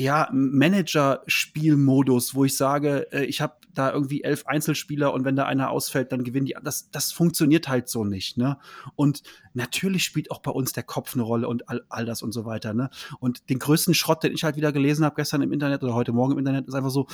ja, 0.00 0.28
Manager-Spielmodus, 0.32 2.36
wo 2.36 2.44
ich 2.44 2.56
sage, 2.56 3.10
äh, 3.10 3.24
ich 3.24 3.40
habe 3.40 3.54
da 3.74 3.92
irgendwie 3.92 4.22
elf 4.22 4.46
Einzelspieler 4.46 5.12
und 5.12 5.24
wenn 5.24 5.34
da 5.34 5.46
einer 5.46 5.70
ausfällt, 5.70 6.12
dann 6.12 6.22
gewinnen 6.22 6.46
die. 6.46 6.54
Das, 6.62 6.88
das 6.90 7.10
funktioniert 7.10 7.68
halt 7.68 7.88
so 7.88 8.04
nicht. 8.04 8.36
Ne? 8.36 8.58
Und 8.94 9.24
natürlich 9.54 10.04
spielt 10.04 10.30
auch 10.30 10.40
bei 10.40 10.52
uns 10.52 10.72
der 10.72 10.84
Kopf 10.84 11.14
eine 11.14 11.24
Rolle 11.24 11.48
und 11.48 11.68
all, 11.68 11.84
all 11.88 12.04
das 12.04 12.22
und 12.22 12.30
so 12.30 12.44
weiter. 12.44 12.74
Ne? 12.74 12.90
Und 13.18 13.50
den 13.50 13.58
größten 13.58 13.92
Schrott, 13.92 14.22
den 14.22 14.32
ich 14.32 14.44
halt 14.44 14.54
wieder 14.56 14.70
gelesen 14.72 15.04
habe 15.04 15.16
gestern 15.16 15.42
im 15.42 15.52
Internet 15.52 15.82
oder 15.82 15.94
heute 15.94 16.12
Morgen 16.12 16.32
im 16.32 16.38
Internet, 16.38 16.68
ist 16.68 16.74
einfach 16.74 16.90
so, 16.90 17.08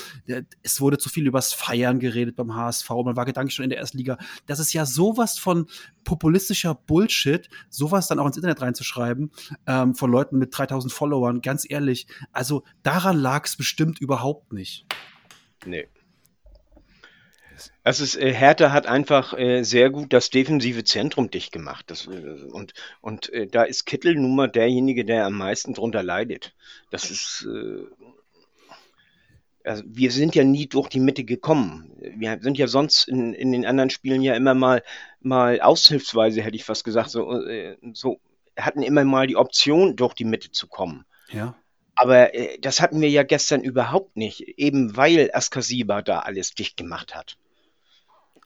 es 0.62 0.80
wurde 0.80 0.98
zu 0.98 1.08
viel 1.08 1.26
übers 1.26 1.54
Feiern 1.54 2.00
geredet 2.00 2.36
beim 2.36 2.54
HSV. 2.54 2.90
Man 2.90 3.16
war 3.16 3.24
gedanklich 3.24 3.54
schon 3.54 3.64
in 3.64 3.70
der 3.70 3.78
ersten 3.78 3.96
Liga. 3.96 4.18
Das 4.46 4.58
ist 4.58 4.74
ja 4.74 4.84
sowas 4.84 5.38
von 5.38 5.66
populistischer 6.04 6.74
Bullshit, 6.74 7.48
sowas 7.70 8.08
dann 8.08 8.18
auch 8.18 8.26
ins 8.26 8.36
Internet 8.36 8.60
reinzuschreiben, 8.60 9.30
ähm, 9.66 9.94
von 9.94 10.10
Leuten 10.10 10.38
mit 10.38 10.56
3000 10.56 10.92
Followern. 10.92 11.40
Ganz 11.40 11.64
ehrlich, 11.68 12.06
also 12.32 12.62
daran 12.82 13.18
lag 13.18 13.46
es 13.46 13.56
bestimmt 13.56 14.00
überhaupt 14.00 14.52
nicht. 14.52 14.86
Nee. 15.64 15.88
Es 17.82 18.00
ist, 18.00 18.16
äh, 18.16 18.32
Hertha 18.32 18.72
hat 18.72 18.86
einfach 18.86 19.36
äh, 19.38 19.62
sehr 19.62 19.90
gut 19.90 20.12
das 20.12 20.30
defensive 20.30 20.84
Zentrum 20.84 21.30
dicht 21.30 21.52
gemacht. 21.52 21.84
Das, 21.88 22.06
äh, 22.06 22.46
und 22.50 22.74
und 23.00 23.32
äh, 23.32 23.46
da 23.46 23.62
ist 23.62 23.84
Kittel 23.84 24.14
nun 24.16 24.34
mal 24.34 24.48
derjenige, 24.48 25.04
der 25.04 25.26
am 25.26 25.36
meisten 25.36 25.74
drunter 25.74 26.02
leidet. 26.02 26.54
Das 26.90 27.10
ist. 27.10 27.46
Äh, 27.48 27.84
also 29.64 29.82
wir 29.86 30.10
sind 30.10 30.34
ja 30.34 30.44
nie 30.44 30.66
durch 30.66 30.88
die 30.88 31.00
Mitte 31.00 31.24
gekommen. 31.24 31.90
Wir 32.16 32.38
sind 32.42 32.58
ja 32.58 32.66
sonst 32.66 33.08
in, 33.08 33.32
in 33.32 33.50
den 33.50 33.64
anderen 33.64 33.88
Spielen 33.88 34.20
ja 34.20 34.34
immer 34.34 34.52
mal, 34.52 34.82
mal 35.20 35.60
aushilfsweise, 35.62 36.42
hätte 36.42 36.56
ich 36.56 36.64
fast 36.64 36.84
gesagt, 36.84 37.08
so, 37.08 37.40
äh, 37.40 37.78
so 37.94 38.20
hatten 38.58 38.82
immer 38.82 39.04
mal 39.04 39.26
die 39.26 39.36
Option, 39.36 39.96
durch 39.96 40.12
die 40.12 40.26
Mitte 40.26 40.50
zu 40.50 40.68
kommen. 40.68 41.06
Ja. 41.30 41.56
Aber 41.94 42.34
äh, 42.34 42.58
das 42.60 42.80
hatten 42.80 43.00
wir 43.00 43.10
ja 43.10 43.22
gestern 43.22 43.62
überhaupt 43.62 44.16
nicht, 44.16 44.40
eben 44.58 44.96
weil 44.96 45.30
Askasiba 45.32 46.02
da 46.02 46.20
alles 46.20 46.54
dicht 46.54 46.76
gemacht 46.76 47.14
hat. 47.14 47.36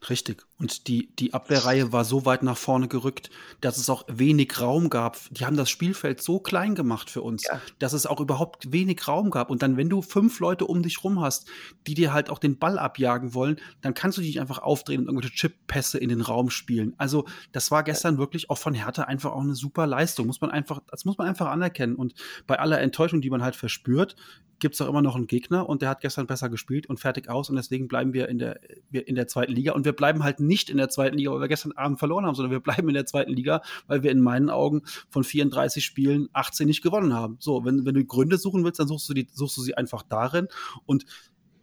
Richtig. 0.07 0.45
Und 0.57 0.87
die, 0.87 1.13
die 1.17 1.33
Abwehrreihe 1.33 1.91
war 1.91 2.05
so 2.05 2.25
weit 2.25 2.41
nach 2.41 2.55
vorne 2.57 2.87
gerückt, 2.87 3.29
dass 3.59 3.77
es 3.77 3.89
auch 3.89 4.05
wenig 4.07 4.61
Raum 4.61 4.89
gab. 4.89 5.17
Die 5.31 5.45
haben 5.45 5.57
das 5.57 5.69
Spielfeld 5.69 6.21
so 6.21 6.39
klein 6.39 6.73
gemacht 6.75 7.09
für 7.09 7.21
uns, 7.21 7.43
Ja. 7.45 7.59
dass 7.79 7.91
es 7.91 8.05
auch 8.05 8.21
überhaupt 8.21 8.71
wenig 8.71 9.05
Raum 9.09 9.29
gab. 9.29 9.49
Und 9.49 9.61
dann, 9.61 9.75
wenn 9.75 9.89
du 9.89 10.01
fünf 10.01 10.39
Leute 10.39 10.65
um 10.65 10.83
dich 10.83 11.03
rum 11.03 11.19
hast, 11.19 11.49
die 11.85 11.95
dir 11.95 12.13
halt 12.13 12.29
auch 12.29 12.39
den 12.39 12.57
Ball 12.57 12.79
abjagen 12.79 13.33
wollen, 13.33 13.57
dann 13.81 13.93
kannst 13.93 14.17
du 14.17 14.21
dich 14.21 14.39
einfach 14.39 14.59
aufdrehen 14.59 15.01
und 15.01 15.07
irgendwelche 15.07 15.35
Chip-Pässe 15.35 15.97
in 15.97 16.07
den 16.09 16.21
Raum 16.21 16.49
spielen. 16.49 16.93
Also, 16.97 17.25
das 17.51 17.69
war 17.71 17.83
gestern 17.83 18.17
wirklich 18.17 18.49
auch 18.49 18.57
von 18.57 18.73
Hertha 18.73 19.03
einfach 19.03 19.31
auch 19.33 19.41
eine 19.41 19.55
super 19.55 19.85
Leistung. 19.85 20.27
Muss 20.27 20.39
man 20.39 20.51
einfach, 20.51 20.79
das 20.89 21.03
muss 21.03 21.17
man 21.17 21.27
einfach 21.27 21.47
anerkennen. 21.47 21.95
Und 21.95 22.13
bei 22.47 22.57
aller 22.57 22.79
Enttäuschung, 22.79 23.19
die 23.21 23.29
man 23.29 23.43
halt 23.43 23.55
verspürt, 23.57 24.15
gibt 24.59 24.75
es 24.75 24.81
auch 24.81 24.89
immer 24.89 25.01
noch 25.01 25.15
einen 25.15 25.27
Gegner 25.27 25.69
und 25.69 25.81
der 25.81 25.87
hat 25.87 26.01
gestern 26.01 26.27
besser 26.27 26.49
gespielt 26.49 26.87
und 26.87 26.99
fertig 26.99 27.29
aus. 27.29 27.49
Und 27.49 27.55
deswegen 27.55 27.87
bleiben 27.87 28.11
wir 28.11 28.27
in 28.27 28.39
der, 28.39 28.59
in 28.91 29.15
der 29.15 29.25
zweiten 29.27 29.53
Liga. 29.53 29.71
Und 29.71 29.85
wir 29.85 29.88
bleiben 29.93 30.23
halt 30.23 30.39
nicht 30.39 30.69
in 30.69 30.77
der 30.77 30.89
zweiten 30.89 31.17
Liga, 31.17 31.31
weil 31.31 31.41
wir 31.41 31.47
gestern 31.47 31.71
Abend 31.73 31.99
verloren 31.99 32.25
haben, 32.25 32.35
sondern 32.35 32.51
wir 32.51 32.59
bleiben 32.59 32.87
in 32.87 32.93
der 32.93 33.05
zweiten 33.05 33.33
Liga, 33.33 33.61
weil 33.87 34.03
wir 34.03 34.11
in 34.11 34.21
meinen 34.21 34.49
Augen 34.49 34.83
von 35.09 35.23
34 35.23 35.83
Spielen 35.83 36.29
18 36.33 36.67
nicht 36.67 36.81
gewonnen 36.81 37.13
haben. 37.13 37.37
So, 37.39 37.65
wenn, 37.65 37.85
wenn 37.85 37.95
du 37.95 38.05
Gründe 38.05 38.37
suchen 38.37 38.63
willst, 38.63 38.79
dann 38.79 38.87
suchst 38.87 39.09
du, 39.09 39.13
die, 39.13 39.27
suchst 39.31 39.57
du 39.57 39.61
sie 39.61 39.75
einfach 39.75 40.03
darin. 40.03 40.47
Und 40.85 41.05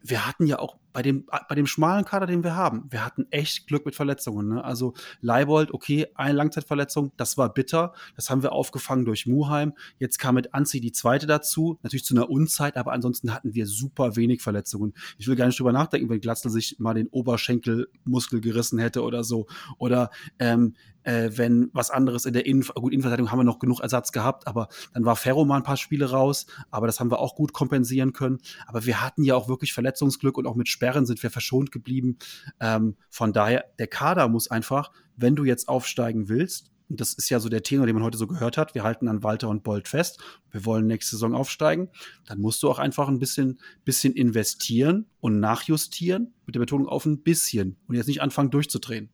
wir 0.03 0.27
hatten 0.27 0.47
ja 0.47 0.59
auch 0.59 0.77
bei 0.97 1.03
dem, 1.03 1.27
bei 1.27 1.55
dem 1.55 1.67
schmalen 1.67 2.07
Kader, 2.07 2.25
den 2.25 2.43
wir 2.43 2.57
haben, 2.57 2.87
wir 2.89 3.05
hatten 3.05 3.27
echt 3.31 3.67
Glück 3.67 3.85
mit 3.85 3.95
Verletzungen. 3.95 4.49
Ne? 4.49 4.65
Also 4.65 4.95
Leibold, 5.21 5.75
okay, 5.75 6.07
eine 6.15 6.33
Langzeitverletzung, 6.33 7.13
das 7.19 7.37
war 7.37 7.53
bitter. 7.53 7.93
Das 8.15 8.31
haben 8.31 8.43
wir 8.43 8.53
aufgefangen 8.53 9.05
durch 9.05 9.27
Muheim. 9.27 9.75
Jetzt 9.99 10.19
kam 10.19 10.37
mit 10.37 10.55
Anzi 10.55 10.81
die 10.81 10.93
zweite 10.93 11.27
dazu, 11.27 11.79
natürlich 11.83 12.07
zu 12.07 12.15
einer 12.15 12.31
Unzeit, 12.31 12.79
aber 12.79 12.93
ansonsten 12.93 13.35
hatten 13.35 13.53
wir 13.53 13.67
super 13.67 14.17
wenig 14.17 14.41
Verletzungen. 14.41 14.95
Ich 15.19 15.29
will 15.29 15.37
gar 15.37 15.45
nicht 15.45 15.61
drüber 15.61 15.73
nachdenken, 15.73 16.09
wenn 16.09 16.19
Glatzel 16.19 16.51
sich 16.51 16.77
mal 16.79 16.95
den 16.95 17.09
Oberschenkelmuskel 17.09 18.41
gerissen 18.41 18.79
hätte 18.79 19.03
oder 19.03 19.23
so. 19.23 19.49
Oder 19.77 20.09
ähm, 20.39 20.77
äh, 21.07 21.31
wenn 21.37 21.71
was 21.73 21.91
anderes 21.91 22.27
in 22.27 22.33
der 22.33 22.47
Innen 22.47 22.63
gut, 22.75 22.93
Innenverteidigung 22.93 23.31
haben 23.31 23.39
wir 23.39 23.45
noch 23.45 23.61
genug 23.61 23.81
Ersatz 23.81 24.13
gehabt, 24.13 24.47
aber 24.47 24.69
dann 24.93 25.05
war 25.05 25.15
Ferro 25.15 25.45
mal 25.45 25.59
ein 25.59 25.63
paar 25.63 25.77
Spiele 25.77 26.11
raus, 26.11 26.47
aber 26.71 26.87
das 26.87 27.01
haben 27.01 27.11
wir 27.11 27.21
auch 27.21 27.37
gut 27.37 27.53
kompensieren 27.53 28.13
können. 28.13 28.39
Aber 28.67 28.87
wir 28.87 29.03
hatten 29.03 29.23
ja 29.23 29.37
auch 29.37 29.49
wirklich 29.49 29.73
Verletzungsglück 29.73 30.37
und 30.37 30.47
auch 30.47 30.57
mit 30.57 30.69
Sperren 30.69 30.86
sind 30.93 31.23
wir 31.23 31.31
verschont 31.31 31.73
geblieben. 31.73 32.19
Ähm, 32.61 32.97
von 33.11 33.33
daher, 33.33 33.65
der 33.79 33.87
Kader 33.87 34.29
muss 34.29 34.51
einfach, 34.51 34.93
wenn 35.17 35.37
du 35.37 35.45
jetzt 35.45 35.69
aufsteigen 35.69 36.29
willst, 36.29 36.71
und 36.89 37.01
das 37.01 37.15
ist 37.15 37.29
ja 37.31 37.41
so 37.41 37.49
der 37.49 37.63
Tenor, 37.63 37.87
den 37.87 37.97
man 37.97 38.05
heute 38.05 38.19
so 38.19 38.27
gehört 38.27 38.57
hat, 38.57 38.75
wir 38.75 38.85
halten 38.85 39.09
an 39.09 39.23
Walter 39.23 39.49
und 39.49 39.65
Bolt 39.65 39.89
fest, 39.89 40.23
wir 40.51 40.65
wollen 40.65 40.87
nächste 40.87 41.17
Saison 41.17 41.35
aufsteigen, 41.35 41.91
dann 42.27 42.41
musst 42.41 42.63
du 42.63 42.71
auch 42.71 42.79
einfach 42.79 43.09
ein 43.09 43.19
bisschen, 43.19 43.61
bisschen 43.85 44.15
investieren 44.15 45.07
und 45.21 45.41
nachjustieren, 45.41 46.35
mit 46.47 46.55
der 46.55 46.61
Betonung 46.61 46.89
auf 46.89 47.05
ein 47.05 47.23
bisschen 47.23 47.77
und 47.89 47.97
jetzt 47.97 48.07
nicht 48.07 48.23
anfangen 48.23 48.51
durchzudrehen. 48.51 49.11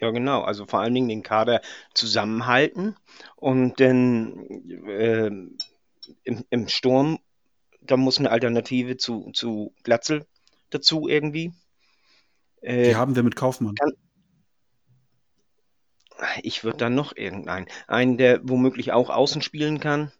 Ja, 0.00 0.10
genau. 0.10 0.42
Also 0.42 0.66
vor 0.66 0.80
allen 0.80 0.94
Dingen 0.94 1.08
den 1.08 1.22
Kader 1.22 1.62
zusammenhalten 1.94 2.96
und 3.36 3.80
dann 3.80 4.36
äh, 4.88 5.30
im, 6.24 6.44
im 6.50 6.68
Sturm, 6.68 7.18
da 7.86 7.96
muss 7.96 8.18
eine 8.18 8.30
Alternative 8.30 8.96
zu, 8.96 9.30
zu 9.32 9.74
Glatzel 9.82 10.26
dazu 10.70 11.08
irgendwie. 11.08 11.52
Äh, 12.60 12.90
Die 12.90 12.96
haben 12.96 13.16
wir 13.16 13.22
mit 13.22 13.36
Kaufmann. 13.36 13.74
ich 16.42 16.64
würde 16.64 16.78
dann 16.78 16.94
noch 16.94 17.16
irgendeinen, 17.16 17.66
einen, 17.86 18.16
der 18.16 18.40
womöglich 18.42 18.92
auch 18.92 19.10
außen 19.10 19.42
spielen 19.42 19.80
kann. 19.80 20.12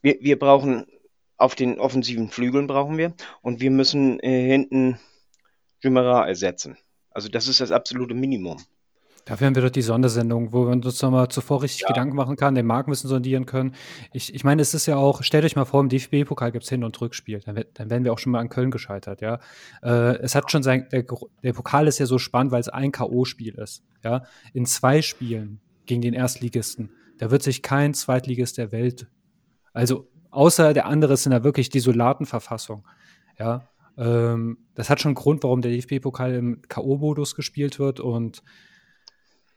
Wir, 0.00 0.18
wir 0.20 0.38
brauchen 0.38 0.86
auf 1.36 1.54
den 1.54 1.80
offensiven 1.80 2.28
Flügeln 2.28 2.66
brauchen 2.66 2.98
wir 2.98 3.14
und 3.40 3.60
wir 3.60 3.70
müssen 3.70 4.20
äh, 4.20 4.46
hinten 4.46 5.00
Jumera 5.80 6.26
ersetzen. 6.28 6.76
Also 7.10 7.28
das 7.28 7.48
ist 7.48 7.60
das 7.60 7.72
absolute 7.72 8.14
Minimum. 8.14 8.62
Dafür 9.24 9.46
haben 9.46 9.54
wir 9.54 9.62
doch 9.62 9.70
die 9.70 9.82
Sondersendung, 9.82 10.52
wo 10.52 10.66
wir 10.66 10.72
uns 10.72 11.02
nochmal 11.02 11.28
zuvor 11.28 11.62
richtig 11.62 11.86
Gedanken 11.86 12.16
machen 12.16 12.36
können, 12.36 12.54
den 12.54 12.66
Markt 12.66 12.88
müssen 12.88 13.08
sondieren 13.08 13.46
können. 13.46 13.74
Ich, 14.12 14.34
ich 14.34 14.44
meine, 14.44 14.62
es 14.62 14.74
ist 14.74 14.86
ja 14.86 14.96
auch, 14.96 15.22
stellt 15.22 15.44
euch 15.44 15.56
mal 15.56 15.64
vor, 15.64 15.80
im 15.80 15.88
DFB-Pokal 15.88 16.52
gibt 16.52 16.64
es 16.64 16.70
Hin- 16.70 16.84
und 16.84 17.00
Rückspiel. 17.00 17.40
Dann, 17.40 17.64
dann 17.74 17.90
wären 17.90 18.04
wir 18.04 18.12
auch 18.12 18.18
schon 18.18 18.32
mal 18.32 18.40
an 18.40 18.48
Köln 18.48 18.70
gescheitert, 18.70 19.20
ja. 19.20 19.38
Äh, 19.82 20.18
es 20.18 20.34
hat 20.34 20.50
schon 20.50 20.62
sein, 20.62 20.88
der, 20.90 21.04
der 21.42 21.52
Pokal 21.52 21.86
ist 21.86 21.98
ja 21.98 22.06
so 22.06 22.18
spannend, 22.18 22.52
weil 22.52 22.60
es 22.60 22.68
ein 22.68 22.92
K.O.-Spiel 22.92 23.60
ist, 23.60 23.84
ja. 24.02 24.24
In 24.52 24.66
zwei 24.66 25.02
Spielen 25.02 25.60
gegen 25.86 26.02
den 26.02 26.14
Erstligisten, 26.14 26.90
da 27.18 27.30
wird 27.30 27.42
sich 27.42 27.62
kein 27.62 27.94
Zweitligist 27.94 28.58
der 28.58 28.72
Welt, 28.72 29.08
also 29.72 30.08
außer 30.30 30.72
der 30.74 30.86
andere 30.86 31.14
ist 31.14 31.26
in 31.26 31.32
einer 31.32 31.44
wirklich 31.44 31.70
desolaten 31.70 32.26
Verfassung, 32.26 32.86
ja. 33.38 33.62
Ähm, 33.96 34.58
das 34.74 34.88
hat 34.88 35.00
schon 35.00 35.10
einen 35.10 35.16
Grund, 35.16 35.42
warum 35.42 35.60
der 35.60 35.72
DFB-Pokal 35.72 36.34
im 36.34 36.62
K.O.-Modus 36.62 37.34
gespielt 37.36 37.78
wird 37.78 38.00
und 38.00 38.42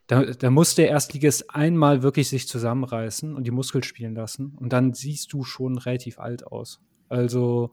da, 0.08 0.24
da 0.26 0.50
muss 0.50 0.76
der 0.76 0.90
Erstligist 0.90 1.54
einmal 1.54 2.04
wirklich 2.04 2.30
sich 2.30 2.48
zusammenreißen 2.48 3.36
und 3.36 3.46
die 3.46 3.52
Muskeln 3.52 3.84
spielen 3.84 4.16
lassen. 4.16 4.56
Und 4.60 4.74
dann 4.74 4.94
siehst 4.94 5.32
du 5.34 5.44
schon 5.44 5.78
relativ 5.78 6.20
alt 6.20 6.46
aus. 6.46 6.82
Also, 7.10 7.72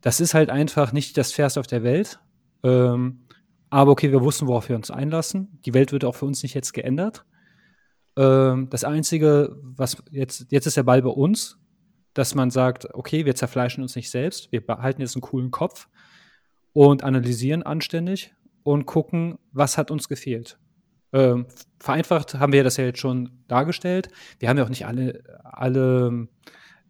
das 0.00 0.20
ist 0.20 0.34
halt 0.34 0.50
einfach 0.50 0.92
nicht 0.92 1.16
das 1.16 1.32
Fairste 1.32 1.60
auf 1.60 1.66
der 1.66 1.82
Welt. 1.82 2.20
Ähm, 2.62 3.26
aber 3.68 3.90
okay, 3.90 4.10
wir 4.10 4.22
wussten, 4.22 4.46
worauf 4.46 4.68
wir 4.68 4.76
uns 4.76 4.90
einlassen. 4.90 5.58
Die 5.64 5.74
Welt 5.74 5.92
wird 5.92 6.04
auch 6.04 6.14
für 6.14 6.26
uns 6.26 6.42
nicht 6.42 6.54
jetzt 6.54 6.72
geändert. 6.72 7.24
Ähm, 8.16 8.68
das 8.70 8.84
Einzige, 8.84 9.56
was 9.62 10.02
jetzt, 10.10 10.46
jetzt 10.50 10.66
ist 10.66 10.76
der 10.76 10.82
Ball 10.82 11.02
bei 11.02 11.10
uns, 11.10 11.58
dass 12.14 12.34
man 12.34 12.50
sagt, 12.50 12.94
okay, 12.94 13.26
wir 13.26 13.34
zerfleischen 13.34 13.82
uns 13.82 13.94
nicht 13.94 14.10
selbst, 14.10 14.50
wir 14.50 14.64
behalten 14.64 15.02
jetzt 15.02 15.16
einen 15.16 15.22
coolen 15.22 15.50
Kopf 15.50 15.88
und 16.72 17.04
analysieren 17.04 17.62
anständig 17.62 18.34
und 18.62 18.86
gucken, 18.86 19.38
was 19.52 19.76
hat 19.76 19.90
uns 19.90 20.08
gefehlt. 20.08 20.58
Ähm, 21.16 21.46
vereinfacht 21.80 22.34
haben 22.34 22.52
wir 22.52 22.62
das 22.62 22.76
ja 22.76 22.84
jetzt 22.84 22.98
schon 22.98 23.30
dargestellt. 23.48 24.08
Wir 24.38 24.50
haben 24.50 24.58
ja 24.58 24.64
auch 24.64 24.68
nicht 24.68 24.86
alle, 24.86 25.22
alle. 25.44 26.28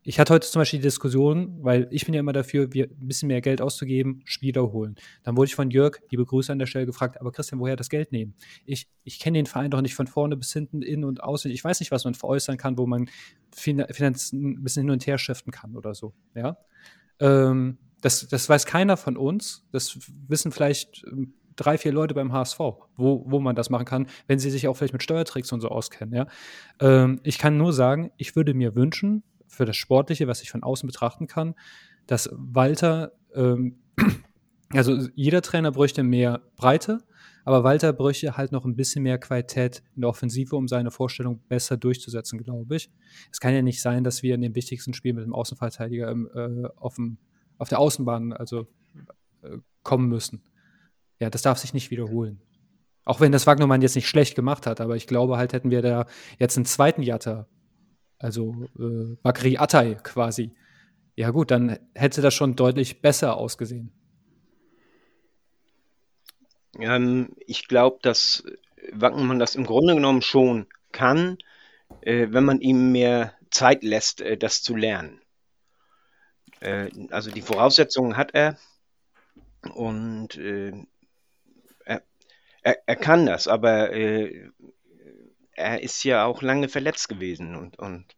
Ich 0.03 0.19
hatte 0.19 0.35
heute 0.35 0.49
zum 0.49 0.61
Beispiel 0.61 0.81
die 0.81 0.85
Diskussion, 0.85 1.59
weil 1.63 1.87
ich 1.93 2.07
bin 2.07 2.15
ja 2.15 2.21
immer 2.21 2.33
dafür, 2.33 2.73
wir 2.73 2.87
ein 2.87 3.07
bisschen 3.07 3.29
mehr 3.29 3.41
Geld 3.41 3.61
auszugeben, 3.61 4.23
Spieler 4.25 4.73
holen. 4.73 4.97
Dann 5.23 5.37
wurde 5.37 5.47
ich 5.47 5.55
von 5.55 5.71
Jörg, 5.71 5.99
liebe 6.11 6.25
Grüße 6.25 6.51
an 6.51 6.59
der 6.59 6.67
Stelle, 6.67 6.87
gefragt, 6.87 7.21
aber 7.21 7.31
Christian, 7.31 7.61
woher 7.61 7.77
das 7.77 7.89
Geld 7.89 8.11
nehmen? 8.11 8.35
Ich, 8.65 8.89
ich 9.05 9.21
kenne 9.21 9.39
den 9.39 9.47
Verein 9.47 9.71
doch 9.71 9.81
nicht 9.81 9.95
von 9.95 10.09
vorne 10.09 10.37
bis 10.37 10.53
hinten, 10.53 10.83
in- 10.83 11.05
und 11.05 11.23
außen. 11.23 11.49
Ich 11.53 11.63
weiß 11.63 11.79
nicht, 11.79 11.93
was 11.93 12.05
man 12.05 12.15
veräußern 12.15 12.57
kann, 12.57 12.79
wo 12.79 12.87
man 12.87 13.09
fin 13.53 13.85
Finanzen 13.91 14.59
ein 14.59 14.63
bisschen 14.65 14.83
hin 14.83 14.91
und 14.91 15.07
her 15.07 15.19
shiften 15.19 15.53
kann 15.53 15.77
oder 15.77 15.95
so. 15.95 16.15
Ja. 16.35 16.57
Ähm, 17.21 17.79
das, 18.01 18.27
das 18.27 18.49
weiß 18.49 18.67
keiner 18.67 18.97
von 18.97 19.17
uns. 19.17 19.67
Das 19.71 19.99
wissen 20.27 20.51
vielleicht 20.51 21.05
ähm, 21.07 21.35
drei, 21.57 21.79
vier 21.79 21.93
Leute 21.93 22.15
beim 22.15 22.33
HSV, 22.33 22.59
wo, 22.59 23.25
wo 23.27 23.41
man 23.41 23.57
das 23.57 23.71
machen 23.71 23.85
kann, 23.85 24.07
wenn 24.27 24.39
sie 24.39 24.51
sich 24.51 24.69
auch 24.69 24.75
vielleicht 24.77 24.93
mit 24.93 25.03
Steuertricks 25.03 25.53
und 25.53 25.61
so 25.61 25.69
auskennen. 25.69 26.15
Ja? 26.15 26.27
Ähm, 26.81 27.21
ich 27.23 27.39
kann 27.39 27.57
nur 27.57 27.73
sagen, 27.73 28.11
ich 28.17 28.37
würde 28.37 28.55
mir 28.55 28.75
wünschen, 28.75 29.23
für 29.49 29.65
das 29.65 29.77
Sportliche, 29.77 30.27
was 30.27 30.43
ich 30.43 30.51
von 30.51 30.63
außen 30.63 30.87
betrachten 30.87 31.27
kann, 31.27 31.55
dass 32.07 32.29
Walter, 32.33 33.13
ähm, 33.35 33.79
also 34.71 35.09
jeder 35.15 35.43
Trainer 35.43 35.73
bräuchte 35.73 36.03
mehr 36.03 36.43
Breite, 36.57 36.99
aber 37.45 37.63
Walter 37.63 37.93
bräuchte 37.93 38.37
halt 38.37 38.51
noch 38.51 38.65
ein 38.65 38.75
bisschen 38.75 39.05
mehr 39.05 39.19
Qualität 39.19 39.83
in 39.95 40.03
der 40.03 40.11
Offensive, 40.11 40.57
um 40.57 40.67
seine 40.67 40.91
Vorstellung 40.91 41.41
besser 41.49 41.77
durchzusetzen, 41.77 42.43
glaube 42.43 42.77
ich. 42.77 42.91
Es 43.31 43.39
kann 43.39 43.55
ja 43.55 43.63
nicht 43.63 43.81
sein, 43.81 44.03
dass 44.03 44.23
wir 44.23 44.35
in 44.35 44.41
dem 44.41 44.55
wichtigsten 44.57 44.95
Spiel 44.95 45.13
mit 45.13 45.25
dem 45.25 45.33
Außenverteidiger 45.33 46.11
im, 46.11 46.29
äh, 46.35 46.69
auf, 46.77 46.97
dem, 46.97 47.19
auf 47.59 47.69
der 47.69 47.79
Außenbahn 47.79 48.33
also 48.33 48.67
äh, 49.43 49.59
kommen 49.85 50.09
müssen. 50.09 50.43
Ja, 51.19 51.31
das 51.31 51.43
darf 51.43 51.59
sich 51.59 51.75
nicht 51.75 51.91
wiederholen. 51.91 52.41
Auch 53.05 53.21
wenn 53.21 53.33
das 53.33 53.47
Wagnermann 53.47 53.83
jetzt 53.83 53.95
nicht 53.95 54.09
schlecht 54.09 54.35
gemacht 54.35 54.67
hat, 54.67 54.81
aber 54.81 54.97
ich 54.97 55.07
glaube 55.07 55.37
halt, 55.37 55.53
hätten 55.53 55.71
wir 55.71 55.81
da 55.81 56.07
jetzt 56.39 56.57
einen 56.57 56.67
zweiten 56.67 57.03
Jatta, 57.03 57.47
also 58.19 58.67
äh, 58.79 59.17
Bakri 59.23 59.59
Atay 59.59 59.97
quasi, 60.03 60.53
ja 61.15 61.31
gut, 61.31 61.51
dann 61.51 61.79
hätte 61.95 62.21
das 62.21 62.35
schon 62.35 62.57
deutlich 62.57 63.01
besser 63.01 63.37
ausgesehen. 63.37 63.93
Ähm, 66.79 67.31
ich 67.47 67.69
glaube, 67.69 67.99
dass 68.03 68.45
Wackenmann 68.93 69.39
das 69.39 69.55
im 69.55 69.65
Grunde 69.65 69.95
genommen 69.95 70.23
schon 70.23 70.67
kann, 70.93 71.39
äh, 72.03 72.29
wenn 72.31 72.45
man 72.45 72.61
ihm 72.61 72.93
mehr 72.93 73.33
Zeit 73.51 73.83
lässt, 73.83 74.21
äh, 74.21 74.37
das 74.37 74.63
zu 74.63 74.77
lernen. 74.77 75.21
Äh, 76.61 76.91
also 77.11 77.31
die 77.31 77.43
Voraussetzungen 77.43 78.17
hat 78.17 78.35
er 78.35 78.59
und 79.75 80.37
äh, 80.37 80.73
er, 82.67 82.83
er, 82.87 82.97
kann 82.97 83.27
das, 83.27 83.47
aber 83.47 83.93
äh, 83.93 84.51
er 85.53 85.83
ist 85.83 86.03
ja 86.03 86.25
auch 86.25 86.43
lange 86.43 86.69
verletzt 86.69 87.09
gewesen 87.09 87.55
und, 87.55 87.79
und 87.79 88.17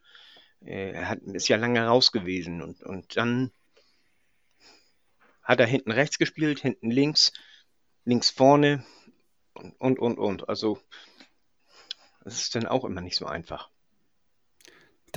äh, 0.64 0.92
er 0.92 1.09
hat, 1.11 1.20
ist 1.20 1.49
ja 1.49 1.57
lange 1.57 1.84
raus 1.84 2.12
gewesen 2.12 2.62
und, 2.62 2.82
und 2.82 3.16
dann 3.16 3.53
hat 5.42 5.61
er 5.61 5.66
hinten 5.66 5.92
rechts 5.92 6.18
gespielt, 6.18 6.61
hinten 6.61 6.90
links 6.90 7.32
links 8.09 8.30
vorne 8.30 8.84
und, 9.78 9.99
und, 9.99 10.18
und. 10.18 10.49
Also, 10.49 10.80
das 12.24 12.40
ist 12.40 12.55
dann 12.55 12.66
auch 12.66 12.86
immer 12.86 13.03
nicht 13.03 13.16
so 13.16 13.26
einfach. 13.26 13.70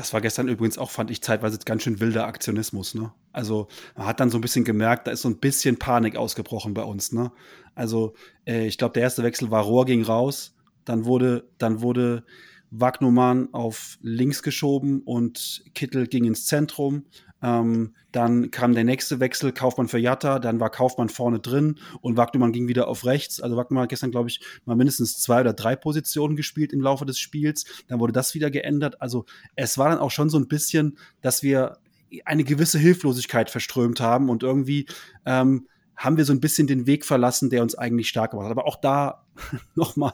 Das 0.02 0.14
war 0.14 0.22
gestern 0.22 0.48
übrigens 0.48 0.80
auch, 0.80 0.90
fand 0.90 1.12
ich 1.12 1.22
zeitweise 1.22 1.60
ganz 1.64 1.84
schön 1.84 2.00
wilder 2.00 2.26
Aktionismus, 2.26 2.96
ne? 2.96 3.14
Also, 3.34 3.68
man 3.96 4.08
hat 4.08 4.20
dann 4.20 4.32
so 4.32 4.40
ein 4.40 4.42
bisschen 4.42 4.66
gemerkt, 4.66 5.06
da 5.06 5.12
ist 5.12 5.22
so 5.22 5.30
ein 5.30 5.38
bisschen 5.38 5.78
Panik 5.78 6.16
ausgebrochen 6.16 6.74
bei 6.74 6.82
uns, 6.82 7.12
ne? 7.12 7.32
Also, 7.76 8.16
äh, 8.48 8.66
ich 8.66 8.80
glaube, 8.80 8.94
der 8.94 9.04
erste 9.04 9.22
Wechsel 9.22 9.52
war 9.52 9.62
Rohr 9.62 9.86
ging 9.86 10.02
raus, 10.02 10.56
dann 10.86 11.06
wurde, 11.06 11.48
dann 11.60 11.82
wurde 11.82 12.24
Wagnumann 12.72 13.54
auf 13.54 14.00
links 14.02 14.42
geschoben 14.42 15.04
und 15.04 15.66
Kittel 15.76 16.08
ging 16.08 16.26
ins 16.26 16.48
Zentrum. 16.48 17.06
Ähm, 17.42 17.96
dann 18.12 18.52
kam 18.52 18.74
der 18.74 18.84
nächste 18.84 19.20
Wechsel, 19.20 19.52
Kaufmann 19.52 19.88
für 19.88 19.98
Jatta, 19.98 20.40
dann 20.40 20.60
war 20.60 20.70
Kaufmann 20.70 21.10
vorne 21.10 21.40
drin 21.40 21.80
und 22.02 22.18
Wagnumann 22.18 22.52
ging 22.52 22.68
wieder 22.68 22.88
auf 22.88 23.06
rechts. 23.06 23.42
Also 23.42 23.58
Wagnumann 23.58 23.84
hat 23.84 23.90
gestern, 23.90 24.12
glaube 24.12 24.30
ich, 24.30 24.42
mal 24.66 24.76
mindestens 24.76 25.20
zwei 25.20 25.42
oder 25.42 25.54
drei 25.54 25.76
Positionen 25.76 26.36
gespielt 26.36 26.74
im 26.74 26.82
Laufe 26.82 27.06
des 27.06 27.20
Spiels. 27.20 27.66
Dann 27.88 28.00
wurde 28.00 28.14
das 28.14 28.36
wieder 28.36 28.52
geändert. 28.52 29.02
Also 29.02 29.26
es 29.56 29.78
war 29.78 29.90
dann 29.90 30.00
auch 30.00 30.12
schon 30.12 30.30
so 30.30 30.38
ein 30.38 30.48
bisschen, 30.48 30.98
dass 31.22 31.44
wir 31.44 31.78
eine 32.26 32.44
gewisse 32.44 32.78
Hilflosigkeit 32.78 33.50
verströmt 33.50 34.02
haben 34.02 34.30
und 34.30 34.44
irgendwie 34.44 34.86
ähm, 35.26 35.68
haben 36.04 36.18
wir 36.18 36.26
so 36.26 36.34
ein 36.34 36.40
bisschen 36.40 36.66
den 36.66 36.88
Weg 36.88 37.06
verlassen, 37.06 37.52
der 37.52 37.62
uns 37.62 37.76
eigentlich 37.76 38.10
stark 38.10 38.32
gemacht 38.32 38.46
hat. 38.46 38.52
Aber 38.52 38.66
auch 38.66 38.76
da 38.76 39.24
nochmal 39.76 40.14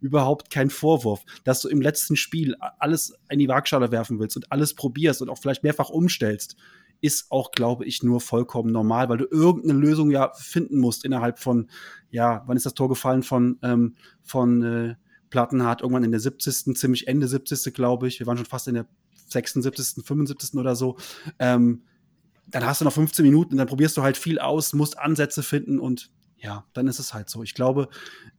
überhaupt 0.00 0.50
kein 0.50 0.68
Vorwurf, 0.68 1.24
dass 1.44 1.62
du 1.62 1.68
im 1.68 1.80
letzten 1.80 2.16
Spiel 2.16 2.54
alles 2.78 3.14
in 3.30 3.38
die 3.38 3.48
Waagschale 3.48 3.90
werfen 3.90 4.18
willst 4.18 4.36
und 4.36 4.52
alles 4.52 4.74
probierst 4.74 5.22
und 5.22 5.30
auch 5.30 5.38
vielleicht 5.38 5.62
mehrfach 5.62 5.88
umstellst, 5.88 6.56
ist 7.00 7.32
auch, 7.32 7.50
glaube 7.50 7.86
ich, 7.86 8.02
nur 8.02 8.20
vollkommen 8.20 8.72
normal, 8.72 9.08
weil 9.08 9.18
du 9.18 9.26
irgendeine 9.30 9.78
Lösung 9.78 10.10
ja 10.10 10.32
finden 10.34 10.78
musst 10.78 11.04
innerhalb 11.04 11.38
von, 11.38 11.68
ja, 12.10 12.44
wann 12.46 12.56
ist 12.56 12.66
das 12.66 12.74
Tor 12.74 12.90
gefallen 12.90 13.22
von, 13.22 13.58
ähm, 13.62 13.96
von 14.22 14.62
äh, 14.62 14.94
Plattenhardt? 15.30 15.80
Irgendwann 15.80 16.04
in 16.04 16.12
der 16.12 16.20
70., 16.20 16.76
ziemlich 16.76 17.08
Ende 17.08 17.26
70., 17.26 17.72
glaube 17.74 18.06
ich. 18.06 18.20
Wir 18.20 18.26
waren 18.26 18.36
schon 18.36 18.46
fast 18.46 18.68
in 18.68 18.74
der 18.74 18.86
76., 19.28 20.04
75. 20.04 20.60
oder 20.60 20.76
so. 20.76 20.96
Ähm, 21.38 21.82
dann 22.46 22.66
hast 22.66 22.80
du 22.80 22.84
noch 22.84 22.92
15 22.92 23.24
Minuten 23.24 23.52
und 23.52 23.58
dann 23.58 23.66
probierst 23.66 23.96
du 23.96 24.02
halt 24.02 24.16
viel 24.16 24.38
aus, 24.38 24.72
musst 24.72 24.98
Ansätze 24.98 25.42
finden 25.42 25.78
und 25.78 26.10
ja, 26.36 26.64
dann 26.72 26.88
ist 26.88 26.98
es 26.98 27.14
halt 27.14 27.30
so. 27.30 27.42
Ich 27.42 27.54
glaube. 27.54 27.88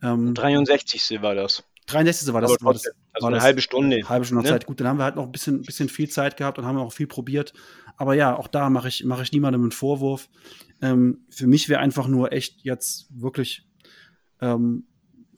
Ähm, 0.01 0.33
63. 0.33 1.21
war 1.21 1.35
das. 1.35 1.63
63. 1.87 2.33
war 2.33 2.41
das. 2.41 2.57
War 2.61 2.73
das 2.73 2.85
also 3.13 3.23
war 3.23 3.29
eine 3.29 3.37
das, 3.37 3.43
halbe 3.45 3.61
Stunde. 3.61 4.01
Halbe 4.07 4.25
Stunde 4.25 4.43
ne? 4.43 4.49
Zeit. 4.49 4.65
Gut, 4.65 4.79
dann 4.79 4.87
haben 4.87 4.97
wir 4.97 5.05
halt 5.05 5.15
noch 5.15 5.23
ein 5.23 5.31
bisschen, 5.31 5.61
bisschen 5.61 5.87
viel 5.87 6.09
Zeit 6.09 6.35
gehabt 6.35 6.59
und 6.59 6.65
haben 6.65 6.77
auch 6.77 6.91
viel 6.91 7.07
probiert. 7.07 7.53
Aber 7.95 8.13
ja, 8.13 8.35
auch 8.35 8.47
da 8.47 8.69
mache 8.69 8.87
ich, 8.87 9.03
mach 9.05 9.21
ich 9.21 9.31
niemandem 9.31 9.61
einen 9.61 9.71
Vorwurf. 9.71 10.29
Ähm, 10.81 11.25
für 11.29 11.47
mich 11.47 11.69
wäre 11.69 11.79
einfach 11.79 12.07
nur 12.07 12.33
echt 12.33 12.61
jetzt 12.63 13.07
wirklich 13.09 13.67
ähm, 14.41 14.87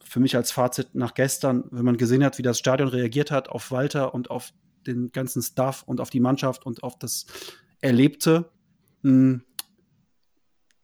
für 0.02 0.20
mich 0.20 0.36
als 0.36 0.50
Fazit 0.50 0.94
nach 0.94 1.14
gestern, 1.14 1.64
wenn 1.70 1.84
man 1.84 1.96
gesehen 1.96 2.24
hat, 2.24 2.38
wie 2.38 2.42
das 2.42 2.58
Stadion 2.58 2.88
reagiert 2.88 3.30
hat 3.30 3.48
auf 3.48 3.70
Walter 3.70 4.14
und 4.14 4.30
auf 4.30 4.52
den 4.86 5.12
ganzen 5.12 5.42
Staff 5.42 5.82
und 5.82 6.00
auf 6.00 6.10
die 6.10 6.20
Mannschaft 6.20 6.64
und 6.64 6.82
auf 6.82 6.98
das 6.98 7.26
Erlebte, 7.80 8.50
hm, 9.06 9.42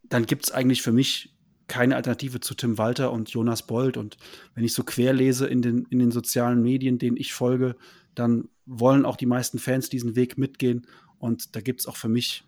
dann 0.05 0.27
gibt 0.27 0.45
es 0.45 0.53
eigentlich 0.53 0.81
für 0.81 0.93
mich 0.93 1.35
keine 1.67 1.97
Alternative 1.97 2.39
zu 2.39 2.55
Tim 2.55 2.79
Walter 2.79 3.11
und 3.11 3.31
Jonas 3.31 3.67
Bold. 3.67 3.97
Und 3.97 4.17
wenn 4.55 4.63
ich 4.63 4.75
so 4.75 4.85
quer 4.85 5.13
lese 5.13 5.47
in 5.49 5.61
den, 5.61 5.87
in 5.91 5.99
den 5.99 6.13
sozialen 6.13 6.63
Medien, 6.63 6.99
denen 6.99 7.17
ich 7.17 7.33
folge, 7.33 7.75
dann 8.15 8.49
wollen 8.65 9.07
auch 9.07 9.17
die 9.17 9.27
meisten 9.27 9.59
Fans 9.59 9.89
diesen 9.89 10.15
Weg 10.15 10.39
mitgehen. 10.39 10.87
Und 11.19 11.57
da 11.57 11.61
gibt 11.61 11.81
es 11.81 11.87
auch 11.87 11.97
für 11.97 12.09
mich 12.09 12.45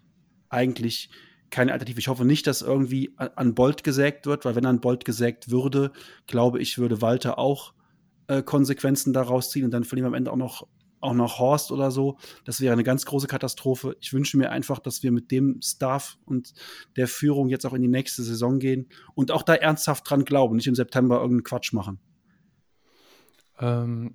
eigentlich 0.49 1.11
keine 1.51 1.73
Alternative. 1.73 1.99
Ich 1.99 2.09
hoffe 2.09 2.25
nicht, 2.25 2.47
dass 2.47 2.63
irgendwie 2.63 3.13
an 3.17 3.55
Bolt 3.57 3.83
gesägt 3.83 4.27
wird, 4.27 4.45
weil 4.45 4.55
wenn 4.55 4.67
an 4.67 4.81
Bolt 4.81 5.05
gesägt 5.05 5.51
würde, 5.51 5.91
glaube 6.29 6.61
ich, 6.61 6.79
würde 6.79 7.03
Walter 7.03 7.39
auch 7.39 7.73
äh, 8.29 8.43
Konsequenzen 8.43 9.13
daraus 9.13 9.51
ziehen 9.51 9.65
und 9.65 9.73
dann 9.73 9.83
verlieren 9.83 10.05
wir 10.05 10.15
am 10.15 10.15
Ende 10.15 10.31
auch 10.31 10.37
noch 10.37 10.69
auch 11.05 11.15
noch 11.15 11.39
Horst 11.39 11.71
oder 11.71 11.91
so. 11.91 12.19
Das 12.45 12.61
wäre 12.61 12.73
eine 12.73 12.85
ganz 12.85 13.05
große 13.05 13.27
Katastrophe. 13.27 13.97
Ich 14.01 14.13
wünsche 14.13 14.37
mir 14.37 14.51
einfach, 14.51 14.79
dass 14.79 15.03
wir 15.03 15.13
mit 15.13 15.31
dem 15.31 15.61
Staff 15.63 16.19
und 16.25 16.55
der 16.97 17.09
Führung 17.09 17.49
jetzt 17.49 17.65
auch 17.67 17.75
in 17.75 17.83
die 17.83 17.89
nächste 17.89 18.23
Saison 18.23 18.59
gehen 18.59 18.89
und 19.15 19.31
auch 19.31 19.43
da 19.43 19.55
ernsthaft 19.55 20.09
dran 20.09 20.25
glauben, 20.25 20.57
nicht 20.57 20.67
im 20.67 20.75
September 20.75 21.17
irgendeinen 21.17 21.45
Quatsch 21.45 21.73
machen. 21.73 22.01
Ähm, 23.59 24.15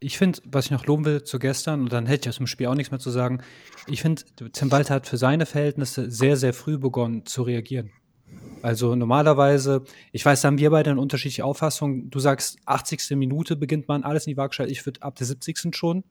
ich 0.00 0.18
finde, 0.18 0.40
was 0.44 0.66
ich 0.66 0.70
noch 0.70 0.86
loben 0.86 1.04
will 1.04 1.22
zu 1.22 1.38
gestern, 1.38 1.82
und 1.82 1.92
dann 1.92 2.06
hätte 2.06 2.28
ich 2.28 2.30
aus 2.30 2.38
dem 2.38 2.46
Spiel 2.46 2.66
auch 2.66 2.74
nichts 2.74 2.90
mehr 2.90 3.00
zu 3.00 3.10
sagen, 3.10 3.42
ich 3.86 4.02
finde, 4.02 4.22
Tim 4.52 4.70
Walter 4.72 4.94
hat 4.94 5.06
für 5.06 5.16
seine 5.16 5.46
Verhältnisse 5.46 6.10
sehr, 6.10 6.36
sehr 6.36 6.52
früh 6.52 6.78
begonnen 6.78 7.26
zu 7.26 7.42
reagieren. 7.42 7.92
Also 8.62 8.94
normalerweise, 8.94 9.84
ich 10.12 10.24
weiß, 10.24 10.42
da 10.42 10.48
haben 10.48 10.58
wir 10.58 10.70
beide 10.70 10.90
eine 10.90 11.00
unterschiedliche 11.00 11.44
Auffassung. 11.44 12.10
Du 12.10 12.18
sagst, 12.18 12.58
80. 12.66 13.16
Minute 13.16 13.56
beginnt 13.56 13.88
man 13.88 14.04
alles 14.04 14.26
in 14.26 14.32
die 14.32 14.36
Waagschale. 14.36 14.70
Ich 14.70 14.84
würde 14.84 15.02
ab 15.02 15.16
der 15.16 15.26
70. 15.26 15.74
schon. 15.74 16.04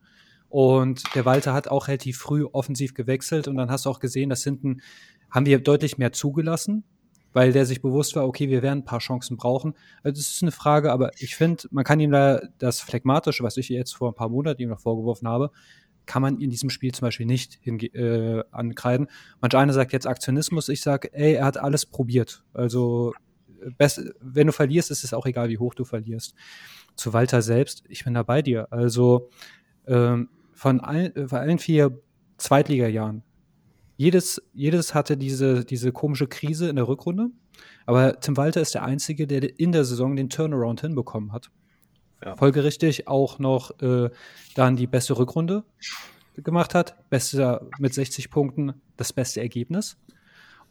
Und 0.50 1.02
der 1.14 1.24
Walter 1.24 1.54
hat 1.54 1.68
auch 1.68 1.88
relativ 1.88 2.18
früh 2.18 2.44
offensiv 2.44 2.94
gewechselt. 2.94 3.48
Und 3.48 3.56
dann 3.56 3.70
hast 3.70 3.86
du 3.86 3.90
auch 3.90 4.00
gesehen, 4.00 4.28
dass 4.28 4.44
hinten 4.44 4.82
haben 5.30 5.46
wir 5.46 5.60
deutlich 5.60 5.96
mehr 5.96 6.12
zugelassen, 6.12 6.84
weil 7.32 7.52
der 7.52 7.64
sich 7.64 7.80
bewusst 7.80 8.16
war, 8.16 8.26
okay, 8.26 8.48
wir 8.48 8.60
werden 8.60 8.80
ein 8.80 8.84
paar 8.84 8.98
Chancen 8.98 9.36
brauchen. 9.36 9.74
Also 10.02 10.20
das 10.20 10.30
ist 10.32 10.42
eine 10.42 10.50
Frage, 10.50 10.92
aber 10.92 11.12
ich 11.18 11.36
finde, 11.36 11.68
man 11.70 11.84
kann 11.84 12.00
ihm 12.00 12.10
da 12.10 12.40
das 12.58 12.80
Phlegmatische, 12.80 13.44
was 13.44 13.56
ich 13.56 13.68
jetzt 13.68 13.96
vor 13.96 14.10
ein 14.10 14.16
paar 14.16 14.28
Monaten 14.28 14.60
ihm 14.60 14.70
noch 14.70 14.80
vorgeworfen 14.80 15.28
habe, 15.28 15.52
kann 16.04 16.22
man 16.22 16.40
in 16.40 16.50
diesem 16.50 16.70
Spiel 16.70 16.92
zum 16.92 17.06
Beispiel 17.06 17.26
nicht 17.26 17.64
äh, 17.64 18.42
ankreiden. 18.50 19.06
Manch 19.40 19.54
einer 19.54 19.72
sagt 19.72 19.92
jetzt 19.92 20.08
Aktionismus, 20.08 20.68
ich 20.68 20.80
sage, 20.80 21.12
ey, 21.12 21.34
er 21.34 21.44
hat 21.44 21.58
alles 21.58 21.86
probiert. 21.86 22.42
Also 22.52 23.14
best, 23.78 24.02
wenn 24.20 24.48
du 24.48 24.52
verlierst, 24.52 24.90
ist 24.90 25.04
es 25.04 25.14
auch 25.14 25.26
egal, 25.26 25.48
wie 25.48 25.58
hoch 25.58 25.74
du 25.74 25.84
verlierst. 25.84 26.34
Zu 26.96 27.12
Walter 27.12 27.42
selbst, 27.42 27.84
ich 27.88 28.02
bin 28.02 28.14
da 28.14 28.24
bei 28.24 28.42
dir. 28.42 28.72
Also 28.72 29.30
ähm, 29.86 30.28
von, 30.60 30.80
all, 30.80 31.10
von 31.14 31.38
allen 31.38 31.58
vier 31.58 32.02
Zweitliga-Jahren, 32.36 33.22
jedes, 33.96 34.42
jedes 34.52 34.94
hatte 34.94 35.16
diese, 35.16 35.64
diese 35.64 35.90
komische 35.90 36.26
Krise 36.26 36.68
in 36.68 36.76
der 36.76 36.86
Rückrunde. 36.86 37.30
Aber 37.86 38.20
Tim 38.20 38.36
Walter 38.36 38.60
ist 38.60 38.74
der 38.74 38.84
Einzige, 38.84 39.26
der 39.26 39.58
in 39.58 39.72
der 39.72 39.86
Saison 39.86 40.16
den 40.16 40.28
Turnaround 40.28 40.82
hinbekommen 40.82 41.32
hat. 41.32 41.50
Ja. 42.22 42.36
Folgerichtig 42.36 43.08
auch 43.08 43.38
noch 43.38 43.70
äh, 43.80 44.10
dann 44.54 44.76
die 44.76 44.86
beste 44.86 45.16
Rückrunde 45.16 45.64
gemacht 46.36 46.74
hat. 46.74 47.08
Beste 47.08 47.66
mit 47.78 47.94
60 47.94 48.30
Punkten, 48.30 48.74
das 48.98 49.14
beste 49.14 49.40
Ergebnis. 49.40 49.96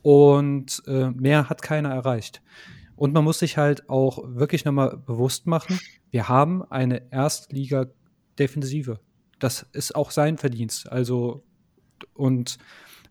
Und 0.04 0.84
äh, 0.86 1.10
mehr 1.10 1.50
hat 1.50 1.64
keiner 1.64 1.90
erreicht. 1.90 2.44
Und 2.96 3.12
man 3.12 3.24
muss 3.24 3.40
sich 3.40 3.58
halt 3.58 3.90
auch 3.90 4.20
wirklich 4.24 4.66
nochmal 4.66 4.98
bewusst 4.98 5.48
machen, 5.48 5.80
wir 6.12 6.30
haben 6.30 6.64
eine 6.70 7.12
Erstliga-Defensive. 7.12 9.00
Das 9.40 9.66
ist 9.72 9.96
auch 9.96 10.12
sein 10.12 10.38
Verdienst. 10.38 10.92
Also, 10.92 11.44
und 12.14 12.58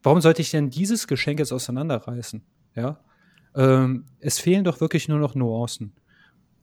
warum 0.02 0.20
sollte 0.20 0.42
ich 0.42 0.50
denn 0.50 0.70
dieses 0.70 1.06
Geschenk 1.06 1.38
jetzt 1.38 1.52
auseinanderreißen? 1.52 2.42
Ja. 2.74 3.00
Ähm, 3.54 4.04
es 4.20 4.38
fehlen 4.38 4.64
doch 4.64 4.80
wirklich 4.80 5.08
nur 5.08 5.18
noch 5.18 5.34
Nuancen. 5.34 5.94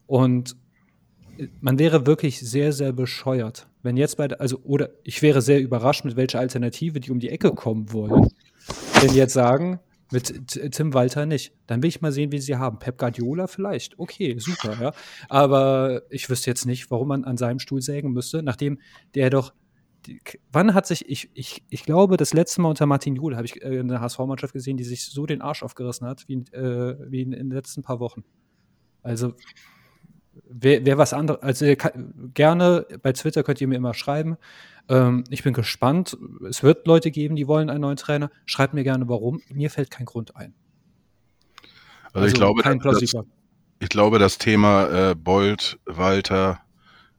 Und 0.08 0.56
man 1.60 1.80
wäre 1.80 2.06
wirklich 2.06 2.40
sehr, 2.40 2.72
sehr 2.72 2.94
bescheuert, 2.94 3.68
wenn 3.84 3.98
jetzt 3.98 4.18
bei, 4.18 4.28
also, 4.40 4.60
oder 4.64 4.90
ich 5.04 5.22
wäre 5.22 5.42
sehr 5.42 5.60
überrascht, 5.62 6.06
mit 6.06 6.16
welcher 6.16 6.40
Alternative 6.40 7.00
die 7.00 7.12
um 7.12 7.20
die 7.20 7.30
Ecke 7.30 7.52
kommen 7.52 7.92
wollen. 7.92 8.30
Wenn 9.02 9.14
jetzt 9.14 9.34
sagen, 9.34 9.80
mit 10.12 10.52
Tim 10.72 10.94
Walter 10.94 11.26
nicht. 11.26 11.54
Dann 11.68 11.82
will 11.82 11.90
ich 11.90 12.02
mal 12.02 12.12
sehen, 12.12 12.32
wie 12.32 12.40
sie 12.40 12.56
haben. 12.56 12.80
Pep 12.80 12.98
Guardiola 12.98 13.48
vielleicht. 13.48 13.98
Okay, 13.98 14.38
super, 14.38 14.78
ja. 14.80 14.92
Aber 15.30 16.04
ich 16.10 16.30
wüsste 16.30 16.50
jetzt 16.50 16.66
nicht, 16.66 16.92
warum 16.92 17.08
man 17.08 17.24
an 17.24 17.38
seinem 17.38 17.60
Stuhl 17.60 17.82
sägen 17.82 18.12
müsste, 18.12 18.44
nachdem 18.44 18.80
der 19.16 19.30
doch. 19.30 19.54
Wann 20.52 20.76
hat 20.76 20.86
sich, 20.86 21.10
ich, 21.10 21.32
ich, 21.34 21.64
ich 21.70 21.84
glaube, 21.84 22.16
das 22.16 22.32
letzte 22.32 22.62
Mal 22.62 22.70
unter 22.70 22.86
Martin 22.86 23.16
Jule 23.16 23.38
habe 23.38 23.48
ich 23.48 23.64
äh, 23.64 23.80
eine 23.80 24.00
HSV-Mannschaft 24.00 24.54
gesehen, 24.54 24.78
die 24.78 24.84
sich 24.84 25.04
so 25.06 25.26
den 25.26 25.42
Arsch 25.42 25.64
aufgerissen 25.64 26.06
hat, 26.08 26.28
wie, 26.28 26.36
äh, 26.52 26.96
wie 27.10 27.22
in, 27.22 27.34
in 27.34 27.50
den 27.50 27.56
letzten 27.56 27.82
paar 27.82 28.00
Wochen. 28.00 28.24
Also, 29.02 29.34
wer, 30.50 30.86
wer 30.86 30.98
was 30.98 31.14
anderes, 31.14 31.42
also 31.42 31.66
gerne 32.34 32.86
bei 33.02 33.14
Twitter 33.14 33.44
könnt 33.44 33.62
ihr 33.62 33.68
mir 33.68 33.76
immer 33.76 33.94
schreiben. 33.94 34.38
Ähm, 34.90 35.24
ich 35.30 35.44
bin 35.44 35.54
gespannt. 35.54 36.18
Es 36.48 36.64
wird 36.64 36.88
Leute 36.88 37.12
geben, 37.12 37.36
die 37.36 37.48
wollen 37.48 37.70
einen 37.70 37.82
neuen 37.82 37.98
Trainer. 37.98 38.30
Schreibt 38.46 38.74
mir 38.74 38.84
gerne, 38.84 39.08
warum. 39.08 39.42
Mir 39.50 39.70
fällt 39.70 39.92
kein 39.92 40.06
Grund 40.06 40.36
ein. 40.36 40.54
Also, 42.14 42.20
also 42.20 42.28
ich, 42.28 42.34
glaube, 42.34 42.62
das, 42.62 43.16
ich 43.80 43.90
glaube, 43.90 44.20
das 44.20 44.38
Thema 44.38 45.12
äh, 45.12 45.16
Bold, 45.16 45.80
Walter, 45.86 46.62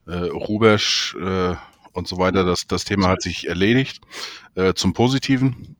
äh, 0.06 0.14
Rubesch 0.14 1.14
äh, 1.20 1.54
und 1.92 2.08
so 2.08 2.18
weiter, 2.18 2.44
das, 2.44 2.66
das 2.66 2.84
Thema 2.84 3.08
hat 3.08 3.22
sich 3.22 3.48
erledigt. 3.48 4.00
Äh, 4.54 4.74
zum 4.74 4.92
Positiven. 4.92 5.76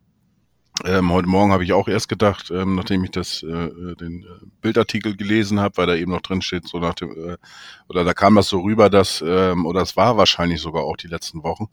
Ähm, 0.85 1.11
heute 1.11 1.29
Morgen 1.29 1.53
habe 1.53 1.65
ich 1.65 1.73
auch 1.73 1.89
erst 1.89 2.09
gedacht, 2.09 2.51
ähm, 2.51 2.75
nachdem 2.75 3.03
ich 3.03 3.11
das 3.11 3.43
äh, 3.43 3.47
äh 3.47 3.95
den 3.97 4.25
äh, 4.25 4.47
Bildartikel 4.61 5.17
gelesen 5.17 5.59
habe, 5.59 5.79
weil 5.79 5.87
da 5.87 5.95
eben 5.95 6.13
noch 6.13 6.21
drin 6.21 6.43
steht, 6.43 6.69
so 6.69 6.79
nach 6.79 6.95
dem, 6.95 7.11
äh, 7.13 7.37
oder 7.89 8.05
da 8.05 8.13
kam 8.13 8.35
das 8.35 8.49
so 8.49 8.61
rüber, 8.61 8.91
dass, 8.91 9.25
ähm, 9.27 9.65
oder 9.65 9.81
es 9.81 9.97
war 9.97 10.17
wahrscheinlich 10.19 10.61
sogar 10.61 10.85
auch 10.85 10.97
die 10.97 11.09
letzten 11.09 11.43
Wochen, 11.43 11.69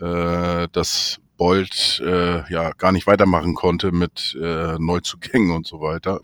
äh, 0.00 0.68
dass 0.70 1.18
Bolt 1.36 2.00
äh, 2.06 2.50
ja 2.52 2.70
gar 2.72 2.92
nicht 2.92 3.06
weitermachen 3.06 3.54
konnte 3.54 3.90
mit 3.90 4.38
äh, 4.40 4.78
Neuzugängen 4.78 5.50
und 5.50 5.66
so 5.66 5.80
weiter. 5.80 6.20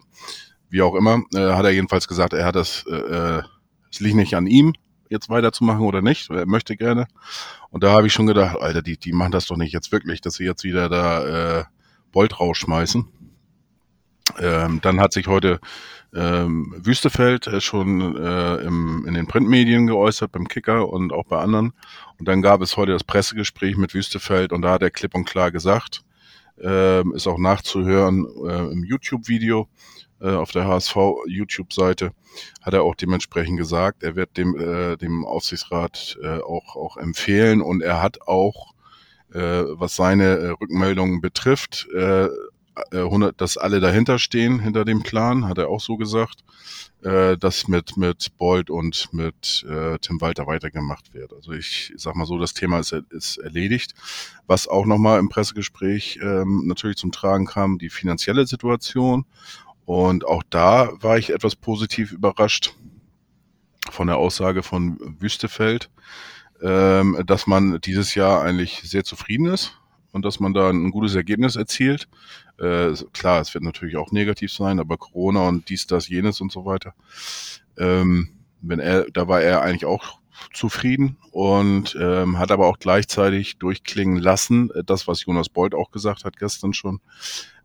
Wie 0.68 0.82
auch 0.82 0.94
immer, 0.94 1.22
äh, 1.34 1.54
hat 1.54 1.64
er 1.64 1.72
jedenfalls 1.72 2.06
gesagt, 2.06 2.34
er 2.34 2.44
hat 2.44 2.54
das, 2.54 2.84
äh, 2.88 2.94
äh 3.38 3.42
es 3.90 4.00
liegt 4.00 4.16
nicht 4.16 4.34
an 4.34 4.46
ihm, 4.46 4.74
jetzt 5.08 5.28
weiterzumachen 5.30 5.82
oder 5.82 6.02
nicht. 6.02 6.30
Er 6.30 6.46
möchte 6.46 6.76
gerne. 6.76 7.06
Und 7.70 7.82
da 7.82 7.92
habe 7.92 8.06
ich 8.06 8.12
schon 8.12 8.26
gedacht, 8.26 8.58
Alter, 8.60 8.82
die, 8.82 8.98
die 8.98 9.12
machen 9.12 9.32
das 9.32 9.46
doch 9.46 9.56
nicht 9.56 9.72
jetzt 9.72 9.90
wirklich, 9.90 10.20
dass 10.20 10.34
sie 10.34 10.44
jetzt 10.44 10.64
wieder 10.64 10.88
da 10.88 11.60
äh, 11.60 11.64
Bolt 12.16 12.40
rausschmeißen. 12.40 13.04
Ähm, 14.38 14.80
dann 14.80 15.00
hat 15.00 15.12
sich 15.12 15.26
heute 15.26 15.60
ähm, 16.14 16.74
Wüstefeld 16.78 17.46
äh, 17.46 17.60
schon 17.60 18.16
äh, 18.16 18.56
im, 18.62 19.04
in 19.06 19.12
den 19.12 19.26
Printmedien 19.26 19.86
geäußert, 19.86 20.32
beim 20.32 20.48
Kicker 20.48 20.88
und 20.88 21.12
auch 21.12 21.26
bei 21.26 21.38
anderen. 21.38 21.74
Und 22.18 22.26
dann 22.26 22.40
gab 22.40 22.62
es 22.62 22.78
heute 22.78 22.92
das 22.92 23.04
Pressegespräch 23.04 23.76
mit 23.76 23.92
Wüstefeld 23.92 24.54
und 24.54 24.62
da 24.62 24.72
hat 24.72 24.82
er 24.82 24.90
klipp 24.90 25.14
und 25.14 25.26
klar 25.26 25.50
gesagt, 25.50 26.04
äh, 26.58 27.06
ist 27.10 27.26
auch 27.26 27.36
nachzuhören 27.36 28.24
äh, 28.48 28.72
im 28.72 28.82
YouTube-Video 28.82 29.68
äh, 30.22 30.30
auf 30.30 30.52
der 30.52 30.66
HSV 30.66 30.96
YouTube-Seite, 31.26 32.12
hat 32.62 32.72
er 32.72 32.82
auch 32.82 32.94
dementsprechend 32.94 33.58
gesagt, 33.58 34.02
er 34.02 34.16
wird 34.16 34.38
dem, 34.38 34.58
äh, 34.58 34.96
dem 34.96 35.26
Aufsichtsrat 35.26 36.16
äh, 36.22 36.38
auch, 36.38 36.76
auch 36.76 36.96
empfehlen 36.96 37.60
und 37.60 37.82
er 37.82 38.00
hat 38.00 38.22
auch 38.26 38.72
was 39.38 39.96
seine 39.96 40.24
äh, 40.24 40.48
Rückmeldungen 40.50 41.20
betrifft, 41.20 41.86
äh, 41.94 42.28
100, 42.92 43.30
äh, 43.30 43.34
dass 43.36 43.56
alle 43.56 43.80
dahinter 43.80 44.18
stehen, 44.18 44.60
hinter 44.60 44.84
dem 44.84 45.02
Plan, 45.02 45.46
hat 45.48 45.58
er 45.58 45.68
auch 45.68 45.80
so 45.80 45.96
gesagt, 45.96 46.44
äh, 47.02 47.36
dass 47.36 47.68
mit, 47.68 47.96
mit 47.96 48.36
Bolt 48.36 48.70
und 48.70 49.12
mit 49.12 49.64
äh, 49.68 49.98
Tim 49.98 50.20
Walter 50.20 50.46
weitergemacht 50.46 51.14
wird. 51.14 51.32
Also 51.32 51.52
ich 51.52 51.92
sag 51.96 52.16
mal 52.16 52.26
so, 52.26 52.38
das 52.38 52.54
Thema 52.54 52.78
ist, 52.78 52.92
ist 53.10 53.38
erledigt. 53.38 53.94
Was 54.46 54.68
auch 54.68 54.86
nochmal 54.86 55.18
im 55.18 55.28
Pressegespräch 55.28 56.18
ähm, 56.22 56.64
natürlich 56.66 56.96
zum 56.96 57.12
Tragen 57.12 57.46
kam, 57.46 57.78
die 57.78 57.90
finanzielle 57.90 58.46
Situation. 58.46 59.24
Und 59.84 60.26
auch 60.26 60.42
da 60.50 60.90
war 61.00 61.16
ich 61.16 61.30
etwas 61.30 61.56
positiv 61.56 62.12
überrascht 62.12 62.74
von 63.90 64.08
der 64.08 64.16
Aussage 64.16 64.62
von 64.62 64.98
Wüstefeld 65.20 65.90
ähm, 66.62 67.22
dass 67.26 67.46
man 67.46 67.80
dieses 67.80 68.14
Jahr 68.14 68.42
eigentlich 68.42 68.82
sehr 68.84 69.04
zufrieden 69.04 69.46
ist 69.46 69.78
und 70.12 70.24
dass 70.24 70.40
man 70.40 70.54
da 70.54 70.70
ein 70.70 70.90
gutes 70.90 71.14
Ergebnis 71.14 71.56
erzielt. 71.56 72.08
Äh, 72.58 72.92
klar, 73.12 73.40
es 73.40 73.52
wird 73.52 73.64
natürlich 73.64 73.96
auch 73.96 74.12
negativ 74.12 74.52
sein, 74.52 74.80
aber 74.80 74.96
Corona 74.96 75.48
und 75.48 75.68
dies, 75.68 75.86
das, 75.86 76.08
jenes 76.08 76.40
und 76.40 76.50
so 76.50 76.64
weiter. 76.64 76.94
Ähm, 77.76 78.30
wenn 78.62 78.80
er, 78.80 79.10
da 79.10 79.28
war 79.28 79.42
er 79.42 79.62
eigentlich 79.62 79.84
auch 79.84 80.18
zufrieden 80.52 81.16
und 81.30 81.96
ähm, 82.00 82.38
hat 82.38 82.50
aber 82.50 82.66
auch 82.66 82.78
gleichzeitig 82.78 83.58
durchklingen 83.58 84.16
lassen, 84.16 84.70
äh, 84.70 84.84
das, 84.84 85.06
was 85.06 85.24
Jonas 85.24 85.48
Bold 85.48 85.74
auch 85.74 85.90
gesagt 85.90 86.24
hat 86.24 86.36
gestern 86.38 86.72
schon, 86.72 87.00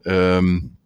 ähm, 0.06 0.78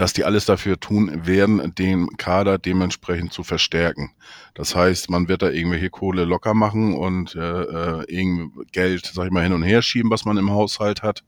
dass 0.00 0.14
die 0.14 0.24
alles 0.24 0.46
dafür 0.46 0.80
tun 0.80 1.26
werden, 1.26 1.74
den 1.74 2.16
Kader 2.16 2.56
dementsprechend 2.56 3.34
zu 3.34 3.44
verstärken. 3.44 4.12
Das 4.54 4.74
heißt, 4.74 5.10
man 5.10 5.28
wird 5.28 5.42
da 5.42 5.50
irgendwelche 5.50 5.90
Kohle 5.90 6.24
locker 6.24 6.54
machen 6.54 6.94
und 6.94 7.34
äh, 7.34 7.40
äh, 8.00 8.04
irgend 8.08 8.72
Geld, 8.72 9.04
sag 9.04 9.26
ich 9.26 9.30
mal, 9.30 9.42
hin 9.42 9.52
und 9.52 9.62
her 9.62 9.82
schieben, 9.82 10.10
was 10.10 10.24
man 10.24 10.38
im 10.38 10.50
Haushalt 10.50 11.02
hat, 11.02 11.22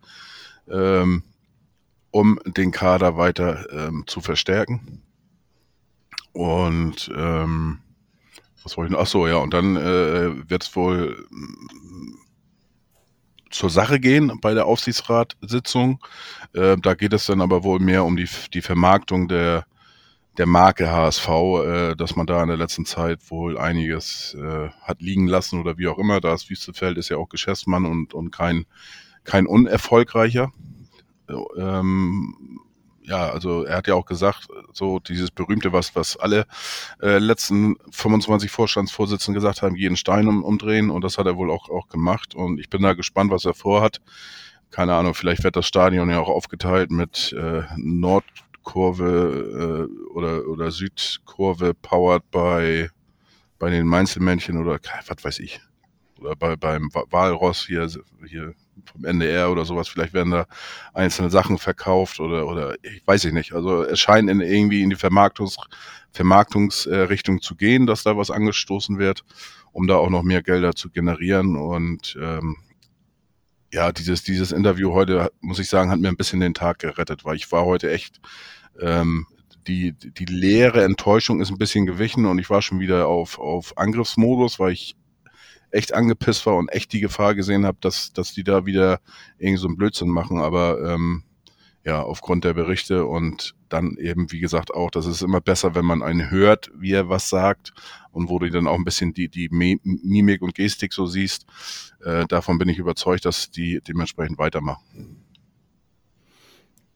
ähm, 0.70 1.23
um 2.12 2.39
den 2.47 2.70
Kader 2.70 3.18
weiter 3.18 3.66
ähm, 3.73 4.05
zu 4.07 4.23
verstärken. 4.23 5.03
Und 6.33 7.11
ähm, 7.14 7.81
was 8.62 8.79
wollte 8.79 8.89
ich 8.89 8.93
noch? 8.93 9.03
Ach 9.03 9.07
so, 9.07 9.27
ja, 9.27 9.37
und 9.37 9.53
dann 9.53 9.77
äh, 9.77 10.49
wird 10.49 10.62
es 10.62 10.75
wohl 10.75 11.27
zur 13.53 13.70
Sache 13.70 14.00
gehen 14.00 14.38
bei 14.40 14.55
der 14.55 14.66
Aufsichtsratssitzung. 14.66 16.00
Äh, 16.55 16.76
da 16.80 16.94
geht 16.94 17.12
es 17.12 17.26
dann 17.26 17.40
aber 17.40 17.64
wohl 17.64 17.80
mehr 17.80 18.05
um 18.05 18.16
die, 18.16 18.28
die 18.53 18.62
Vermarktung 18.62 19.28
der, 19.28 19.66
der 20.38 20.46
Marke 20.46 20.90
HSV, 20.90 21.28
äh, 21.28 21.94
dass 21.94 22.16
man 22.16 22.26
da 22.26 22.42
in 22.42 22.48
der 22.48 22.57
letzten 22.57 22.86
Zeit 22.86 23.20
wohl 23.30 23.59
einiges 23.59 24.34
äh, 24.34 24.70
hat 24.82 25.00
liegen 25.00 25.26
lassen 25.26 25.61
oder 25.61 25.78
wie 25.78 25.88
auch 25.88 25.98
immer. 25.98 26.20
Das 26.20 26.48
Wüstefeld 26.48 26.98
ist 26.98 27.11
ja 27.11 27.16
auch 27.18 27.28
Geschäftsmann 27.28 27.84
und, 27.84 28.14
und 28.14 28.30
kein, 28.30 28.64
kein 29.24 29.46
unerfolgreicher. 29.46 30.50
Ähm, 31.57 32.34
ja, 33.05 33.30
also 33.30 33.64
er 33.64 33.76
hat 33.76 33.86
ja 33.86 33.94
auch 33.94 34.07
gesagt, 34.07 34.48
so 34.72 34.98
dieses 34.98 35.30
berühmte, 35.30 35.72
was, 35.72 35.94
was 35.96 36.16
alle 36.16 36.46
äh, 37.00 37.18
letzten 37.18 37.76
25 37.90 38.50
Vorstandsvorsitzenden 38.50 39.34
gesagt 39.34 39.62
haben, 39.62 39.76
jeden 39.76 39.96
Stein 39.96 40.28
um, 40.28 40.44
umdrehen 40.44 40.90
und 40.90 41.03
das 41.03 41.18
hat 41.18 41.26
er 41.26 41.36
wohl 41.36 41.50
auch, 41.50 41.68
auch 41.68 41.88
gemacht 41.88 42.34
und 42.34 42.59
ich 42.59 42.70
bin 42.70 42.82
da 42.82 42.94
gespannt, 42.94 43.30
was 43.30 43.44
er 43.44 43.55
vorhat. 43.55 44.00
Keine 44.70 44.94
Ahnung, 44.94 45.14
vielleicht 45.14 45.44
wird 45.44 45.57
das 45.57 45.66
Stadion 45.66 46.11
ja 46.11 46.18
auch 46.18 46.28
aufgeteilt 46.28 46.90
mit 46.90 47.34
äh, 47.38 47.62
Nordkurve 47.76 49.88
äh, 49.88 50.11
oder, 50.11 50.48
oder 50.48 50.70
Südkurve 50.70 51.74
powered 51.74 52.30
by 52.30 52.88
bei 53.59 53.70
den 53.70 53.86
Mainzelmännchen 53.86 54.57
oder 54.57 54.78
was 55.07 55.24
weiß 55.24 55.38
ich. 55.40 55.61
Oder 56.18 56.36
bei, 56.36 56.57
beim 56.57 56.88
Walross 57.11 57.66
hier, 57.66 57.88
hier 58.26 58.55
vom 58.85 59.05
NDR 59.05 59.51
oder 59.51 59.64
sowas. 59.64 59.89
Vielleicht 59.89 60.12
werden 60.12 60.33
da 60.33 60.47
einzelne 60.95 61.31
Sachen 61.31 61.59
verkauft 61.59 62.20
oder, 62.20 62.47
oder 62.47 62.75
ich 62.83 63.07
weiß 63.07 63.25
ich 63.27 63.33
nicht. 63.33 63.53
Also 63.53 63.83
es 63.83 64.01
scheint 64.01 64.31
in, 64.31 64.41
irgendwie 64.41 64.83
in 64.83 64.91
die 64.91 64.97
Vermarktungs, 64.97 65.57
Vermarktungsrichtung 66.12 67.41
zu 67.41 67.57
gehen, 67.57 67.87
dass 67.87 68.03
da 68.03 68.16
was 68.16 68.31
angestoßen 68.31 68.99
wird, 68.99 69.25
um 69.73 69.87
da 69.87 69.97
auch 69.97 70.11
noch 70.11 70.23
mehr 70.23 70.43
Gelder 70.43 70.75
zu 70.75 70.91
generieren. 70.91 71.57
Und 71.57 72.16
ähm, 72.20 72.57
ja, 73.73 73.93
dieses, 73.93 74.23
dieses 74.23 74.53
Interview 74.53 74.93
heute, 74.93 75.33
muss 75.41 75.59
ich 75.59 75.68
sagen, 75.68 75.91
hat 75.91 76.01
mir 76.01 76.09
ein 76.09 76.16
bisschen 76.16 76.41
den 76.41 76.55
Tag 76.55 76.81
gerettet, 76.81 77.25
weil 77.25 77.37
ich 77.37 77.51
war 77.53 77.64
heute 77.64 77.91
echt, 77.91 78.20
ähm, 78.81 79.27
die, 79.66 79.93
die 79.93 80.25
leere 80.25 80.83
Enttäuschung 80.83 81.41
ist 81.41 81.51
ein 81.51 81.59
bisschen 81.59 81.87
gewichen 81.87 82.27
und 82.27 82.39
ich 82.39 82.51
war 82.51 82.62
schon 82.62 82.81
wieder 82.81 83.07
auf, 83.07 83.39
auf 83.39 83.79
Angriffsmodus, 83.79 84.59
weil 84.59 84.73
ich 84.73 84.97
echt 85.73 85.95
angepisst 85.95 86.47
war 86.47 86.57
und 86.57 86.68
echt 86.68 86.93
die 86.93 87.01
Gefahr 87.01 87.35
gesehen 87.35 87.66
habe, 87.66 87.79
dass, 87.81 88.12
dass 88.12 88.33
die 88.33 88.45
da 88.45 88.66
wieder 88.66 89.01
irgendwie 89.39 89.61
so 89.61 89.68
einen 89.68 89.77
Blödsinn 89.77 90.09
machen. 90.09 90.39
Aber 90.39 90.81
ähm, 90.93 91.25
ja, 91.85 92.03
aufgrund 92.03 92.45
der 92.45 92.55
Berichte 92.55 93.07
und 93.07 93.55
dann 93.68 93.97
eben, 93.97 94.31
wie 94.31 94.39
gesagt, 94.39 94.73
auch, 94.73 94.91
das 94.91 95.07
ist 95.07 95.23
immer 95.23 95.41
besser, 95.41 95.75
wenn 95.75 95.85
man 95.85 96.03
einen 96.03 96.31
hört, 96.31 96.70
wie 96.77 96.93
er 96.93 97.09
was 97.09 97.29
sagt 97.29 97.73
und 98.12 98.29
wo 98.29 98.39
du 98.39 98.51
dann 98.51 98.68
auch 98.68 98.77
ein 98.77 98.85
bisschen 98.85 99.14
die, 99.14 99.29
die 99.29 99.49
Mimik 99.51 100.43
und 100.43 100.55
Gestik 100.55 100.93
so 100.93 101.07
siehst. 101.07 101.47
Äh, 102.05 102.27
davon 102.27 102.59
bin 102.59 102.68
ich 102.68 102.79
überzeugt, 102.79 103.25
dass 103.25 103.51
die 103.51 103.81
dementsprechend 103.81 104.39
weitermachen. 104.39 105.25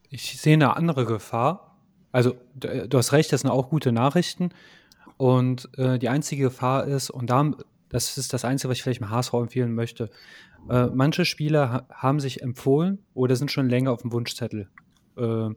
Ich 0.09 0.41
sehe 0.41 0.55
eine 0.55 0.77
andere 0.77 1.05
Gefahr. 1.05 1.79
Also, 2.13 2.37
du 2.55 2.97
hast 2.97 3.13
recht, 3.13 3.33
das 3.33 3.41
sind 3.41 3.51
auch 3.51 3.69
gute 3.69 3.91
Nachrichten. 3.91 4.51
Und 5.17 5.69
äh, 5.79 5.99
die 5.99 6.09
einzige 6.09 6.45
Gefahr 6.45 6.87
ist, 6.87 7.11
und 7.11 7.29
da 7.29 7.53
das 7.89 8.19
ist 8.19 8.33
das 8.33 8.45
Einzige, 8.45 8.71
was 8.71 8.79
ich 8.79 8.83
vielleicht 8.83 9.01
im 9.01 9.11
HSV 9.11 9.33
empfehlen 9.35 9.75
möchte. 9.75 10.11
Äh, 10.69 10.87
manche 10.87 11.25
Spieler 11.25 11.71
ha 11.71 11.87
haben 11.91 12.21
sich 12.21 12.43
empfohlen 12.43 12.99
oder 13.15 13.37
sind 13.37 13.51
schon 13.51 13.69
länger 13.69 13.93
auf 13.93 14.03
dem 14.03 14.13
Wunschzettel. 14.13 14.69
Äh, 15.17 15.51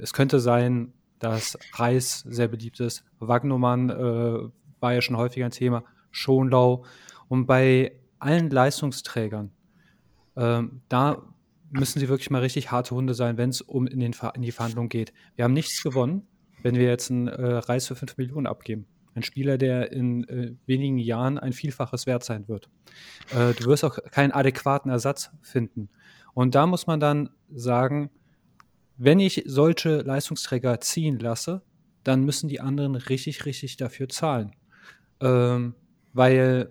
es 0.00 0.12
könnte 0.12 0.40
sein, 0.40 0.92
dass 1.18 1.58
Reis 1.74 2.20
sehr 2.28 2.48
beliebt 2.48 2.80
ist. 2.80 3.04
Wagnumann 3.18 3.90
äh, 3.90 4.38
war 4.80 4.94
ja 4.94 5.02
schon 5.02 5.16
häufiger 5.16 5.46
ein 5.46 5.50
Thema, 5.50 5.84
Schonlau. 6.10 6.84
Und 7.28 7.46
bei 7.46 7.92
allen 8.18 8.50
Leistungsträgern, 8.50 9.50
ähm, 10.36 10.82
da 10.88 11.22
müssen 11.70 11.98
sie 11.98 12.08
wirklich 12.08 12.30
mal 12.30 12.40
richtig 12.40 12.70
harte 12.70 12.94
Hunde 12.94 13.14
sein, 13.14 13.36
wenn 13.36 13.50
es 13.50 13.60
um 13.60 13.86
in, 13.86 14.00
in 14.00 14.42
die 14.42 14.52
Verhandlungen 14.52 14.88
geht. 14.88 15.12
Wir 15.36 15.44
haben 15.44 15.52
nichts 15.52 15.82
gewonnen, 15.82 16.26
wenn 16.62 16.76
wir 16.76 16.86
jetzt 16.86 17.10
einen 17.10 17.28
äh, 17.28 17.56
Reis 17.56 17.86
für 17.86 17.94
5 17.94 18.16
Millionen 18.16 18.46
abgeben. 18.46 18.86
Ein 19.18 19.24
Spieler, 19.24 19.58
der 19.58 19.90
in 19.90 20.22
äh, 20.28 20.54
wenigen 20.66 20.96
Jahren 20.96 21.38
ein 21.38 21.52
Vielfaches 21.52 22.06
wert 22.06 22.22
sein 22.22 22.46
wird. 22.46 22.70
Äh, 23.34 23.52
du 23.54 23.64
wirst 23.64 23.82
auch 23.82 23.98
keinen 24.12 24.30
adäquaten 24.30 24.92
Ersatz 24.92 25.32
finden. 25.42 25.88
Und 26.34 26.54
da 26.54 26.68
muss 26.68 26.86
man 26.86 27.00
dann 27.00 27.30
sagen, 27.52 28.10
wenn 28.96 29.18
ich 29.18 29.42
solche 29.44 30.02
Leistungsträger 30.02 30.80
ziehen 30.80 31.18
lasse, 31.18 31.62
dann 32.04 32.22
müssen 32.22 32.48
die 32.48 32.60
anderen 32.60 32.94
richtig, 32.94 33.44
richtig 33.44 33.76
dafür 33.76 34.08
zahlen. 34.08 34.52
Ähm, 35.20 35.74
weil 36.12 36.70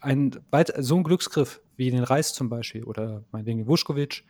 ein, 0.00 0.38
so 0.78 0.96
ein 0.96 1.02
Glücksgriff 1.02 1.60
wie 1.74 1.90
den 1.90 2.04
Reis 2.04 2.34
zum 2.34 2.48
Beispiel 2.48 2.84
oder 2.84 3.24
meinetwegen 3.32 3.66
Vuskovic, 3.66 4.22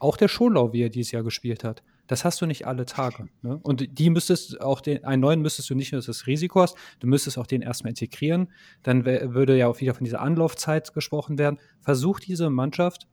auch 0.00 0.18
der 0.18 0.28
Schonlau, 0.28 0.74
wie 0.74 0.82
er 0.82 0.90
dieses 0.90 1.12
Jahr 1.12 1.22
gespielt 1.22 1.64
hat, 1.64 1.82
das 2.08 2.24
hast 2.24 2.40
du 2.40 2.46
nicht 2.46 2.66
alle 2.66 2.86
Tage. 2.86 3.28
Ne? 3.42 3.60
Und 3.62 3.98
die 3.98 4.10
müsstest 4.10 4.60
auch 4.60 4.80
den, 4.80 5.04
einen 5.04 5.20
neuen 5.20 5.40
müsstest 5.40 5.70
du 5.70 5.76
nicht 5.76 5.92
nur 5.92 6.02
das 6.02 6.26
Risiko 6.26 6.62
hast, 6.62 6.76
du 6.98 7.06
müsstest 7.06 7.38
auch 7.38 7.46
den 7.46 7.62
erstmal 7.62 7.90
integrieren. 7.90 8.48
Dann 8.82 9.04
würde 9.04 9.56
ja 9.56 9.68
auch 9.68 9.80
wieder 9.80 9.94
von 9.94 10.04
dieser 10.04 10.20
Anlaufzeit 10.20 10.92
gesprochen 10.92 11.38
werden. 11.38 11.58
Versuch 11.80 12.18
diese 12.18 12.50
Mannschaft, 12.50 13.06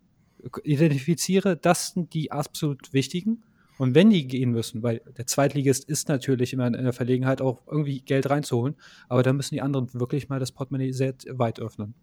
identifiziere, 0.64 1.58
das 1.58 1.92
sind 1.92 2.14
die 2.14 2.32
absolut 2.32 2.94
wichtigen. 2.94 3.44
Und 3.78 3.94
wenn 3.94 4.10
die 4.10 4.26
gehen 4.26 4.52
müssen, 4.52 4.84
weil 4.84 5.02
der 5.18 5.28
Zweitligist 5.28 5.84
ist 5.84 6.08
natürlich 6.08 6.54
immer 6.54 6.68
in 6.68 6.74
der 6.74 6.94
Verlegenheit, 6.94 7.42
auch 7.42 7.64
irgendwie 7.68 8.00
Geld 8.00 8.30
reinzuholen, 8.30 8.76
aber 9.10 9.22
dann 9.22 9.36
müssen 9.36 9.54
die 9.54 9.62
anderen 9.62 9.94
wirklich 9.94 10.30
mal 10.30 10.40
das 10.40 10.54
Portemonnaie 10.54 10.94
sehr 10.94 11.14
weit 11.34 11.60
öffnen. 11.60 11.94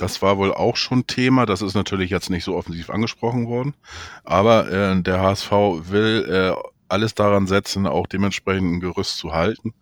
Das 0.00 0.22
war 0.22 0.38
wohl 0.38 0.54
auch 0.54 0.76
schon 0.76 1.06
Thema. 1.06 1.44
Das 1.44 1.60
ist 1.60 1.74
natürlich 1.74 2.08
jetzt 2.08 2.30
nicht 2.30 2.44
so 2.44 2.56
offensiv 2.56 2.88
angesprochen 2.88 3.46
worden. 3.46 3.74
Aber 4.24 4.72
äh, 4.72 5.02
der 5.02 5.20
HSV 5.20 5.50
will 5.50 6.26
äh, 6.26 6.68
alles 6.88 7.14
daran 7.14 7.46
setzen, 7.46 7.86
auch 7.86 8.06
dementsprechend 8.06 8.72
ein 8.72 8.80
Gerüst 8.80 9.18
zu 9.18 9.34
halten. 9.34 9.74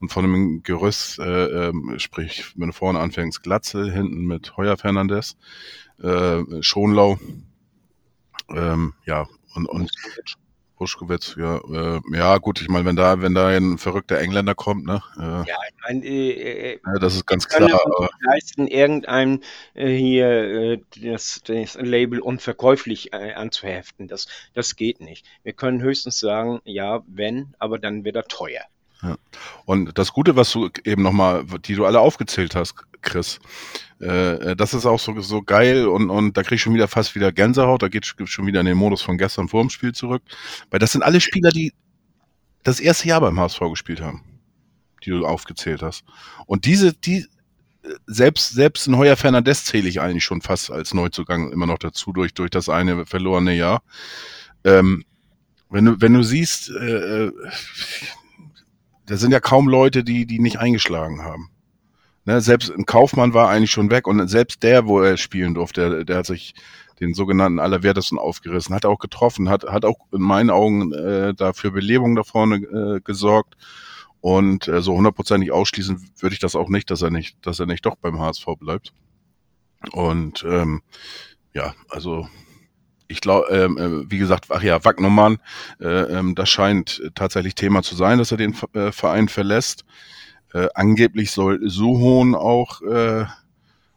Und 0.00 0.10
von 0.10 0.24
einem 0.24 0.62
Gerüst, 0.62 1.18
äh, 1.18 1.68
äh, 1.68 1.98
sprich, 1.98 2.54
wenn 2.56 2.68
du 2.68 2.72
vorne 2.72 2.98
anfängst, 2.98 3.42
Glatzel, 3.42 3.92
hinten 3.92 4.24
mit 4.24 4.56
Heuer 4.56 4.78
Fernandes, 4.78 5.36
äh, 6.02 6.42
Schonlau, 6.62 7.18
ähm, 8.48 8.94
ja, 9.04 9.26
und, 9.54 9.66
und 9.66 9.90
Puschkowitz, 10.78 11.34
ja, 11.36 11.58
äh, 11.58 12.00
ja 12.12 12.38
gut, 12.38 12.60
ich 12.60 12.68
meine, 12.68 12.84
wenn 12.84 12.94
da, 12.94 13.20
wenn 13.20 13.34
da 13.34 13.48
ein 13.48 13.78
verrückter 13.78 14.20
Engländer 14.20 14.54
kommt, 14.54 14.86
ne? 14.86 15.02
Äh, 15.16 15.48
ja, 15.48 15.56
ich 15.68 15.82
meine, 15.82 16.06
äh, 16.06 16.74
äh, 16.74 16.80
ja, 16.86 16.98
das 17.00 17.16
ist 17.16 17.26
ganz 17.26 17.48
klar. 17.48 17.80
Aber 17.84 18.08
leisten, 18.20 18.68
irgendeinem 18.68 19.42
äh, 19.74 19.88
hier 19.88 20.28
äh, 20.28 20.80
das, 21.02 21.42
das 21.44 21.74
Label 21.74 22.20
unverkäuflich 22.20 23.12
äh, 23.12 23.32
anzuheften. 23.32 24.06
Das, 24.06 24.28
das 24.54 24.76
geht 24.76 25.00
nicht. 25.00 25.26
Wir 25.42 25.52
können 25.52 25.82
höchstens 25.82 26.20
sagen, 26.20 26.60
ja, 26.64 27.02
wenn, 27.08 27.54
aber 27.58 27.80
dann 27.80 28.04
wird 28.04 28.14
er 28.14 28.24
teuer. 28.24 28.62
Ja. 29.02 29.16
Und 29.64 29.96
das 29.96 30.12
Gute, 30.12 30.34
was 30.36 30.50
du 30.50 30.70
eben 30.84 31.02
nochmal, 31.02 31.44
die 31.64 31.74
du 31.74 31.86
alle 31.86 32.00
aufgezählt 32.00 32.56
hast, 32.56 32.74
Chris, 33.00 33.38
äh, 34.00 34.56
das 34.56 34.74
ist 34.74 34.86
auch 34.86 34.98
so, 34.98 35.20
so 35.20 35.42
geil 35.42 35.86
und, 35.86 36.10
und 36.10 36.36
da 36.36 36.42
krieg 36.42 36.56
ich 36.56 36.62
schon 36.62 36.74
wieder 36.74 36.88
fast 36.88 37.14
wieder 37.14 37.30
Gänsehaut, 37.30 37.82
da 37.82 37.88
geht 37.88 38.06
schon 38.06 38.46
wieder 38.46 38.60
in 38.60 38.66
den 38.66 38.76
Modus 38.76 39.02
von 39.02 39.16
gestern 39.16 39.48
vor 39.48 39.62
dem 39.62 39.70
Spiel 39.70 39.92
zurück. 39.92 40.22
Weil 40.70 40.80
das 40.80 40.92
sind 40.92 41.02
alle 41.02 41.20
Spieler, 41.20 41.50
die 41.50 41.72
das 42.64 42.80
erste 42.80 43.08
Jahr 43.08 43.20
beim 43.20 43.38
HSV 43.38 43.60
gespielt 43.70 44.00
haben, 44.00 44.24
die 45.04 45.10
du 45.10 45.24
aufgezählt 45.24 45.82
hast. 45.82 46.04
Und 46.46 46.64
diese, 46.64 46.92
die, 46.92 47.26
selbst, 48.06 48.50
selbst 48.50 48.86
ein 48.86 48.96
Heuer 48.96 49.16
Fernandes 49.16 49.64
zähle 49.64 49.88
ich 49.88 50.00
eigentlich 50.00 50.24
schon 50.24 50.42
fast 50.42 50.70
als 50.70 50.94
Neuzugang 50.94 51.52
immer 51.52 51.66
noch 51.66 51.78
dazu 51.78 52.12
durch, 52.12 52.34
durch 52.34 52.50
das 52.50 52.68
eine 52.68 53.06
verlorene 53.06 53.54
Jahr. 53.54 53.82
Ähm, 54.64 55.04
wenn 55.70 55.84
du, 55.84 56.00
wenn 56.00 56.14
du 56.14 56.22
siehst, 56.22 56.70
äh, 56.70 57.26
äh 57.26 57.32
da 59.08 59.16
sind 59.16 59.32
ja 59.32 59.40
kaum 59.40 59.68
Leute, 59.68 60.04
die, 60.04 60.26
die 60.26 60.38
nicht 60.38 60.58
eingeschlagen 60.58 61.22
haben. 61.22 61.50
Ne, 62.24 62.40
selbst 62.42 62.70
ein 62.70 62.84
Kaufmann 62.84 63.32
war 63.32 63.48
eigentlich 63.48 63.70
schon 63.70 63.90
weg 63.90 64.06
und 64.06 64.28
selbst 64.28 64.62
der, 64.62 64.86
wo 64.86 65.00
er 65.00 65.16
spielen 65.16 65.54
durfte, 65.54 65.88
der, 65.88 66.04
der 66.04 66.16
hat 66.18 66.26
sich 66.26 66.54
den 67.00 67.14
sogenannten 67.14 67.58
Allerwertesten 67.58 68.18
aufgerissen, 68.18 68.74
hat 68.74 68.84
auch 68.84 68.98
getroffen, 68.98 69.48
hat, 69.48 69.64
hat 69.64 69.84
auch 69.84 69.98
in 70.12 70.20
meinen 70.20 70.50
Augen 70.50 70.92
äh, 70.92 71.32
dafür 71.32 71.70
Belebung 71.70 72.16
da 72.16 72.24
vorne 72.24 72.56
äh, 72.56 73.00
gesorgt. 73.00 73.56
Und 74.20 74.66
äh, 74.66 74.82
so 74.82 74.96
hundertprozentig 74.96 75.52
ausschließen 75.52 76.10
würde 76.18 76.34
ich 76.34 76.40
das 76.40 76.56
auch 76.56 76.68
nicht, 76.68 76.90
dass 76.90 77.02
er 77.02 77.10
nicht, 77.10 77.36
dass 77.46 77.60
er 77.60 77.66
nicht 77.66 77.86
doch 77.86 77.96
beim 77.96 78.18
HSV 78.18 78.46
bleibt. 78.58 78.92
Und 79.92 80.44
ähm, 80.46 80.82
ja, 81.54 81.72
also 81.88 82.28
ich 83.08 83.20
glaube, 83.20 83.48
ähm, 83.50 83.78
äh, 83.78 84.10
wie 84.10 84.18
gesagt, 84.18 84.46
ach 84.50 84.62
ja, 84.62 84.84
Wagnumann, 84.84 85.38
äh, 85.80 85.86
ähm, 85.86 86.34
das 86.34 86.50
scheint 86.50 87.02
tatsächlich 87.14 87.54
Thema 87.54 87.82
zu 87.82 87.96
sein, 87.96 88.18
dass 88.18 88.30
er 88.30 88.36
den 88.36 88.54
äh, 88.74 88.92
Verein 88.92 89.28
verlässt. 89.28 89.84
Äh, 90.52 90.68
angeblich 90.74 91.30
soll 91.30 91.60
Suhon 91.68 92.34
auch 92.34 92.82
äh, 92.82 93.24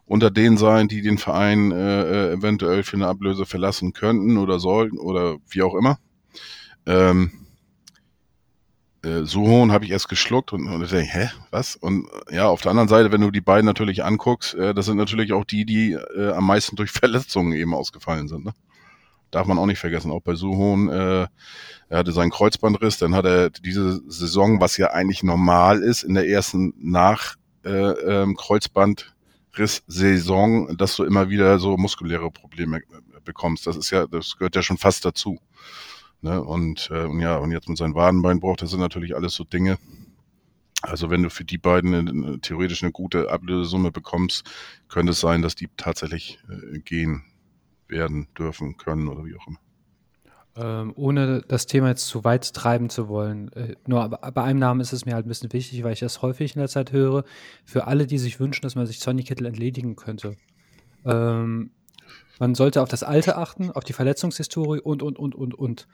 unter 0.05 0.32
denen 0.32 0.57
sein, 0.57 0.88
die 0.88 1.01
den 1.01 1.18
Verein 1.18 1.72
äh, 1.72 2.01
äh, 2.01 2.34
eventuell 2.34 2.84
für 2.84 2.97
eine 2.97 3.07
Ablöse 3.07 3.45
verlassen 3.45 3.93
könnten 3.93 4.38
oder 4.38 4.59
sollten 4.59 4.97
oder 4.97 5.38
wie 5.49 5.62
auch 5.62 5.76
immer. 5.76 5.99
Ähm, 6.86 7.32
äh, 9.03 9.24
Suhon 9.24 9.72
habe 9.72 9.86
ich 9.86 9.91
erst 9.91 10.09
geschluckt 10.09 10.53
und, 10.53 10.68
und 10.68 10.84
ich 10.84 10.89
denke, 10.89 11.12
hä, 11.12 11.30
was? 11.49 11.76
Und 11.76 12.07
ja, 12.30 12.47
auf 12.47 12.62
der 12.62 12.72
anderen 12.72 12.89
Seite, 12.89 13.12
wenn 13.12 13.22
du 13.22 13.32
die 13.32 13.41
beiden 13.41 13.66
natürlich 13.66 14.03
anguckst, 14.03 14.53
äh, 14.55 14.74
das 14.74 14.86
sind 14.86 14.97
natürlich 14.97 15.34
auch 15.34 15.45
die, 15.45 15.66
die 15.66 15.93
äh, 15.93 16.32
am 16.32 16.45
meisten 16.45 16.76
durch 16.76 16.91
Verletzungen 16.91 17.53
eben 17.53 17.74
ausgefallen 17.74 18.28
sind. 18.28 18.45
Ne? 18.45 18.53
Darf 19.32 19.47
man 19.47 19.57
auch 19.57 19.65
nicht 19.65 19.79
vergessen, 19.79 20.11
auch 20.11 20.21
bei 20.21 20.36
Suhon, 20.36 20.89
äh, 20.89 21.27
er 21.91 21.97
hatte 21.97 22.11
seinen 22.11 22.32
Kreuzbandriss, 22.32 22.99
dann 22.99 23.15
hat 23.15 23.25
er 23.25 23.49
diese 23.49 23.99
Saison, 24.09 24.61
was 24.61 24.77
ja 24.77 24.91
eigentlich 24.91 25.23
normal 25.23 25.82
ist, 25.82 26.03
in 26.03 26.13
der 26.13 26.27
ersten 26.27 26.75
nach 26.77 27.38
äh, 27.65 27.69
ähm, 27.69 28.38
Kreuzbandriss-Saison, 28.38 30.77
dass 30.77 30.95
du 30.95 31.03
immer 31.03 31.29
wieder 31.29 31.59
so 31.59 31.75
muskuläre 31.77 32.32
Probleme 32.32 32.77
äh, 32.77 32.82
bekommst. 33.25 33.67
Das 33.67 33.75
ist 33.75 33.89
ja, 33.89 34.07
das 34.07 34.38
gehört 34.38 34.55
ja 34.55 34.61
schon 34.61 34.77
fast 34.77 35.03
dazu. 35.03 35.41
Ne? 36.21 36.41
Und, 36.41 36.89
äh, 36.91 37.03
und 37.05 37.19
ja, 37.19 37.36
und 37.38 37.51
jetzt 37.51 37.67
mit 37.67 37.77
seinem 37.77 37.95
Wadenbeinbruch, 37.95 38.55
das 38.57 38.69
sind 38.69 38.79
natürlich 38.79 39.15
alles 39.15 39.34
so 39.34 39.43
Dinge. 39.43 39.77
Also 40.82 41.09
wenn 41.09 41.23
du 41.23 41.29
für 41.29 41.45
die 41.45 41.59
beiden 41.59 41.93
eine, 41.93 42.39
theoretisch 42.39 42.84
eine 42.84 42.91
gute 42.91 43.29
Ablösesumme 43.29 43.91
bekommst, 43.91 44.49
könnte 44.88 45.11
es 45.11 45.19
sein, 45.19 45.41
dass 45.41 45.55
die 45.55 45.69
tatsächlich 45.77 46.39
äh, 46.49 46.79
gehen 46.79 47.25
werden 47.92 48.28
dürfen, 48.38 48.78
können 48.78 49.08
oder 49.08 49.26
wie 49.26 49.36
auch 49.36 49.48
immer. 49.48 49.60
Ähm, 50.54 50.92
ohne 50.98 51.44
das 51.48 51.66
Thema 51.66 51.89
jetzt 51.89 52.08
zu 52.08 52.26
weit 52.26 52.54
treiben 52.54 52.89
zu 52.89 53.08
wollen. 53.08 53.54
Äh, 53.54 53.76
nur 53.88 54.10
bei 54.10 54.44
einem 54.44 54.60
Namen 54.60 54.82
ist 54.82 54.92
es 54.92 55.06
mir 55.06 55.14
halt 55.14 55.26
ein 55.26 55.30
bisschen 55.30 55.54
wichtig, 55.54 55.84
weil 55.84 55.94
ich 55.94 56.02
das 56.02 56.22
häufig 56.22 56.56
in 56.56 56.60
der 56.60 56.68
Zeit 56.68 56.92
höre. 56.92 57.24
Für 57.64 57.88
alle, 57.88 58.06
die 58.06 58.18
sich 58.18 58.39
wünschen, 58.39 58.64
dass 58.64 58.76
man 58.76 58.86
sich 58.86 59.00
Sonny 59.00 59.24
Kittel 59.24 59.46
entledigen 59.46 59.96
könnte. 59.96 60.36
Ähm, 61.06 61.72
man 62.38 62.56
sollte 62.56 62.82
auf 62.82 62.89
das 62.89 63.04
Alte 63.04 63.38
achten, 63.38 63.72
auf 63.72 63.86
die 63.86 63.94
Verletzungshistorie 63.94 64.82
und, 64.82 65.02
und, 65.04 65.18
und, 65.18 65.36
und, 65.36 65.54
und. 65.54 65.88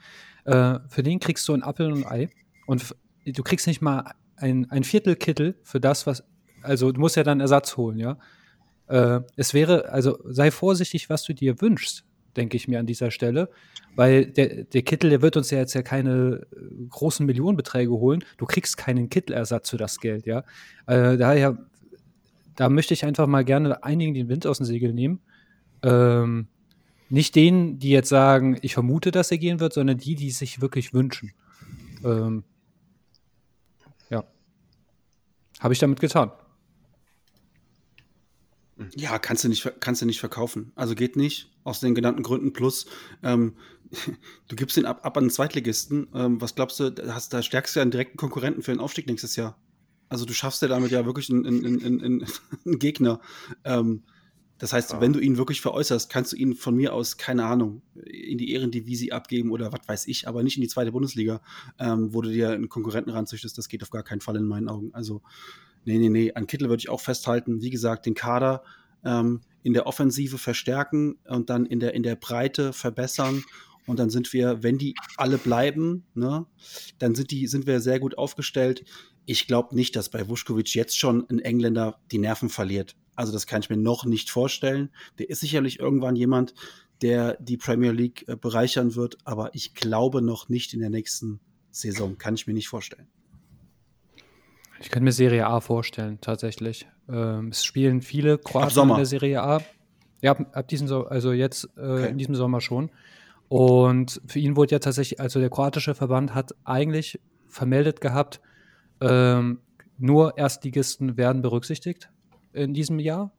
Äh, 0.44 0.80
für 0.88 1.02
den 1.04 1.20
kriegst 1.20 1.46
du 1.46 1.52
ein 1.52 1.62
Appel 1.62 1.92
und 1.92 2.04
ein 2.04 2.10
Ei. 2.10 2.30
Und 2.66 2.96
du 3.26 3.42
kriegst 3.44 3.66
nicht 3.68 3.80
mal 3.80 4.12
ein, 4.34 4.68
ein 4.70 4.82
Viertel 4.82 5.14
Kittel 5.14 5.56
für 5.62 5.80
das, 5.80 6.06
was. 6.06 6.24
Also, 6.62 6.90
du 6.90 7.00
musst 7.00 7.14
ja 7.14 7.22
dann 7.22 7.38
Ersatz 7.38 7.76
holen, 7.76 7.98
ja. 7.98 8.18
Äh, 8.88 9.20
es 9.36 9.54
wäre, 9.54 9.90
also 9.90 10.18
sei 10.24 10.50
vorsichtig, 10.50 11.10
was 11.10 11.22
du 11.24 11.34
dir 11.34 11.60
wünschst, 11.60 12.04
denke 12.36 12.56
ich 12.56 12.68
mir 12.68 12.78
an 12.78 12.86
dieser 12.86 13.10
Stelle. 13.10 13.50
Weil 13.96 14.26
der, 14.26 14.64
der 14.64 14.82
Kittel, 14.82 15.10
der 15.10 15.22
wird 15.22 15.36
uns 15.36 15.50
ja 15.50 15.58
jetzt 15.58 15.74
ja 15.74 15.82
keine 15.82 16.46
äh, 16.52 16.86
großen 16.88 17.26
Millionenbeträge 17.26 17.90
holen. 17.90 18.24
Du 18.36 18.46
kriegst 18.46 18.76
keinen 18.76 19.10
Kittelersatz 19.10 19.70
für 19.70 19.76
das 19.76 19.98
Geld, 19.98 20.26
ja. 20.26 20.44
Äh, 20.86 21.16
daher, 21.16 21.58
da 22.54 22.68
möchte 22.68 22.94
ich 22.94 23.04
einfach 23.04 23.26
mal 23.26 23.44
gerne 23.44 23.82
einigen 23.82 24.14
den 24.14 24.28
Wind 24.28 24.46
aus 24.46 24.58
dem 24.58 24.66
Segel 24.66 24.92
nehmen. 24.92 25.20
Ähm, 25.82 26.48
nicht 27.10 27.34
denen, 27.34 27.78
die 27.78 27.90
jetzt 27.90 28.08
sagen, 28.08 28.58
ich 28.62 28.74
vermute, 28.74 29.10
dass 29.10 29.30
er 29.30 29.38
gehen 29.38 29.60
wird, 29.60 29.72
sondern 29.72 29.98
die, 29.98 30.14
die 30.14 30.30
sich 30.30 30.60
wirklich 30.60 30.92
wünschen. 30.92 31.32
Ähm, 32.04 32.44
ja. 34.10 34.24
Habe 35.60 35.72
ich 35.72 35.80
damit 35.80 36.00
getan. 36.00 36.30
Ja, 38.96 39.18
kannst 39.18 39.44
du 39.44 39.48
nicht, 39.48 39.70
kannst 39.80 40.02
du 40.02 40.06
nicht 40.06 40.20
verkaufen. 40.20 40.72
Also 40.74 40.94
geht 40.94 41.16
nicht, 41.16 41.50
aus 41.64 41.80
den 41.80 41.94
genannten 41.94 42.22
Gründen. 42.22 42.52
Plus, 42.52 42.86
ähm, 43.22 43.56
du 44.48 44.56
gibst 44.56 44.76
den 44.76 44.86
ab, 44.86 45.04
ab 45.04 45.16
an 45.16 45.24
den 45.24 45.30
Zweitligisten. 45.30 46.08
Ähm, 46.14 46.40
was 46.40 46.54
glaubst 46.54 46.80
du, 46.80 46.94
hast, 47.08 47.32
da 47.32 47.42
stärkst 47.42 47.74
du 47.74 47.80
ja 47.80 47.82
einen 47.82 47.90
direkten 47.90 48.16
Konkurrenten 48.16 48.62
für 48.62 48.72
den 48.72 48.80
Aufstieg 48.80 49.06
nächstes 49.06 49.36
Jahr. 49.36 49.58
Also 50.08 50.24
du 50.24 50.32
schaffst 50.32 50.62
ja 50.62 50.68
damit 50.68 50.90
ja 50.90 51.04
wirklich 51.04 51.30
einen, 51.30 51.46
einen, 51.46 51.84
einen, 51.84 52.02
einen 52.02 52.26
Gegner. 52.78 53.20
Ähm, 53.64 54.04
das 54.58 54.72
heißt, 54.72 54.92
ja. 54.92 55.00
wenn 55.00 55.12
du 55.12 55.20
ihn 55.20 55.36
wirklich 55.36 55.60
veräußerst, 55.60 56.10
kannst 56.10 56.32
du 56.32 56.36
ihn 56.36 56.54
von 56.54 56.74
mir 56.74 56.92
aus, 56.92 57.16
keine 57.16 57.44
Ahnung, 57.44 57.82
in 57.94 58.38
die 58.38 58.52
Ehrendivisie 58.52 59.12
abgeben 59.12 59.52
oder 59.52 59.72
was 59.72 59.86
weiß 59.86 60.08
ich, 60.08 60.26
aber 60.26 60.42
nicht 60.42 60.56
in 60.56 60.62
die 60.62 60.68
zweite 60.68 60.90
Bundesliga, 60.92 61.40
ähm, 61.78 62.12
wo 62.12 62.22
du 62.22 62.30
dir 62.30 62.50
einen 62.50 62.68
Konkurrenten 62.68 63.10
ranzüchtest. 63.10 63.56
Das 63.56 63.68
geht 63.68 63.82
auf 63.82 63.90
gar 63.90 64.02
keinen 64.02 64.20
Fall 64.20 64.36
in 64.36 64.44
meinen 64.44 64.68
Augen. 64.68 64.92
Also 64.94 65.22
Nee, 65.88 65.96
nee, 65.96 66.10
nee. 66.10 66.32
An 66.34 66.46
Kittel 66.46 66.68
würde 66.68 66.82
ich 66.82 66.90
auch 66.90 67.00
festhalten. 67.00 67.62
Wie 67.62 67.70
gesagt, 67.70 68.04
den 68.04 68.12
Kader 68.12 68.62
ähm, 69.06 69.40
in 69.62 69.72
der 69.72 69.86
Offensive 69.86 70.36
verstärken 70.36 71.16
und 71.26 71.48
dann 71.48 71.64
in 71.64 71.80
der, 71.80 71.94
in 71.94 72.02
der 72.02 72.14
Breite 72.14 72.74
verbessern. 72.74 73.42
Und 73.86 73.98
dann 73.98 74.10
sind 74.10 74.34
wir, 74.34 74.62
wenn 74.62 74.76
die 74.76 74.94
alle 75.16 75.38
bleiben, 75.38 76.04
ne, 76.12 76.44
dann 76.98 77.14
sind, 77.14 77.30
die, 77.30 77.46
sind 77.46 77.66
wir 77.66 77.80
sehr 77.80 78.00
gut 78.00 78.18
aufgestellt. 78.18 78.84
Ich 79.24 79.46
glaube 79.46 79.74
nicht, 79.74 79.96
dass 79.96 80.10
bei 80.10 80.28
Vuskovic 80.28 80.74
jetzt 80.74 80.98
schon 80.98 81.26
ein 81.30 81.38
Engländer 81.38 81.98
die 82.12 82.18
Nerven 82.18 82.50
verliert. 82.50 82.94
Also 83.16 83.32
das 83.32 83.46
kann 83.46 83.62
ich 83.62 83.70
mir 83.70 83.78
noch 83.78 84.04
nicht 84.04 84.28
vorstellen. 84.28 84.90
Der 85.18 85.30
ist 85.30 85.40
sicherlich 85.40 85.80
irgendwann 85.80 86.16
jemand, 86.16 86.52
der 87.00 87.38
die 87.40 87.56
Premier 87.56 87.92
League 87.92 88.28
äh, 88.28 88.36
bereichern 88.36 88.94
wird, 88.94 89.16
aber 89.24 89.54
ich 89.54 89.72
glaube 89.72 90.20
noch 90.20 90.50
nicht 90.50 90.74
in 90.74 90.80
der 90.80 90.90
nächsten 90.90 91.40
Saison. 91.70 92.18
Kann 92.18 92.34
ich 92.34 92.46
mir 92.46 92.52
nicht 92.52 92.68
vorstellen. 92.68 93.08
Ich 94.80 94.90
könnte 94.90 95.04
mir 95.04 95.12
Serie 95.12 95.46
A 95.46 95.60
vorstellen, 95.60 96.18
tatsächlich. 96.20 96.86
Ähm, 97.08 97.48
es 97.48 97.64
spielen 97.64 98.02
viele 98.02 98.38
Kroaten 98.38 98.90
in 98.90 98.96
der 98.96 99.06
Serie 99.06 99.42
A. 99.42 99.60
Ja, 100.20 100.32
ab, 100.32 100.46
ab 100.52 100.68
diesem 100.68 100.88
so 100.88 101.06
also 101.06 101.32
jetzt 101.32 101.68
äh, 101.76 101.80
okay. 101.80 102.10
in 102.10 102.18
diesem 102.18 102.34
Sommer 102.34 102.60
schon. 102.60 102.90
Und 103.48 104.20
für 104.26 104.38
ihn 104.38 104.56
wurde 104.56 104.72
ja 104.72 104.78
tatsächlich, 104.78 105.20
also 105.20 105.40
der 105.40 105.50
kroatische 105.50 105.94
Verband 105.94 106.34
hat 106.34 106.54
eigentlich 106.64 107.20
vermeldet 107.46 108.00
gehabt, 108.00 108.40
ähm, 109.00 109.60
nur 109.96 110.36
Erstligisten 110.36 111.16
werden 111.16 111.42
berücksichtigt 111.42 112.10
in 112.52 112.74
diesem 112.74 112.98
Jahr. 112.98 113.32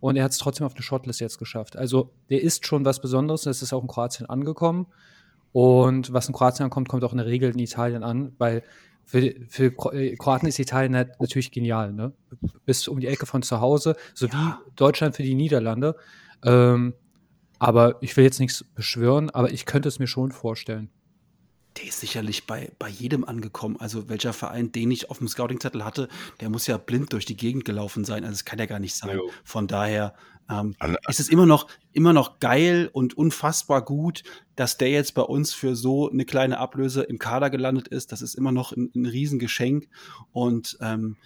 Und 0.00 0.16
er 0.16 0.24
hat 0.24 0.32
es 0.32 0.38
trotzdem 0.38 0.66
auf 0.66 0.74
eine 0.74 0.82
Shortlist 0.82 1.20
jetzt 1.20 1.38
geschafft. 1.38 1.76
Also 1.76 2.10
der 2.28 2.42
ist 2.42 2.66
schon 2.66 2.84
was 2.84 3.00
Besonderes. 3.00 3.42
Das 3.42 3.62
ist 3.62 3.72
auch 3.72 3.82
in 3.82 3.88
Kroatien 3.88 4.28
angekommen. 4.28 4.86
Und 5.52 6.12
was 6.12 6.26
in 6.26 6.34
Kroatien 6.34 6.64
ankommt, 6.64 6.88
kommt 6.88 7.04
auch 7.04 7.12
in 7.12 7.18
der 7.18 7.26
Regel 7.26 7.52
in 7.52 7.58
Italien 7.58 8.02
an, 8.02 8.32
weil 8.38 8.64
für, 9.04 9.34
für 9.48 9.66
äh, 9.92 10.16
Kroaten 10.16 10.46
ist 10.48 10.58
Italien 10.58 10.96
halt 10.96 11.20
natürlich 11.20 11.50
genial, 11.50 11.92
ne? 11.92 12.12
Bis 12.64 12.88
um 12.88 13.00
die 13.00 13.08
Ecke 13.08 13.26
von 13.26 13.42
zu 13.42 13.60
Hause, 13.60 13.96
sowie 14.14 14.32
ja. 14.32 14.60
Deutschland 14.76 15.16
für 15.16 15.22
die 15.22 15.34
Niederlande. 15.34 15.96
Ähm, 16.44 16.94
aber 17.58 18.02
ich 18.02 18.16
will 18.16 18.24
jetzt 18.24 18.40
nichts 18.40 18.64
beschwören, 18.74 19.30
aber 19.30 19.52
ich 19.52 19.66
könnte 19.66 19.88
es 19.88 19.98
mir 19.98 20.08
schon 20.08 20.32
vorstellen. 20.32 20.90
Der 21.78 21.84
ist 21.84 22.00
sicherlich 22.00 22.46
bei, 22.46 22.70
bei 22.78 22.88
jedem 22.88 23.24
angekommen. 23.24 23.76
Also 23.78 24.08
welcher 24.08 24.32
Verein, 24.32 24.72
den 24.72 24.90
ich 24.90 25.10
auf 25.10 25.18
dem 25.18 25.28
Scouting-Zettel 25.28 25.84
hatte, 25.84 26.08
der 26.40 26.50
muss 26.50 26.66
ja 26.66 26.76
blind 26.76 27.12
durch 27.12 27.24
die 27.24 27.36
Gegend 27.36 27.64
gelaufen 27.64 28.04
sein. 28.04 28.24
Also 28.24 28.32
das 28.32 28.44
kann 28.44 28.58
ja 28.58 28.66
gar 28.66 28.78
nicht 28.78 28.94
sein. 28.94 29.18
Von 29.44 29.68
daher 29.68 30.14
ähm, 30.50 30.74
ist 31.08 31.20
es 31.20 31.28
immer 31.28 31.46
noch, 31.46 31.68
immer 31.92 32.12
noch 32.12 32.38
geil 32.38 32.90
und 32.92 33.16
unfassbar 33.16 33.84
gut, 33.84 34.22
dass 34.56 34.76
der 34.76 34.90
jetzt 34.90 35.14
bei 35.14 35.22
uns 35.22 35.54
für 35.54 35.76
so 35.76 36.10
eine 36.10 36.24
kleine 36.24 36.58
Ablöse 36.58 37.02
im 37.02 37.18
Kader 37.18 37.50
gelandet 37.50 37.88
ist. 37.88 38.12
Das 38.12 38.22
ist 38.22 38.34
immer 38.34 38.52
noch 38.52 38.72
ein, 38.72 38.90
ein 38.94 39.06
Riesengeschenk. 39.06 39.88
Und 40.32 40.78
ähm, 40.80 41.16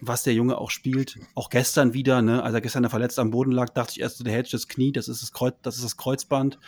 was 0.00 0.22
der 0.22 0.34
Junge 0.34 0.58
auch 0.58 0.70
spielt, 0.70 1.18
auch 1.34 1.50
gestern 1.50 1.94
wieder, 1.94 2.20
ne, 2.22 2.42
als 2.42 2.54
er 2.54 2.60
gestern 2.60 2.88
verletzt 2.90 3.18
am 3.18 3.30
Boden 3.30 3.52
lag, 3.52 3.70
dachte 3.70 3.92
ich 3.92 4.00
erst, 4.00 4.24
der 4.24 4.32
hält 4.32 4.52
das 4.52 4.68
Knie, 4.68 4.92
das 4.92 5.08
ist 5.08 5.22
das, 5.22 5.32
Kreuz, 5.32 5.54
das, 5.62 5.76
ist 5.76 5.84
das 5.84 5.96
Kreuzband. 5.96 6.58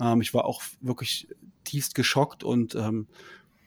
Ähm, 0.00 0.20
ich 0.20 0.34
war 0.34 0.44
auch 0.44 0.62
wirklich 0.80 1.28
tiefst 1.64 1.94
geschockt 1.94 2.44
und 2.44 2.74
ähm, 2.74 3.08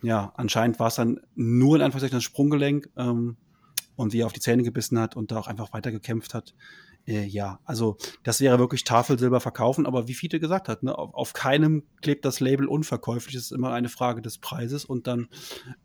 ja, 0.02 0.32
anscheinend 0.36 0.80
war 0.80 0.88
es 0.88 0.96
dann 0.96 1.20
nur 1.36 1.76
in 1.76 1.82
Anführungszeichen 1.82 2.18
das 2.18 2.24
Sprunggelenk 2.24 2.90
ähm, 2.98 3.38
und 3.96 4.14
wie 4.14 4.22
er 4.22 4.26
auf 4.26 4.34
die 4.34 4.40
Zähne 4.40 4.64
gebissen 4.64 5.00
hat 5.00 5.16
und 5.16 5.32
da 5.32 5.38
auch 5.38 5.48
einfach 5.48 5.74
weiter 5.74 5.92
gekämpft 5.92 6.34
hat. 6.34 6.56
Äh, 7.08 7.26
ja, 7.26 7.60
also 7.66 7.98
das 8.24 8.42
wäre 8.42 8.60
wirklich 8.60 8.84
Tafelsilber 8.84 9.40
verkaufen, 9.40 9.86
aber 9.86 10.08
wie 10.08 10.14
Fiete 10.14 10.40
gesagt 10.40 10.70
hat, 10.70 10.84
ne, 10.84 10.98
auf, 10.98 11.14
auf, 11.14 11.34
keinem 11.34 11.84
klebt 12.02 12.26
das 12.26 12.40
Label 12.40 12.68
unverkäuflich. 12.68 13.36
Das 13.36 13.46
ist 13.46 13.52
immer 13.52 13.74
eine 13.74 13.90
Frage 13.90 14.22
des 14.22 14.38
Preises 14.38 14.86
und 14.86 15.08
dann 15.08 15.28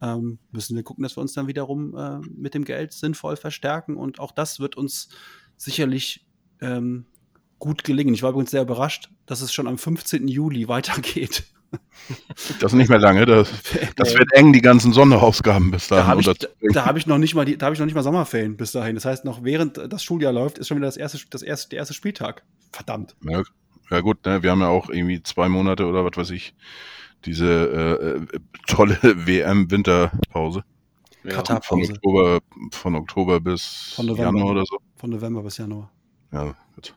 ähm, 0.03 0.39
müssen 0.51 0.77
wir 0.77 0.83
gucken, 0.83 1.03
dass 1.03 1.17
wir 1.17 1.23
uns 1.23 1.33
dann 1.33 1.47
wiederum 1.47 1.97
äh, 1.97 2.19
mit 2.19 2.55
dem 2.55 2.64
Geld 2.64 2.93
sinnvoll 2.93 3.37
verstärken 3.37 3.97
und 3.97 4.21
auch 4.21 4.33
das 4.33 4.61
wird 4.61 4.77
uns 4.77 5.09
sicherlich 5.57 6.27
ähm, 6.61 7.07
gut 7.59 7.85
gelingen. 7.85 8.14
Ich 8.14 8.23
war 8.23 8.31
übrigens 8.31 8.51
sehr 8.51 8.62
überrascht, 8.62 9.11
dass 9.25 9.41
es 9.41 9.53
schon 9.53 9.67
am 9.67 9.79
15. 9.79 10.29
Juli 10.29 10.69
weitergeht. 10.69 11.45
Das 12.61 12.73
ist 12.73 12.79
nicht 12.79 12.89
mehr 12.89 12.99
lange. 12.99 13.27
Das, 13.27 13.51
das 13.97 14.14
wird 14.14 14.33
eng, 14.33 14.53
die 14.53 14.61
ganzen 14.61 14.93
Sonderausgaben 14.93 15.71
bis 15.71 15.89
dahin. 15.89 16.05
Da 16.05 16.09
habe 16.09 16.21
ich, 16.21 16.73
da, 16.73 16.87
hab 16.87 16.97
ich 16.97 17.07
noch 17.07 17.19
nicht 17.19 17.35
mal 17.35 17.45
die, 17.45 17.57
da 17.57 17.67
habe 17.67 17.75
ich 17.75 17.81
noch 17.81 17.87
nicht 17.87 17.95
mal 17.95 18.03
Sommerferien 18.03 18.57
bis 18.57 18.73
dahin. 18.73 18.95
Das 18.95 19.05
heißt, 19.05 19.25
noch 19.25 19.43
während 19.43 19.77
das 19.93 20.05
Schuljahr 20.05 20.33
läuft, 20.33 20.59
ist 20.59 20.69
schon 20.69 20.77
wieder 20.77 20.87
das 20.87 20.97
erste, 20.97 21.19
das 21.31 21.43
erste, 21.43 21.71
der 21.71 21.81
erste 21.81 21.95
Spieltag. 21.95 22.45
Verdammt. 22.73 23.17
Ja, 23.23 23.43
ja 23.91 24.01
gut, 24.01 24.25
ne? 24.25 24.43
wir 24.43 24.51
haben 24.51 24.61
ja 24.61 24.69
auch 24.69 24.89
irgendwie 24.89 25.23
zwei 25.23 25.49
Monate 25.49 25.87
oder 25.87 26.05
was 26.05 26.17
weiß 26.17 26.31
ich, 26.31 26.55
diese 27.25 27.47
äh, 27.47 28.37
äh 28.37 28.41
tolle 28.67 28.99
WM-Winterpause. 29.03 30.62
Ja, 31.25 31.43
von 31.61 31.83
Oktober, 31.83 32.41
von 32.71 32.95
Oktober 32.95 33.41
bis 33.41 33.95
von 33.97 34.14
Januar 34.14 34.47
oder 34.47 34.64
so. 34.64 34.79
Von 34.95 35.11
November 35.11 35.43
bis 35.43 35.57
Januar. 35.57 35.91
Ja, 36.33 36.55
gut. 36.77 36.95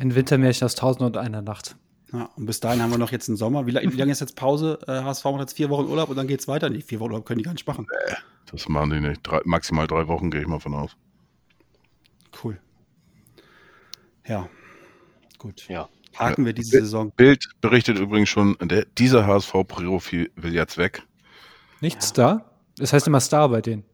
Ein 0.00 0.14
Wintermärchen 0.14 0.64
aus 0.64 0.74
Tausend 0.76 1.02
und 1.02 1.18
einer 1.18 1.42
Nacht. 1.42 1.76
Ja, 2.10 2.30
und 2.34 2.46
bis 2.46 2.58
dahin 2.58 2.80
haben 2.82 2.90
wir 2.90 2.96
noch 2.96 3.12
jetzt 3.12 3.28
einen 3.28 3.36
Sommer. 3.36 3.66
Wie, 3.66 3.74
wie 3.74 3.96
lange 3.96 4.10
ist 4.10 4.20
jetzt 4.20 4.34
Pause? 4.34 4.78
Äh, 4.86 5.02
HSV 5.02 5.24
macht 5.26 5.40
jetzt 5.40 5.52
vier 5.52 5.68
Wochen 5.68 5.90
Urlaub 5.90 6.08
und 6.08 6.16
dann 6.16 6.26
geht 6.26 6.40
es 6.40 6.48
weiter. 6.48 6.70
Nee, 6.70 6.80
vier 6.80 7.00
Wochen 7.00 7.10
Urlaub 7.10 7.26
können 7.26 7.36
die 7.36 7.44
gar 7.44 7.52
nicht 7.52 7.66
machen. 7.66 7.86
Nee, 8.08 8.14
das 8.50 8.66
machen 8.66 8.90
die 8.92 9.00
nicht. 9.00 9.20
Drei, 9.22 9.40
maximal 9.44 9.86
drei 9.86 10.08
Wochen 10.08 10.30
gehe 10.30 10.40
ich 10.40 10.46
mal 10.46 10.58
von 10.58 10.72
aus. 10.72 10.96
Cool. 12.42 12.58
Ja, 14.26 14.48
gut. 15.36 15.68
Ja. 15.68 15.90
Haken 16.16 16.46
wir 16.46 16.54
diese 16.54 16.80
Saison. 16.80 17.12
Bild 17.12 17.50
berichtet 17.60 17.98
übrigens 17.98 18.30
schon, 18.30 18.56
der, 18.62 18.86
dieser 18.96 19.26
HSV-Profi 19.26 20.30
will 20.34 20.54
jetzt 20.54 20.78
weg. 20.78 21.02
Nicht 21.82 21.96
ja. 21.96 22.00
Star? 22.00 22.50
Das 22.78 22.94
heißt 22.94 23.06
immer 23.06 23.20
Star 23.20 23.50
bei 23.50 23.60
denen. 23.60 23.84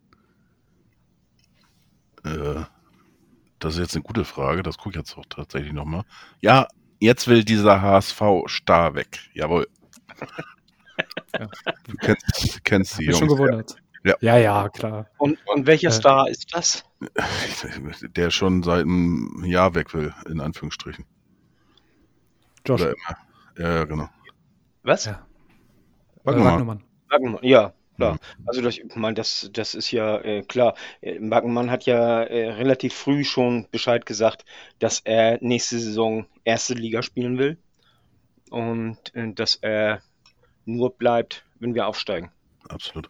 Äh, 2.24 2.62
das 3.66 3.74
ist 3.74 3.80
jetzt 3.80 3.96
eine 3.96 4.04
gute 4.04 4.24
Frage, 4.24 4.62
das 4.62 4.78
gucke 4.78 4.90
ich 4.90 4.96
jetzt 4.96 5.18
auch 5.18 5.24
tatsächlich 5.28 5.72
nochmal. 5.72 6.04
Ja, 6.40 6.68
jetzt 7.00 7.26
will 7.26 7.42
dieser 7.42 7.82
HSV-Star 7.82 8.94
weg. 8.94 9.18
Jawohl. 9.34 9.66
ja. 11.36 11.48
Du 11.88 11.96
kennst, 12.00 12.64
kennst 12.64 12.98
die 12.98 13.06
Jungs. 13.06 13.18
schon 13.18 13.28
gewundert. 13.28 13.76
Ja. 14.04 14.14
ja, 14.20 14.36
ja, 14.36 14.68
klar. 14.68 15.08
Und, 15.18 15.38
und 15.46 15.66
welcher 15.66 15.88
äh, 15.88 15.92
Star 15.92 16.28
ist 16.28 16.54
das? 16.54 16.84
Der 18.14 18.30
schon 18.30 18.62
seit 18.62 18.82
einem 18.82 19.44
Jahr 19.44 19.74
weg 19.74 19.92
will, 19.94 20.14
in 20.28 20.40
Anführungsstrichen. 20.40 21.04
Josh. 22.64 22.86
Ja, 23.58 23.84
genau. 23.84 24.08
Was? 24.84 25.06
Ja. 25.06 25.26
Wagnermann. 26.22 26.84
Wagnermann, 27.08 27.42
ja 27.42 27.72
klar. 27.96 28.14
Mhm. 28.14 28.46
Also 28.46 28.62
das, 28.62 28.78
ich 28.78 28.96
meine, 28.96 29.14
das, 29.14 29.50
das 29.52 29.74
ist 29.74 29.90
ja 29.90 30.18
äh, 30.18 30.42
klar. 30.42 30.74
Äh, 31.00 31.18
hat 31.20 31.86
ja 31.86 32.22
äh, 32.22 32.50
relativ 32.52 32.94
früh 32.94 33.24
schon 33.24 33.66
Bescheid 33.70 34.06
gesagt, 34.06 34.44
dass 34.78 35.00
er 35.00 35.38
nächste 35.40 35.78
Saison 35.78 36.26
erste 36.44 36.74
Liga 36.74 37.02
spielen 37.02 37.38
will 37.38 37.58
und 38.50 39.14
äh, 39.14 39.32
dass 39.32 39.56
er 39.56 40.02
nur 40.64 40.96
bleibt, 40.96 41.44
wenn 41.58 41.74
wir 41.74 41.86
aufsteigen. 41.86 42.30
Absolut. 42.68 43.08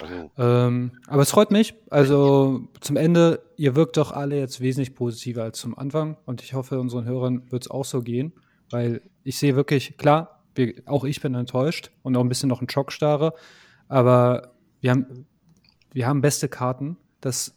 Also. 0.00 0.30
Ähm, 0.38 0.92
aber 1.06 1.22
es 1.22 1.30
freut 1.30 1.50
mich. 1.50 1.74
Also 1.90 2.68
zum 2.80 2.96
Ende, 2.96 3.42
ihr 3.56 3.76
wirkt 3.76 3.96
doch 3.96 4.12
alle 4.12 4.38
jetzt 4.38 4.60
wesentlich 4.60 4.94
positiver 4.94 5.44
als 5.44 5.58
zum 5.58 5.78
Anfang 5.78 6.16
und 6.24 6.42
ich 6.42 6.54
hoffe, 6.54 6.80
unseren 6.80 7.04
Hörern 7.04 7.50
wird 7.50 7.64
es 7.64 7.70
auch 7.70 7.84
so 7.84 8.02
gehen, 8.02 8.32
weil 8.70 9.02
ich 9.22 9.38
sehe 9.38 9.54
wirklich, 9.54 9.96
klar, 9.96 10.41
wir, 10.54 10.74
auch 10.86 11.04
ich 11.04 11.20
bin 11.20 11.34
enttäuscht 11.34 11.90
und 12.02 12.16
auch 12.16 12.20
ein 12.20 12.28
bisschen 12.28 12.48
noch 12.48 12.60
ein 12.60 12.68
Schockstarre. 12.68 13.34
Aber 13.88 14.54
wir 14.80 14.90
haben, 14.90 15.26
wir 15.92 16.06
haben 16.06 16.20
beste 16.20 16.48
Karten. 16.48 16.96
Das, 17.20 17.54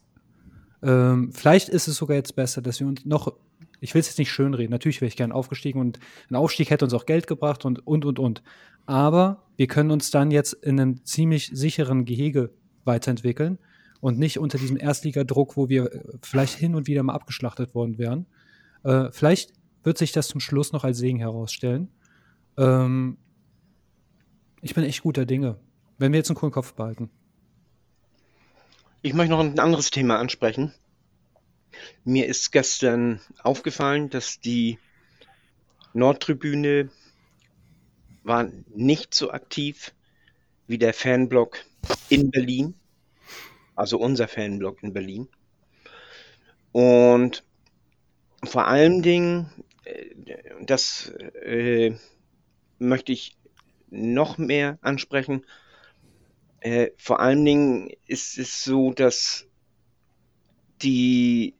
ähm, 0.84 1.32
vielleicht 1.34 1.70
ist 1.70 1.88
es 1.88 1.96
sogar 1.96 2.18
jetzt 2.18 2.36
besser, 2.36 2.62
dass 2.62 2.80
wir 2.80 2.88
uns 2.88 3.06
noch, 3.06 3.34
ich 3.80 3.94
will 3.94 4.00
es 4.00 4.08
jetzt 4.08 4.20
nicht 4.20 4.32
schönreden, 4.32 4.72
natürlich 4.72 5.02
wäre 5.02 5.08
ich 5.08 5.16
gern 5.16 5.32
aufgestiegen 5.32 5.80
und 5.80 6.00
ein 6.30 6.36
Aufstieg 6.36 6.70
hätte 6.70 6.86
uns 6.86 6.94
auch 6.94 7.06
Geld 7.06 7.28
gebracht 7.28 7.66
und, 7.66 7.86
und, 7.86 8.06
und, 8.06 8.20
und. 8.20 8.44
Aber 8.86 9.44
wir 9.58 9.68
können 9.68 9.92
uns 9.92 10.12
dann 10.12 10.32
jetzt 10.32 10.54
in 10.54 10.80
einem 10.80 11.04
ziemlich 11.06 11.50
sicheren 11.54 12.06
Gehege 12.06 12.52
weiterentwickeln 12.84 13.58
und 14.02 14.20
nicht 14.20 14.38
unter 14.38 14.58
diesem 14.58 14.78
Erstligadruck, 14.78 15.58
wo 15.58 15.70
wir 15.70 15.90
vielleicht 16.22 16.56
hin 16.56 16.76
und 16.76 16.88
wieder 16.88 17.02
mal 17.02 17.14
abgeschlachtet 17.14 17.74
worden 17.74 17.98
wären. 17.98 18.28
Äh, 18.84 19.12
vielleicht 19.12 19.54
wird 19.84 19.98
sich 19.98 20.12
das 20.12 20.28
zum 20.28 20.40
Schluss 20.40 20.72
noch 20.74 20.84
als 20.84 20.98
Segen 20.98 21.20
herausstellen. 21.20 21.90
Ähm, 22.58 23.18
ich 24.62 24.74
bin 24.74 24.84
echt 24.84 25.04
guter 25.04 25.26
Dinge, 25.26 25.58
wenn 25.98 26.12
wir 26.12 26.18
jetzt 26.18 26.30
einen 26.30 26.38
coolen 26.38 26.54
Kopf 26.54 26.74
behalten. 26.74 27.10
Ich 29.02 29.14
möchte 29.14 29.32
noch 29.32 29.40
ein 29.40 29.60
anderes 29.60 29.92
Thema 29.92 30.18
ansprechen. 30.18 30.74
Mir 32.04 32.26
ist 32.28 32.52
gestern 32.52 33.22
aufgefallen, 33.44 34.10
dass 34.10 34.40
die 34.40 34.80
Nordtribüne 35.94 36.90
war 38.24 38.50
nicht 38.74 39.14
so 39.14 39.32
aktiv 39.32 39.94
wie 40.68 40.78
der 40.78 40.94
Fanblock 40.94 41.60
in 42.10 42.32
Berlin, 42.32 42.74
also 43.76 44.00
unser 44.00 44.28
Fanblock 44.28 44.82
in 44.82 44.94
Berlin. 44.94 45.28
Und 46.72 47.44
vor 48.44 48.68
allen 48.68 49.02
Dingen, 49.02 49.52
äh, 49.84 50.06
das 50.62 51.10
äh, 51.44 51.96
möchte 52.80 53.12
ich 53.12 53.38
noch 53.90 54.38
mehr 54.38 54.78
ansprechen. 54.82 55.46
Äh, 56.60 56.92
vor 56.98 57.20
allen 57.20 57.46
Dingen 57.46 57.92
ist 58.08 58.38
es 58.38 58.64
so, 58.64 58.92
dass 58.92 59.48
die 60.82 61.56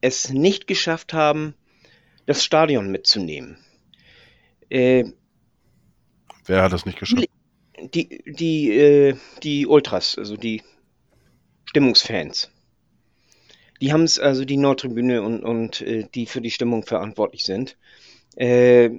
es 0.00 0.30
nicht 0.30 0.66
geschafft 0.66 1.12
haben, 1.12 1.54
das 2.26 2.44
Stadion 2.44 2.90
mitzunehmen. 2.90 3.58
Äh, 4.68 5.04
Wer 6.44 6.62
hat 6.62 6.72
das 6.72 6.86
nicht 6.86 6.98
geschafft? 6.98 7.26
die, 7.80 8.22
die, 8.26 8.70
äh, 8.70 9.16
die 9.42 9.66
Ultras, 9.66 10.16
also 10.18 10.36
die 10.36 10.62
Stimmungsfans. 11.64 12.50
Die 13.80 13.92
haben 13.92 14.04
es, 14.04 14.18
also 14.18 14.44
die 14.44 14.56
Nordtribüne 14.56 15.22
und, 15.22 15.44
und 15.44 15.80
äh, 15.82 16.08
die 16.14 16.26
für 16.26 16.40
die 16.40 16.50
Stimmung 16.50 16.84
verantwortlich 16.84 17.44
sind. 17.44 17.76
Äh, 18.36 18.90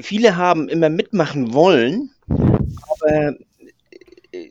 viele 0.00 0.36
haben 0.36 0.68
immer 0.68 0.88
mitmachen 0.88 1.52
wollen, 1.52 2.10
aber 3.00 3.36
äh, 4.32 4.50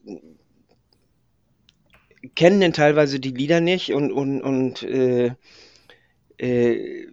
kennen 2.35 2.61
dann 2.61 2.73
teilweise 2.73 3.19
die 3.19 3.31
Lieder 3.31 3.61
nicht 3.61 3.93
und, 3.93 4.11
und, 4.11 4.41
und 4.41 4.83
äh, 4.83 5.33
äh, 6.37 7.07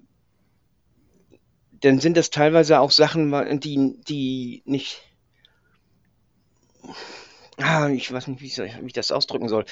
dann 1.81 2.01
sind 2.01 2.17
das 2.17 2.31
teilweise 2.31 2.79
auch 2.81 2.91
Sachen, 2.91 3.61
die, 3.61 3.97
die 4.07 4.63
nicht. 4.65 5.03
Ah, 7.61 7.89
ich 7.89 8.11
weiß 8.13 8.29
nicht, 8.29 8.41
wie 8.41 8.47
ich, 8.47 8.57
wie 8.59 8.87
ich 8.87 8.93
das 8.93 9.11
ausdrücken 9.11 9.49
soll. 9.49 9.65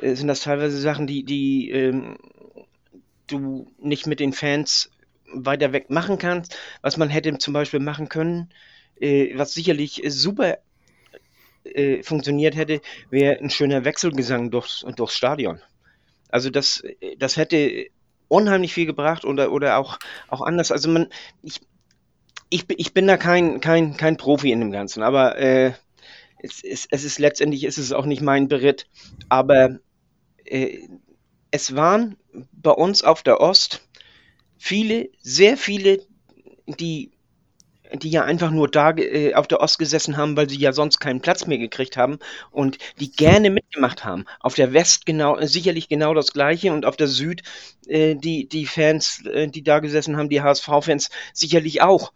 Äh, 0.00 0.14
sind 0.14 0.28
das 0.28 0.40
teilweise 0.40 0.78
Sachen, 0.80 1.06
die, 1.06 1.24
die 1.24 1.70
ähm, 1.70 2.18
du 3.26 3.70
nicht 3.78 4.06
mit 4.06 4.20
den 4.20 4.32
Fans 4.32 4.90
weiter 5.32 5.72
weg 5.72 5.90
machen 5.90 6.18
kannst, 6.18 6.56
was 6.82 6.96
man 6.96 7.08
hätte 7.08 7.36
zum 7.38 7.54
Beispiel 7.54 7.80
machen 7.80 8.08
können, 8.08 8.52
äh, 9.00 9.36
was 9.36 9.54
sicherlich 9.54 10.02
super 10.08 10.58
äh, 11.64 12.02
funktioniert 12.02 12.56
hätte, 12.56 12.80
wäre 13.10 13.38
ein 13.38 13.50
schöner 13.50 13.84
Wechselgesang 13.84 14.50
durchs, 14.50 14.84
durchs 14.96 15.16
Stadion. 15.16 15.60
Also 16.30 16.50
das, 16.50 16.82
das 17.18 17.36
hätte 17.36 17.86
unheimlich 18.28 18.74
viel 18.74 18.86
gebracht 18.86 19.24
oder, 19.24 19.52
oder 19.52 19.78
auch, 19.78 19.98
auch 20.28 20.42
anders. 20.42 20.70
Also 20.70 20.88
man, 20.88 21.08
ich, 21.42 21.60
ich, 22.50 22.64
ich 22.68 22.92
bin 22.94 23.06
da 23.06 23.16
kein, 23.16 23.60
kein, 23.60 23.96
kein 23.96 24.16
Profi 24.16 24.52
in 24.52 24.60
dem 24.60 24.72
Ganzen, 24.72 25.02
aber 25.02 25.38
äh, 25.38 25.72
es, 26.40 26.62
es, 26.62 26.86
es 26.90 27.04
ist 27.04 27.18
letztendlich 27.18 27.64
ist 27.64 27.78
es 27.78 27.92
auch 27.92 28.06
nicht 28.06 28.22
mein 28.22 28.48
Beritt. 28.48 28.86
Aber 29.28 29.78
äh, 30.44 30.78
es 31.50 31.74
waren 31.74 32.16
bei 32.52 32.70
uns 32.70 33.02
auf 33.02 33.22
der 33.22 33.40
Ost 33.40 33.87
viele, 34.58 35.08
sehr 35.20 35.56
viele, 35.56 36.00
die 36.66 37.12
die 37.94 38.10
ja 38.10 38.24
einfach 38.24 38.50
nur 38.50 38.68
da 38.68 38.90
äh, 38.90 39.34
auf 39.34 39.46
der 39.46 39.60
Ost 39.60 39.78
gesessen 39.78 40.16
haben, 40.16 40.36
weil 40.36 40.48
sie 40.48 40.58
ja 40.58 40.72
sonst 40.72 40.98
keinen 40.98 41.20
Platz 41.20 41.46
mehr 41.46 41.58
gekriegt 41.58 41.96
haben 41.96 42.18
und 42.50 42.78
die 43.00 43.10
gerne 43.10 43.50
mitgemacht 43.50 44.04
haben. 44.04 44.24
Auf 44.40 44.54
der 44.54 44.72
West 44.72 45.06
genau, 45.06 45.40
sicherlich 45.40 45.88
genau 45.88 46.14
das 46.14 46.32
Gleiche 46.32 46.72
und 46.72 46.84
auf 46.84 46.96
der 46.96 47.08
Süd 47.08 47.42
äh, 47.86 48.14
die, 48.14 48.48
die 48.48 48.66
Fans, 48.66 49.24
äh, 49.26 49.48
die 49.48 49.62
da 49.62 49.78
gesessen 49.78 50.16
haben, 50.16 50.28
die 50.28 50.42
HSV-Fans 50.42 51.10
sicherlich 51.32 51.82
auch. 51.82 52.12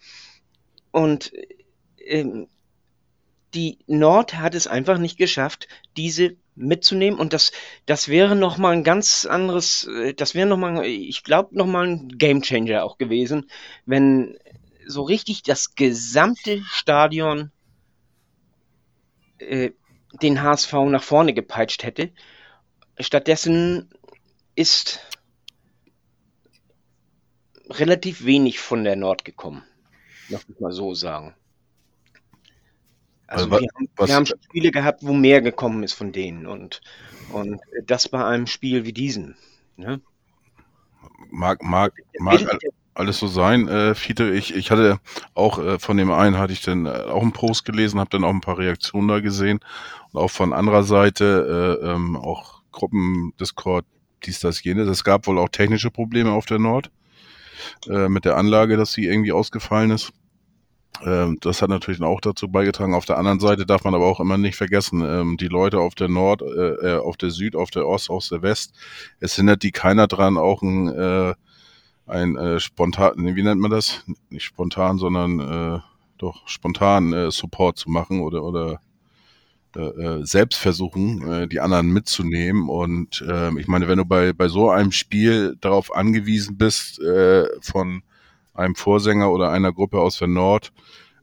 Und 0.90 1.32
ähm, 2.04 2.48
die 3.54 3.78
Nord 3.86 4.34
hat 4.34 4.54
es 4.54 4.66
einfach 4.66 4.98
nicht 4.98 5.18
geschafft, 5.18 5.68
diese 5.96 6.36
mitzunehmen 6.54 7.18
und 7.18 7.32
das, 7.32 7.52
das 7.86 8.08
wäre 8.08 8.36
noch 8.36 8.58
mal 8.58 8.72
ein 8.72 8.84
ganz 8.84 9.26
anderes, 9.26 9.86
äh, 9.86 10.14
das 10.14 10.34
wäre 10.34 10.46
noch 10.46 10.58
mal, 10.58 10.84
ich 10.84 11.22
glaube 11.24 11.56
noch 11.56 11.66
mal 11.66 11.86
ein 11.86 12.08
Gamechanger 12.08 12.84
auch 12.84 12.98
gewesen, 12.98 13.50
wenn 13.86 14.36
so 14.86 15.02
richtig 15.02 15.42
das 15.42 15.74
gesamte 15.74 16.62
Stadion 16.70 17.50
äh, 19.38 19.70
den 20.20 20.42
HSV 20.42 20.72
nach 20.88 21.02
vorne 21.02 21.32
gepeitscht 21.32 21.84
hätte. 21.84 22.10
Stattdessen 22.98 23.88
ist 24.54 25.00
relativ 27.70 28.24
wenig 28.24 28.60
von 28.60 28.84
der 28.84 28.96
Nord 28.96 29.24
gekommen. 29.24 29.64
Lass 30.28 30.46
mich 30.48 30.60
mal 30.60 30.72
so 30.72 30.94
sagen. 30.94 31.34
Also, 33.32 33.46
also 33.46 33.50
wir, 33.50 33.68
haben, 33.74 33.88
wir, 33.96 34.14
haben, 34.14 34.26
Spiele 34.26 34.70
gehabt, 34.70 35.00
wo 35.02 35.12
mehr 35.12 35.40
gekommen 35.40 35.82
ist 35.82 35.94
von 35.94 36.12
denen 36.12 36.46
und, 36.46 36.82
und 37.32 37.60
das 37.86 38.08
bei 38.08 38.24
einem 38.24 38.46
Spiel 38.46 38.84
wie 38.84 38.92
diesem. 38.92 39.34
Ne? 39.76 40.00
Mag, 41.30 41.62
mag, 41.62 41.94
mag, 42.18 42.40
alles 42.94 43.18
so 43.18 43.26
sein. 43.26 43.68
Äh, 43.68 43.94
Fiete, 43.94 44.30
ich, 44.30 44.54
ich 44.54 44.70
hatte 44.70 45.00
auch 45.34 45.58
äh, 45.58 45.78
von 45.78 45.96
dem 45.96 46.10
einen 46.12 46.38
hatte 46.38 46.52
ich 46.52 46.60
dann 46.60 46.86
äh, 46.86 46.90
auch 46.90 47.22
einen 47.22 47.32
Post 47.32 47.64
gelesen, 47.64 47.98
habe 47.98 48.10
dann 48.10 48.24
auch 48.24 48.30
ein 48.30 48.42
paar 48.42 48.58
Reaktionen 48.58 49.08
da 49.08 49.20
gesehen 49.20 49.60
und 50.12 50.20
auch 50.20 50.30
von 50.30 50.52
anderer 50.52 50.82
Seite 50.82 51.80
äh, 51.82 51.86
ähm, 51.86 52.16
auch 52.16 52.60
Gruppen 52.70 53.32
Discord 53.40 53.86
dies 54.24 54.40
das 54.40 54.62
jenes. 54.62 54.88
Es 54.88 55.04
gab 55.04 55.26
wohl 55.26 55.38
auch 55.38 55.48
technische 55.48 55.90
Probleme 55.90 56.32
auf 56.32 56.46
der 56.46 56.58
Nord 56.58 56.90
äh, 57.88 58.08
mit 58.08 58.24
der 58.24 58.36
Anlage, 58.36 58.76
dass 58.76 58.92
sie 58.92 59.06
irgendwie 59.06 59.32
ausgefallen 59.32 59.90
ist. 59.90 60.12
Ähm, 61.00 61.38
das 61.40 61.62
hat 61.62 61.70
natürlich 61.70 62.02
auch 62.02 62.20
dazu 62.20 62.48
beigetragen. 62.48 62.94
Auf 62.94 63.06
der 63.06 63.18
anderen 63.18 63.40
Seite 63.40 63.66
darf 63.66 63.84
man 63.84 63.94
aber 63.94 64.06
auch 64.06 64.20
immer 64.20 64.38
nicht 64.38 64.56
vergessen, 64.56 65.02
ähm, 65.02 65.36
die 65.36 65.48
Leute 65.48 65.80
auf 65.80 65.94
der 65.94 66.08
Nord, 66.08 66.42
äh, 66.42 66.96
äh 66.96 66.98
auf 66.98 67.16
der 67.16 67.30
Süd, 67.30 67.56
auf 67.56 67.70
der 67.70 67.86
Ost, 67.86 68.10
auf 68.10 68.28
der 68.28 68.42
West, 68.42 68.74
es 69.20 69.36
hindert 69.36 69.62
die 69.62 69.72
keiner 69.72 70.06
dran, 70.06 70.36
auch 70.36 70.62
ein 70.62 70.88
äh, 70.88 71.34
ein 72.04 72.58
spontan, 72.58 73.14
wie 73.36 73.42
nennt 73.42 73.60
man 73.60 73.70
das? 73.70 74.04
Nicht 74.28 74.44
spontan, 74.44 74.98
sondern 74.98 75.82
doch 76.18 76.46
spontan 76.48 77.30
Support 77.30 77.78
zu 77.78 77.90
machen 77.90 78.20
oder 78.20 78.42
oder 78.42 78.80
selbst 80.22 80.58
versuchen, 80.58 81.48
die 81.48 81.60
anderen 81.60 81.86
mitzunehmen. 81.90 82.68
Und 82.68 83.24
äh, 83.26 83.58
ich 83.58 83.68
meine, 83.68 83.86
wenn 83.88 83.98
du 83.98 84.04
bei, 84.04 84.32
bei 84.32 84.48
so 84.48 84.68
einem 84.68 84.92
Spiel 84.92 85.56
darauf 85.60 85.94
angewiesen 85.94 86.58
bist, 86.58 87.00
von 87.60 88.02
einem 88.54 88.74
Vorsänger 88.74 89.30
oder 89.30 89.50
einer 89.50 89.72
Gruppe 89.72 90.00
aus 90.00 90.18
der 90.18 90.28
Nord 90.28 90.72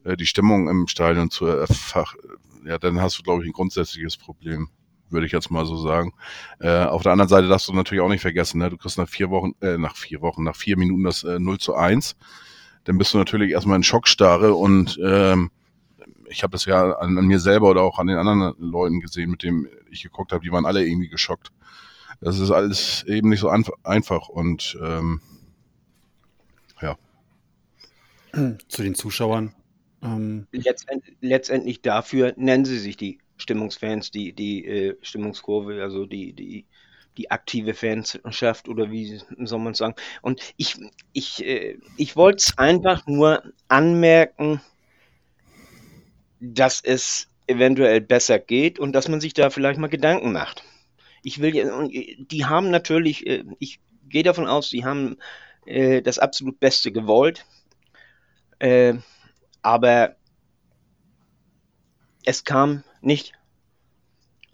äh, 0.03 0.17
die 0.17 0.25
Stimmung 0.25 0.69
im 0.69 0.87
Stadion 0.87 1.29
zu 1.29 1.45
erfachen, 1.45 2.19
ja, 2.65 2.77
dann 2.77 3.01
hast 3.01 3.17
du, 3.17 3.23
glaube 3.23 3.43
ich, 3.43 3.49
ein 3.49 3.53
grundsätzliches 3.53 4.17
Problem 4.17 4.69
würde 5.09 5.25
ich 5.25 5.31
jetzt 5.31 5.51
mal 5.51 5.65
so 5.65 5.77
sagen. 5.77 6.13
Äh, 6.59 6.83
auf 6.83 7.03
der 7.03 7.11
anderen 7.11 7.29
Seite 7.29 7.47
darfst 7.47 7.67
du 7.67 7.73
natürlich 7.73 8.01
auch 8.01 8.09
nicht 8.09 8.21
vergessen, 8.21 8.59
ne? 8.59 8.69
du 8.69 8.77
kriegst 8.77 8.97
nach 8.97 9.09
vier 9.09 9.29
Wochen, 9.29 9.53
äh, 9.61 9.77
nach 9.77 9.95
vier 9.95 10.21
Wochen, 10.21 10.43
nach 10.43 10.55
vier 10.55 10.77
Minuten 10.77 11.03
das 11.03 11.23
äh, 11.23 11.39
0 11.39 11.57
zu 11.59 11.75
1. 11.75 12.15
Dann 12.83 12.97
bist 12.97 13.13
du 13.13 13.17
natürlich 13.17 13.51
erstmal 13.51 13.77
in 13.77 13.83
Schockstarre 13.83 14.53
und 14.53 14.99
ähm, 15.03 15.51
ich 16.29 16.43
habe 16.43 16.51
das 16.51 16.65
ja 16.65 16.93
an, 16.93 17.17
an, 17.17 17.25
mir 17.25 17.39
selber 17.39 17.69
oder 17.69 17.81
auch 17.81 17.99
an 17.99 18.07
den 18.07 18.17
anderen 18.17 18.53
Leuten 18.59 18.99
gesehen, 18.99 19.31
mit 19.31 19.43
denen 19.43 19.67
ich 19.89 20.03
geguckt 20.03 20.31
habe, 20.31 20.43
die 20.43 20.51
waren 20.51 20.65
alle 20.65 20.85
irgendwie 20.85 21.09
geschockt. 21.09 21.51
Das 22.21 22.37
ist 22.37 22.51
alles 22.51 23.03
eben 23.03 23.29
nicht 23.29 23.39
so 23.39 23.49
einfach 23.83 24.29
und 24.29 24.77
ähm, 24.83 25.21
ja. 26.81 26.97
Zu 28.67 28.83
den 28.83 28.95
Zuschauern. 28.95 29.53
Ähm. 30.01 30.47
Letztend, 30.51 31.03
letztendlich 31.21 31.81
dafür 31.81 32.33
nennen 32.37 32.65
sie 32.65 32.79
sich 32.79 32.97
die 32.97 33.19
Stimmungsfans, 33.37 34.11
die, 34.11 34.33
die 34.33 34.65
äh, 34.65 34.97
Stimmungskurve, 35.01 35.81
also 35.81 36.05
die, 36.05 36.33
die, 36.33 36.65
die 37.17 37.31
aktive 37.31 37.73
Fanschaft 37.73 38.67
oder 38.69 38.91
wie 38.91 39.19
soll 39.43 39.59
man 39.59 39.73
sagen. 39.73 39.95
Und 40.21 40.53
ich, 40.57 40.77
ich, 41.13 41.45
äh, 41.45 41.77
ich 41.97 42.15
wollte 42.15 42.37
es 42.37 42.57
einfach 42.57 43.07
nur 43.07 43.43
anmerken, 43.67 44.61
dass 46.39 46.81
es 46.81 47.27
eventuell 47.47 48.01
besser 48.01 48.39
geht 48.39 48.79
und 48.79 48.93
dass 48.93 49.07
man 49.07 49.19
sich 49.19 49.33
da 49.33 49.49
vielleicht 49.49 49.79
mal 49.79 49.87
Gedanken 49.87 50.31
macht. 50.31 50.63
Ich 51.23 51.41
will 51.41 51.55
ja, 51.55 51.87
die 51.87 52.45
haben 52.45 52.69
natürlich, 52.69 53.27
äh, 53.27 53.43
ich 53.59 53.79
gehe 54.07 54.23
davon 54.23 54.47
aus, 54.47 54.69
die 54.69 54.85
haben 54.85 55.17
äh, 55.65 56.01
das 56.01 56.19
absolut 56.19 56.59
Beste 56.59 56.91
gewollt. 56.91 57.45
Äh, 58.59 58.95
aber 59.61 60.15
es 62.23 62.45
kam 62.45 62.83
nicht 63.01 63.33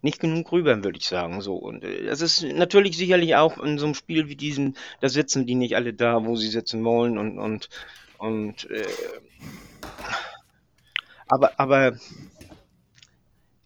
nicht 0.02 0.20
genug 0.20 0.52
rüber, 0.52 0.84
würde 0.84 0.98
ich 1.00 1.08
sagen. 1.08 1.42
So 1.42 1.56
und 1.56 1.84
äh, 1.84 2.06
das 2.06 2.22
ist 2.22 2.44
natürlich 2.44 2.98
sicherlich 2.98 3.36
auch 3.36 3.58
in 3.58 3.78
so 3.78 3.86
einem 3.86 3.96
Spiel 3.96 4.28
wie 4.30 4.36
diesem, 4.36 4.76
da 5.02 5.10
sitzen 5.10 5.46
die 5.46 5.56
nicht 5.56 5.76
alle 5.76 5.94
da, 5.94 6.26
wo 6.26 6.36
sie 6.36 6.50
sitzen 6.50 6.84
wollen 6.84 7.18
und 7.18 7.40
und 7.40 7.70
und 8.18 8.70
äh, 8.70 8.86
aber 11.28 11.52
aber 11.60 11.96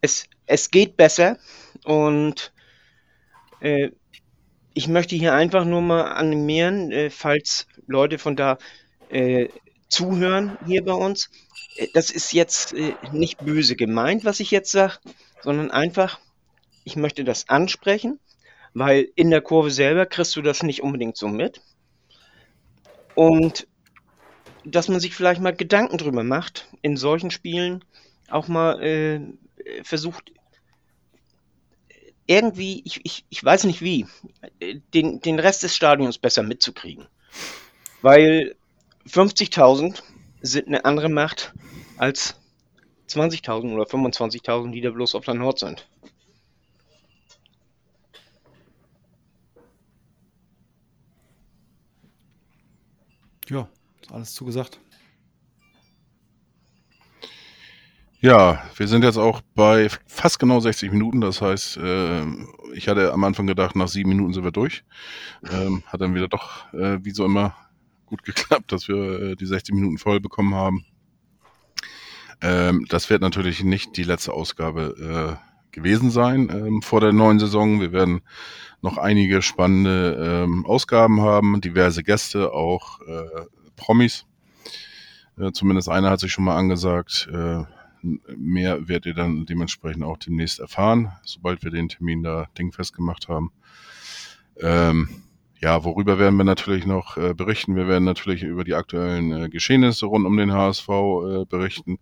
es 0.01 0.25
es 0.45 0.71
geht 0.71 0.97
besser 0.97 1.37
und 1.85 2.51
äh, 3.61 3.89
ich 4.73 4.87
möchte 4.87 5.15
hier 5.15 5.33
einfach 5.33 5.65
nur 5.65 5.81
mal 5.81 6.03
animieren, 6.13 6.91
äh, 6.91 7.09
falls 7.09 7.67
Leute 7.87 8.17
von 8.19 8.35
da 8.35 8.57
äh, 9.09 9.49
zuhören 9.89 10.57
hier 10.65 10.83
bei 10.83 10.93
uns. 10.93 11.29
Äh, 11.75 11.87
das 11.93 12.11
ist 12.11 12.31
jetzt 12.31 12.73
äh, 12.73 12.93
nicht 13.11 13.43
böse 13.43 13.75
gemeint, 13.75 14.25
was 14.25 14.39
ich 14.39 14.51
jetzt 14.51 14.71
sage, 14.71 14.99
sondern 15.41 15.71
einfach, 15.71 16.19
ich 16.83 16.95
möchte 16.95 17.23
das 17.23 17.49
ansprechen, 17.49 18.19
weil 18.73 19.09
in 19.15 19.29
der 19.29 19.41
Kurve 19.41 19.71
selber 19.71 20.05
kriegst 20.05 20.35
du 20.35 20.41
das 20.41 20.63
nicht 20.63 20.81
unbedingt 20.81 21.17
so 21.17 21.27
mit. 21.27 21.61
Und 23.15 23.67
dass 24.63 24.87
man 24.87 24.99
sich 24.99 25.15
vielleicht 25.15 25.41
mal 25.41 25.55
Gedanken 25.55 25.97
drüber 25.97 26.23
macht, 26.23 26.67
in 26.81 26.95
solchen 26.95 27.31
Spielen 27.31 27.83
auch 28.29 28.47
mal 28.47 28.81
äh, 28.81 29.19
versucht, 29.83 30.31
irgendwie, 32.27 32.83
ich, 32.85 33.01
ich, 33.03 33.25
ich 33.29 33.43
weiß 33.43 33.63
nicht 33.63 33.81
wie, 33.81 34.05
den, 34.93 35.19
den 35.19 35.39
Rest 35.39 35.63
des 35.63 35.75
Stadions 35.75 36.19
besser 36.19 36.43
mitzukriegen. 36.43 37.07
Weil 38.03 38.55
50.000 39.09 40.01
sind 40.41 40.67
eine 40.67 40.85
andere 40.85 41.09
Macht 41.09 41.53
als 41.97 42.35
20.000 43.09 43.73
oder 43.73 43.83
25.000, 43.83 44.71
die 44.71 44.81
da 44.81 44.91
bloß 44.91 45.15
auf 45.15 45.25
der 45.25 45.33
Nord 45.33 45.59
sind. 45.59 45.87
Ja, 53.49 53.67
alles 54.11 54.33
zugesagt. 54.35 54.79
Ja, 58.21 58.61
wir 58.75 58.87
sind 58.87 59.03
jetzt 59.03 59.17
auch 59.17 59.41
bei 59.55 59.87
fast 60.05 60.39
genau 60.39 60.59
60 60.59 60.91
Minuten. 60.91 61.21
Das 61.21 61.41
heißt, 61.41 61.77
äh, 61.77 62.25
ich 62.73 62.87
hatte 62.89 63.13
am 63.13 63.23
Anfang 63.23 63.47
gedacht, 63.47 63.75
nach 63.75 63.87
sieben 63.87 64.09
Minuten 64.09 64.33
sind 64.33 64.43
wir 64.43 64.51
durch. 64.51 64.83
Ähm, 65.49 65.83
hat 65.87 66.01
dann 66.01 66.13
wieder 66.13 66.27
doch, 66.27 66.71
äh, 66.73 66.99
wie 67.01 67.11
so 67.11 67.25
immer, 67.25 67.55
gut 68.09 68.23
geklappt, 68.23 68.71
dass 68.71 68.87
wir 68.87 69.21
äh, 69.21 69.35
die 69.35 69.45
60 69.45 69.73
Minuten 69.73 69.97
voll 69.97 70.19
bekommen 70.19 70.55
haben. 70.55 70.85
Ähm, 72.41 72.85
das 72.89 73.09
wird 73.09 73.21
natürlich 73.21 73.63
nicht 73.63 73.97
die 73.97 74.03
letzte 74.03 74.33
Ausgabe 74.33 75.37
äh, 75.39 75.49
gewesen 75.71 76.09
sein 76.09 76.49
ähm, 76.49 76.81
vor 76.81 77.01
der 77.01 77.13
neuen 77.13 77.39
Saison. 77.39 77.79
Wir 77.79 77.91
werden 77.91 78.21
noch 78.81 78.97
einige 78.97 79.41
spannende 79.41 80.43
ähm, 80.45 80.65
Ausgaben 80.65 81.21
haben, 81.21 81.61
diverse 81.61 82.03
Gäste, 82.03 82.53
auch 82.53 83.01
äh, 83.01 83.45
Promis. 83.75 84.25
Äh, 85.37 85.51
zumindest 85.51 85.89
einer 85.89 86.09
hat 86.09 86.19
sich 86.19 86.31
schon 86.31 86.45
mal 86.45 86.57
angesagt. 86.57 87.29
Äh, 87.31 87.63
mehr 88.01 88.87
werdet 88.87 89.07
ihr 89.07 89.13
dann 89.13 89.45
dementsprechend 89.45 90.03
auch 90.03 90.17
demnächst 90.17 90.59
erfahren, 90.59 91.11
sobald 91.23 91.63
wir 91.63 91.71
den 91.71 91.89
Termin 91.89 92.23
da 92.23 92.47
dingfest 92.57 92.93
gemacht 92.95 93.27
haben. 93.27 93.51
Ähm, 94.57 95.09
ja, 95.61 95.83
worüber 95.83 96.17
werden 96.19 96.37
wir 96.37 96.45
natürlich 96.45 96.85
noch 96.85 97.17
äh, 97.17 97.33
berichten? 97.33 97.75
Wir 97.75 97.87
werden 97.87 98.05
natürlich 98.05 98.43
über 98.43 98.63
die 98.63 98.75
aktuellen 98.75 99.31
äh, 99.31 99.49
Geschehnisse 99.49 100.05
rund 100.05 100.25
um 100.25 100.37
den 100.37 100.53
HSV 100.53 100.87
äh, 100.87 101.45
berichten. 101.45 101.99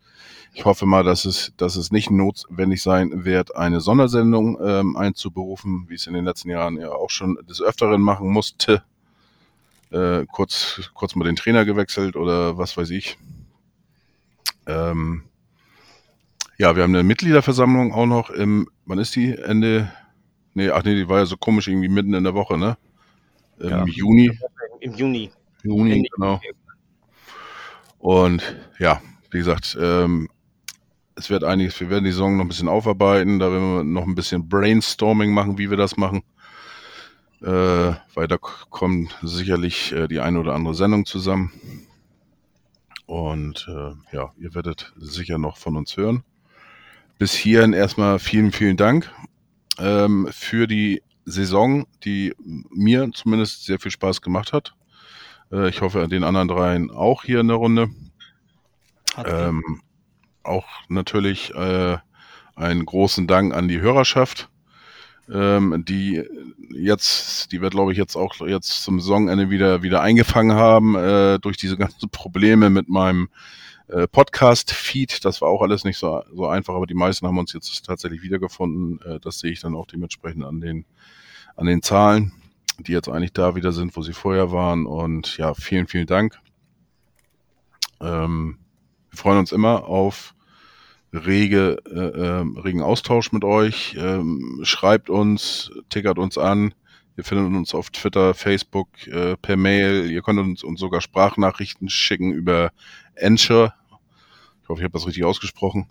Ich 0.53 0.66
hoffe 0.66 0.86
mal, 0.86 1.03
dass 1.03 1.26
es, 1.26 1.53
dass 1.58 1.76
es 1.76 1.91
nicht 1.91 2.12
notwendig 2.12 2.84
sein 2.84 3.26
wird, 3.26 3.55
eine 3.55 3.82
Sondersendung 3.82 4.60
ähm, 4.64 4.95
einzuberufen, 4.95 5.86
wie 5.88 5.95
es 5.95 6.05
in 6.05 6.14
den 6.14 6.26
letzten 6.26 6.51
Jahren 6.51 6.78
ja 6.78 6.91
auch 6.91 7.10
schon 7.10 7.38
des 7.49 7.62
Öfteren 7.62 8.01
machen 8.01 8.30
musste. 8.30 8.84
Äh, 9.89 10.26
kurz, 10.32 10.91
kurz 10.93 11.16
mal 11.16 11.26
den 11.26 11.36
Trainer 11.36 11.66
gewechselt 11.66 12.16
oder 12.16 12.60
was 12.60 12.78
weiß 12.78 12.91
ich. 12.91 13.18
Ähm, 14.68 15.24
ja, 16.60 16.76
wir 16.76 16.84
haben 16.84 16.93
eine 16.93 17.03
Mitgliederversammlung 17.03 17.91
auch 17.91 18.05
noch 18.05 18.30
im, 18.30 18.68
wann 18.86 18.99
ist 18.99 19.16
die? 19.16 19.32
Ende, 19.32 19.91
nee, 20.53 20.70
ach 20.70 20.84
nee, 20.84 20.93
die 20.93 21.10
war 21.10 21.20
ja 21.20 21.26
so 21.26 21.38
komisch 21.38 21.68
irgendwie 21.68 21.89
mitten 21.89 22.14
in 22.14 22.24
der 22.24 22.36
Woche, 22.36 22.58
ne? 22.58 22.78
Im 23.60 23.70
Ja. 23.70 23.86
Juni. 23.86 24.39
Im 24.80 24.93
Juni. 24.93 25.32
Juni, 25.64 25.91
Ende 25.93 26.10
genau. 26.16 26.39
Und 27.99 28.43
ja, 28.80 29.01
wie 29.32 29.39
gesagt, 29.39 29.78
ähm, 29.80 30.30
es 31.16 31.30
wird 31.30 31.43
einiges, 31.43 31.80
wir 31.80 31.89
werden 31.89 32.03
die 32.05 32.12
Saison 32.12 32.38
noch 32.38 32.45
ein 32.45 32.47
bisschen 32.49 32.68
aufarbeiten, 32.70 33.39
da 33.39 33.51
werden 33.51 33.76
wir 33.78 33.84
noch 33.84 34.03
ein 34.05 34.14
bisschen 34.16 34.47
Brainstorming 34.47 35.34
machen, 35.34 35.58
wie 35.58 35.70
wir 35.70 35.78
das 35.78 35.97
machen. 35.97 36.22
Äh, 37.41 37.93
weil 38.14 38.28
da 38.28 38.38
k- 38.38 38.66
kommt 38.70 39.16
sicherlich 39.22 39.91
äh, 39.93 40.08
die 40.08 40.20
eine 40.20 40.39
oder 40.39 40.53
andere 40.53 40.74
Sendung 40.76 41.05
zusammen. 41.05 41.51
Und 43.05 43.68
äh, 43.70 44.16
ja, 44.16 44.34
ihr 44.38 44.53
werdet 44.53 44.93
sicher 44.97 45.38
noch 45.38 45.58
von 45.58 45.76
uns 45.78 45.97
hören. 45.97 46.24
Bis 47.20 47.34
hierhin 47.34 47.74
erstmal 47.74 48.20
vielen, 48.20 48.51
vielen 48.51 48.78
Dank 48.78 49.12
ähm, 49.80 50.28
für 50.32 50.68
die 50.68 51.01
Saison, 51.28 51.86
die 52.03 52.34
mir 52.39 53.09
zumindest 53.13 53.65
sehr 53.65 53.80
viel 53.80 53.91
Spaß 53.91 54.21
gemacht 54.21 54.53
hat. 54.53 54.73
Äh, 55.51 55.69
ich 55.69 55.82
hoffe, 55.82 56.07
den 56.07 56.23
anderen 56.23 56.47
dreien 56.47 56.89
auch 56.89 57.23
hier 57.23 57.41
in 57.41 57.49
der 57.49 57.57
Runde. 57.57 57.89
Ähm, 59.25 59.82
auch 60.43 60.65
natürlich 60.88 61.53
äh, 61.53 61.97
einen 62.55 62.86
großen 62.86 63.28
Dank 63.28 63.53
an 63.53 63.67
die 63.67 63.82
Hörerschaft, 63.82 64.49
ähm, 65.30 65.84
die 65.86 66.23
jetzt, 66.71 67.51
die 67.51 67.61
wir 67.61 67.69
glaube 67.71 67.91
ich 67.91 67.97
jetzt 67.97 68.15
auch 68.15 68.36
jetzt 68.47 68.84
zum 68.84 68.99
Saisonende 68.99 69.49
wieder 69.49 69.82
wieder 69.82 70.01
eingefangen 70.01 70.55
haben 70.55 70.95
äh, 70.95 71.39
durch 71.39 71.57
diese 71.57 71.78
ganzen 71.78 72.09
Probleme 72.09 72.69
mit 72.69 72.88
meinem 72.88 73.30
äh, 73.88 74.07
Podcast-Feed. 74.07 75.25
Das 75.25 75.41
war 75.41 75.49
auch 75.49 75.61
alles 75.61 75.84
nicht 75.84 75.97
so, 75.97 76.21
so 76.34 76.47
einfach, 76.47 76.75
aber 76.75 76.88
die 76.88 76.93
meisten 76.93 77.25
haben 77.25 77.38
uns 77.38 77.53
jetzt 77.53 77.86
tatsächlich 77.86 78.21
wiedergefunden. 78.21 79.01
Äh, 79.01 79.19
das 79.19 79.39
sehe 79.39 79.51
ich 79.51 79.61
dann 79.61 79.75
auch 79.75 79.88
dementsprechend 79.88 80.43
an 80.43 80.61
den 80.61 80.86
an 81.58 81.66
den 81.66 81.82
Zahlen, 81.82 82.32
die 82.80 82.93
jetzt 82.93 83.10
eigentlich 83.10 83.34
da 83.34 83.55
wieder 83.55 83.74
sind, 83.74 83.97
wo 83.97 84.01
sie 84.01 84.14
vorher 84.14 84.51
waren. 84.51 84.86
Und 84.86 85.38
ja, 85.38 85.53
vielen, 85.53 85.88
vielen 85.88 86.08
Dank. 86.08 86.39
Ähm, 87.99 88.60
wir 89.10 89.18
freuen 89.18 89.39
uns 89.39 89.51
immer 89.51 89.86
auf 89.86 90.34
rege, 91.14 91.78
äh, 91.89 92.39
ähm, 92.39 92.58
regen 92.58 92.82
Austausch 92.82 93.32
mit 93.32 93.43
euch. 93.43 93.95
Ähm, 93.99 94.60
schreibt 94.64 95.10
uns, 95.10 95.72
tickert 95.89 96.20
uns 96.20 96.38
an. 96.38 96.74
Ihr 97.18 97.24
findet 97.24 97.47
uns 97.58 97.74
auf 97.74 97.89
Twitter, 97.89 98.36
Facebook, 98.36 98.89
äh, 99.08 99.36
per 99.38 99.58
Mail. 99.58 100.12
Ihr 100.12 100.22
könnt 100.22 100.39
uns, 100.39 100.64
uns 100.64 100.80
sogar 100.80 101.01
Sprachnachrichten 101.01 101.89
schicken 101.89 102.32
über 102.32 102.72
Ensure. 103.16 103.74
Ich 104.62 104.70
hoffe, 104.70 104.82
ich 104.82 104.84
habe 104.84 104.93
das 104.93 105.08
richtig 105.08 105.24
ausgesprochen. 105.24 105.89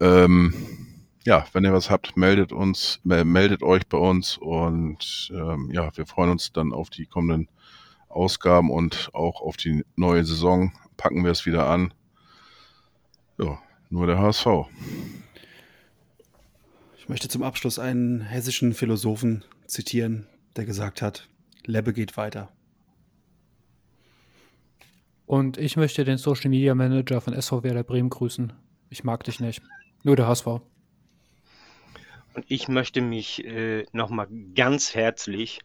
Ähm, 0.00 0.89
ja, 1.24 1.46
wenn 1.52 1.64
ihr 1.64 1.72
was 1.72 1.90
habt, 1.90 2.16
meldet 2.16 2.52
uns, 2.52 3.00
äh, 3.08 3.24
meldet 3.24 3.62
euch 3.62 3.86
bei 3.86 3.98
uns 3.98 4.38
und 4.38 5.30
ähm, 5.34 5.70
ja, 5.72 5.94
wir 5.96 6.06
freuen 6.06 6.30
uns 6.30 6.52
dann 6.52 6.72
auf 6.72 6.90
die 6.90 7.06
kommenden 7.06 7.48
Ausgaben 8.08 8.70
und 8.70 9.10
auch 9.12 9.40
auf 9.40 9.56
die 9.56 9.84
neue 9.96 10.24
Saison. 10.24 10.72
Packen 10.96 11.24
wir 11.24 11.30
es 11.30 11.46
wieder 11.46 11.68
an. 11.68 11.92
Ja, 13.38 13.58
nur 13.90 14.06
der 14.06 14.18
HSV. 14.18 14.46
Ich 16.98 17.08
möchte 17.08 17.28
zum 17.28 17.42
Abschluss 17.42 17.78
einen 17.78 18.20
hessischen 18.20 18.74
Philosophen 18.74 19.44
zitieren, 19.66 20.26
der 20.56 20.64
gesagt 20.64 21.02
hat, 21.02 21.28
Lebbe 21.64 21.92
geht 21.92 22.16
weiter. 22.16 22.50
Und 25.26 25.58
ich 25.58 25.76
möchte 25.76 26.04
den 26.04 26.18
Social 26.18 26.50
Media 26.50 26.74
Manager 26.74 27.20
von 27.20 27.34
SV 27.34 27.62
Werder 27.62 27.84
Bremen 27.84 28.10
grüßen. 28.10 28.52
Ich 28.88 29.04
mag 29.04 29.22
dich 29.24 29.38
nicht. 29.38 29.62
Nur 30.02 30.16
der 30.16 30.26
HSV. 30.26 30.60
Und 32.34 32.44
ich 32.48 32.68
möchte 32.68 33.00
mich 33.00 33.44
äh, 33.44 33.86
nochmal 33.92 34.28
ganz 34.54 34.94
herzlich 34.94 35.60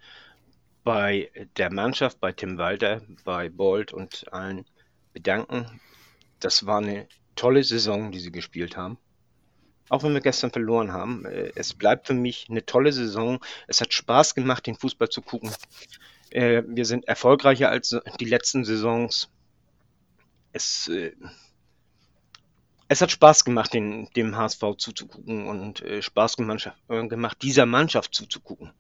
bei 0.84 1.32
der 1.58 1.72
Mannschaft, 1.72 2.20
bei 2.20 2.32
Tim 2.32 2.58
Walter, 2.58 3.02
bei 3.24 3.50
Bolt 3.50 3.94
und 3.94 4.32
allen 4.32 4.66
bedanken. 5.14 5.80
Das 6.40 6.66
war 6.66 6.78
eine 6.80 7.08
tolle 7.36 7.64
Saison, 7.64 8.12
die 8.12 8.20
sie 8.20 8.32
gespielt 8.32 8.78
haben. 8.78 8.98
Auch 9.90 10.04
wenn 10.04 10.14
wir 10.14 10.22
gestern 10.22 10.52
verloren 10.52 10.92
haben. 10.92 11.26
Äh, 11.26 11.52
es 11.56 11.74
bleibt 11.74 12.08
für 12.08 12.14
mich 12.14 12.48
eine 12.50 12.66
tolle 12.66 12.92
Saison. 12.92 13.40
Es 13.68 13.82
hat 13.82 13.94
Spaß 13.94 14.34
gemacht, 14.34 14.66
den 14.66 14.76
Fußball 14.76 15.10
zu 15.10 15.22
gucken. 15.22 15.52
Äh, 16.32 16.64
wir 16.68 16.86
sind 16.86 17.08
erfolgreicher 17.08 17.70
als 17.70 17.96
die 18.20 18.26
letzten 18.26 18.66
Saisons. 18.66 19.30
Es, 20.54 20.88
äh, 20.88 21.12
es 22.88 23.02
hat 23.02 23.12
Spaß 23.12 23.46
gemacht, 23.46 23.74
den, 23.74 24.10
dem 24.16 24.36
HSV 24.36 24.64
zuzugucken 24.78 25.48
und 25.48 25.82
äh, 25.82 26.02
Spaß 26.02 26.38
gemacht, 26.38 26.72
äh, 26.88 27.08
gemacht, 27.08 27.38
dieser 27.42 27.66
Mannschaft 27.66 28.14
zuzugucken. 28.14 28.72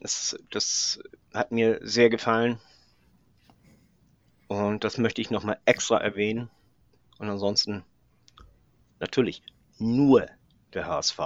Das, 0.00 0.36
das 0.50 1.00
hat 1.32 1.52
mir 1.52 1.80
sehr 1.82 2.10
gefallen. 2.10 2.58
Und 4.48 4.84
das 4.84 4.98
möchte 4.98 5.20
ich 5.20 5.30
nochmal 5.30 5.58
extra 5.64 5.98
erwähnen. 5.98 6.50
Und 7.18 7.28
ansonsten 7.28 7.84
natürlich 9.00 9.42
nur 9.78 10.26
der 10.74 10.86
HSV. 10.86 11.18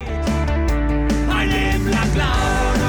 Ein 0.00 1.48
Leben 1.48 1.90
lang 1.90 2.12
blau. 2.14 2.81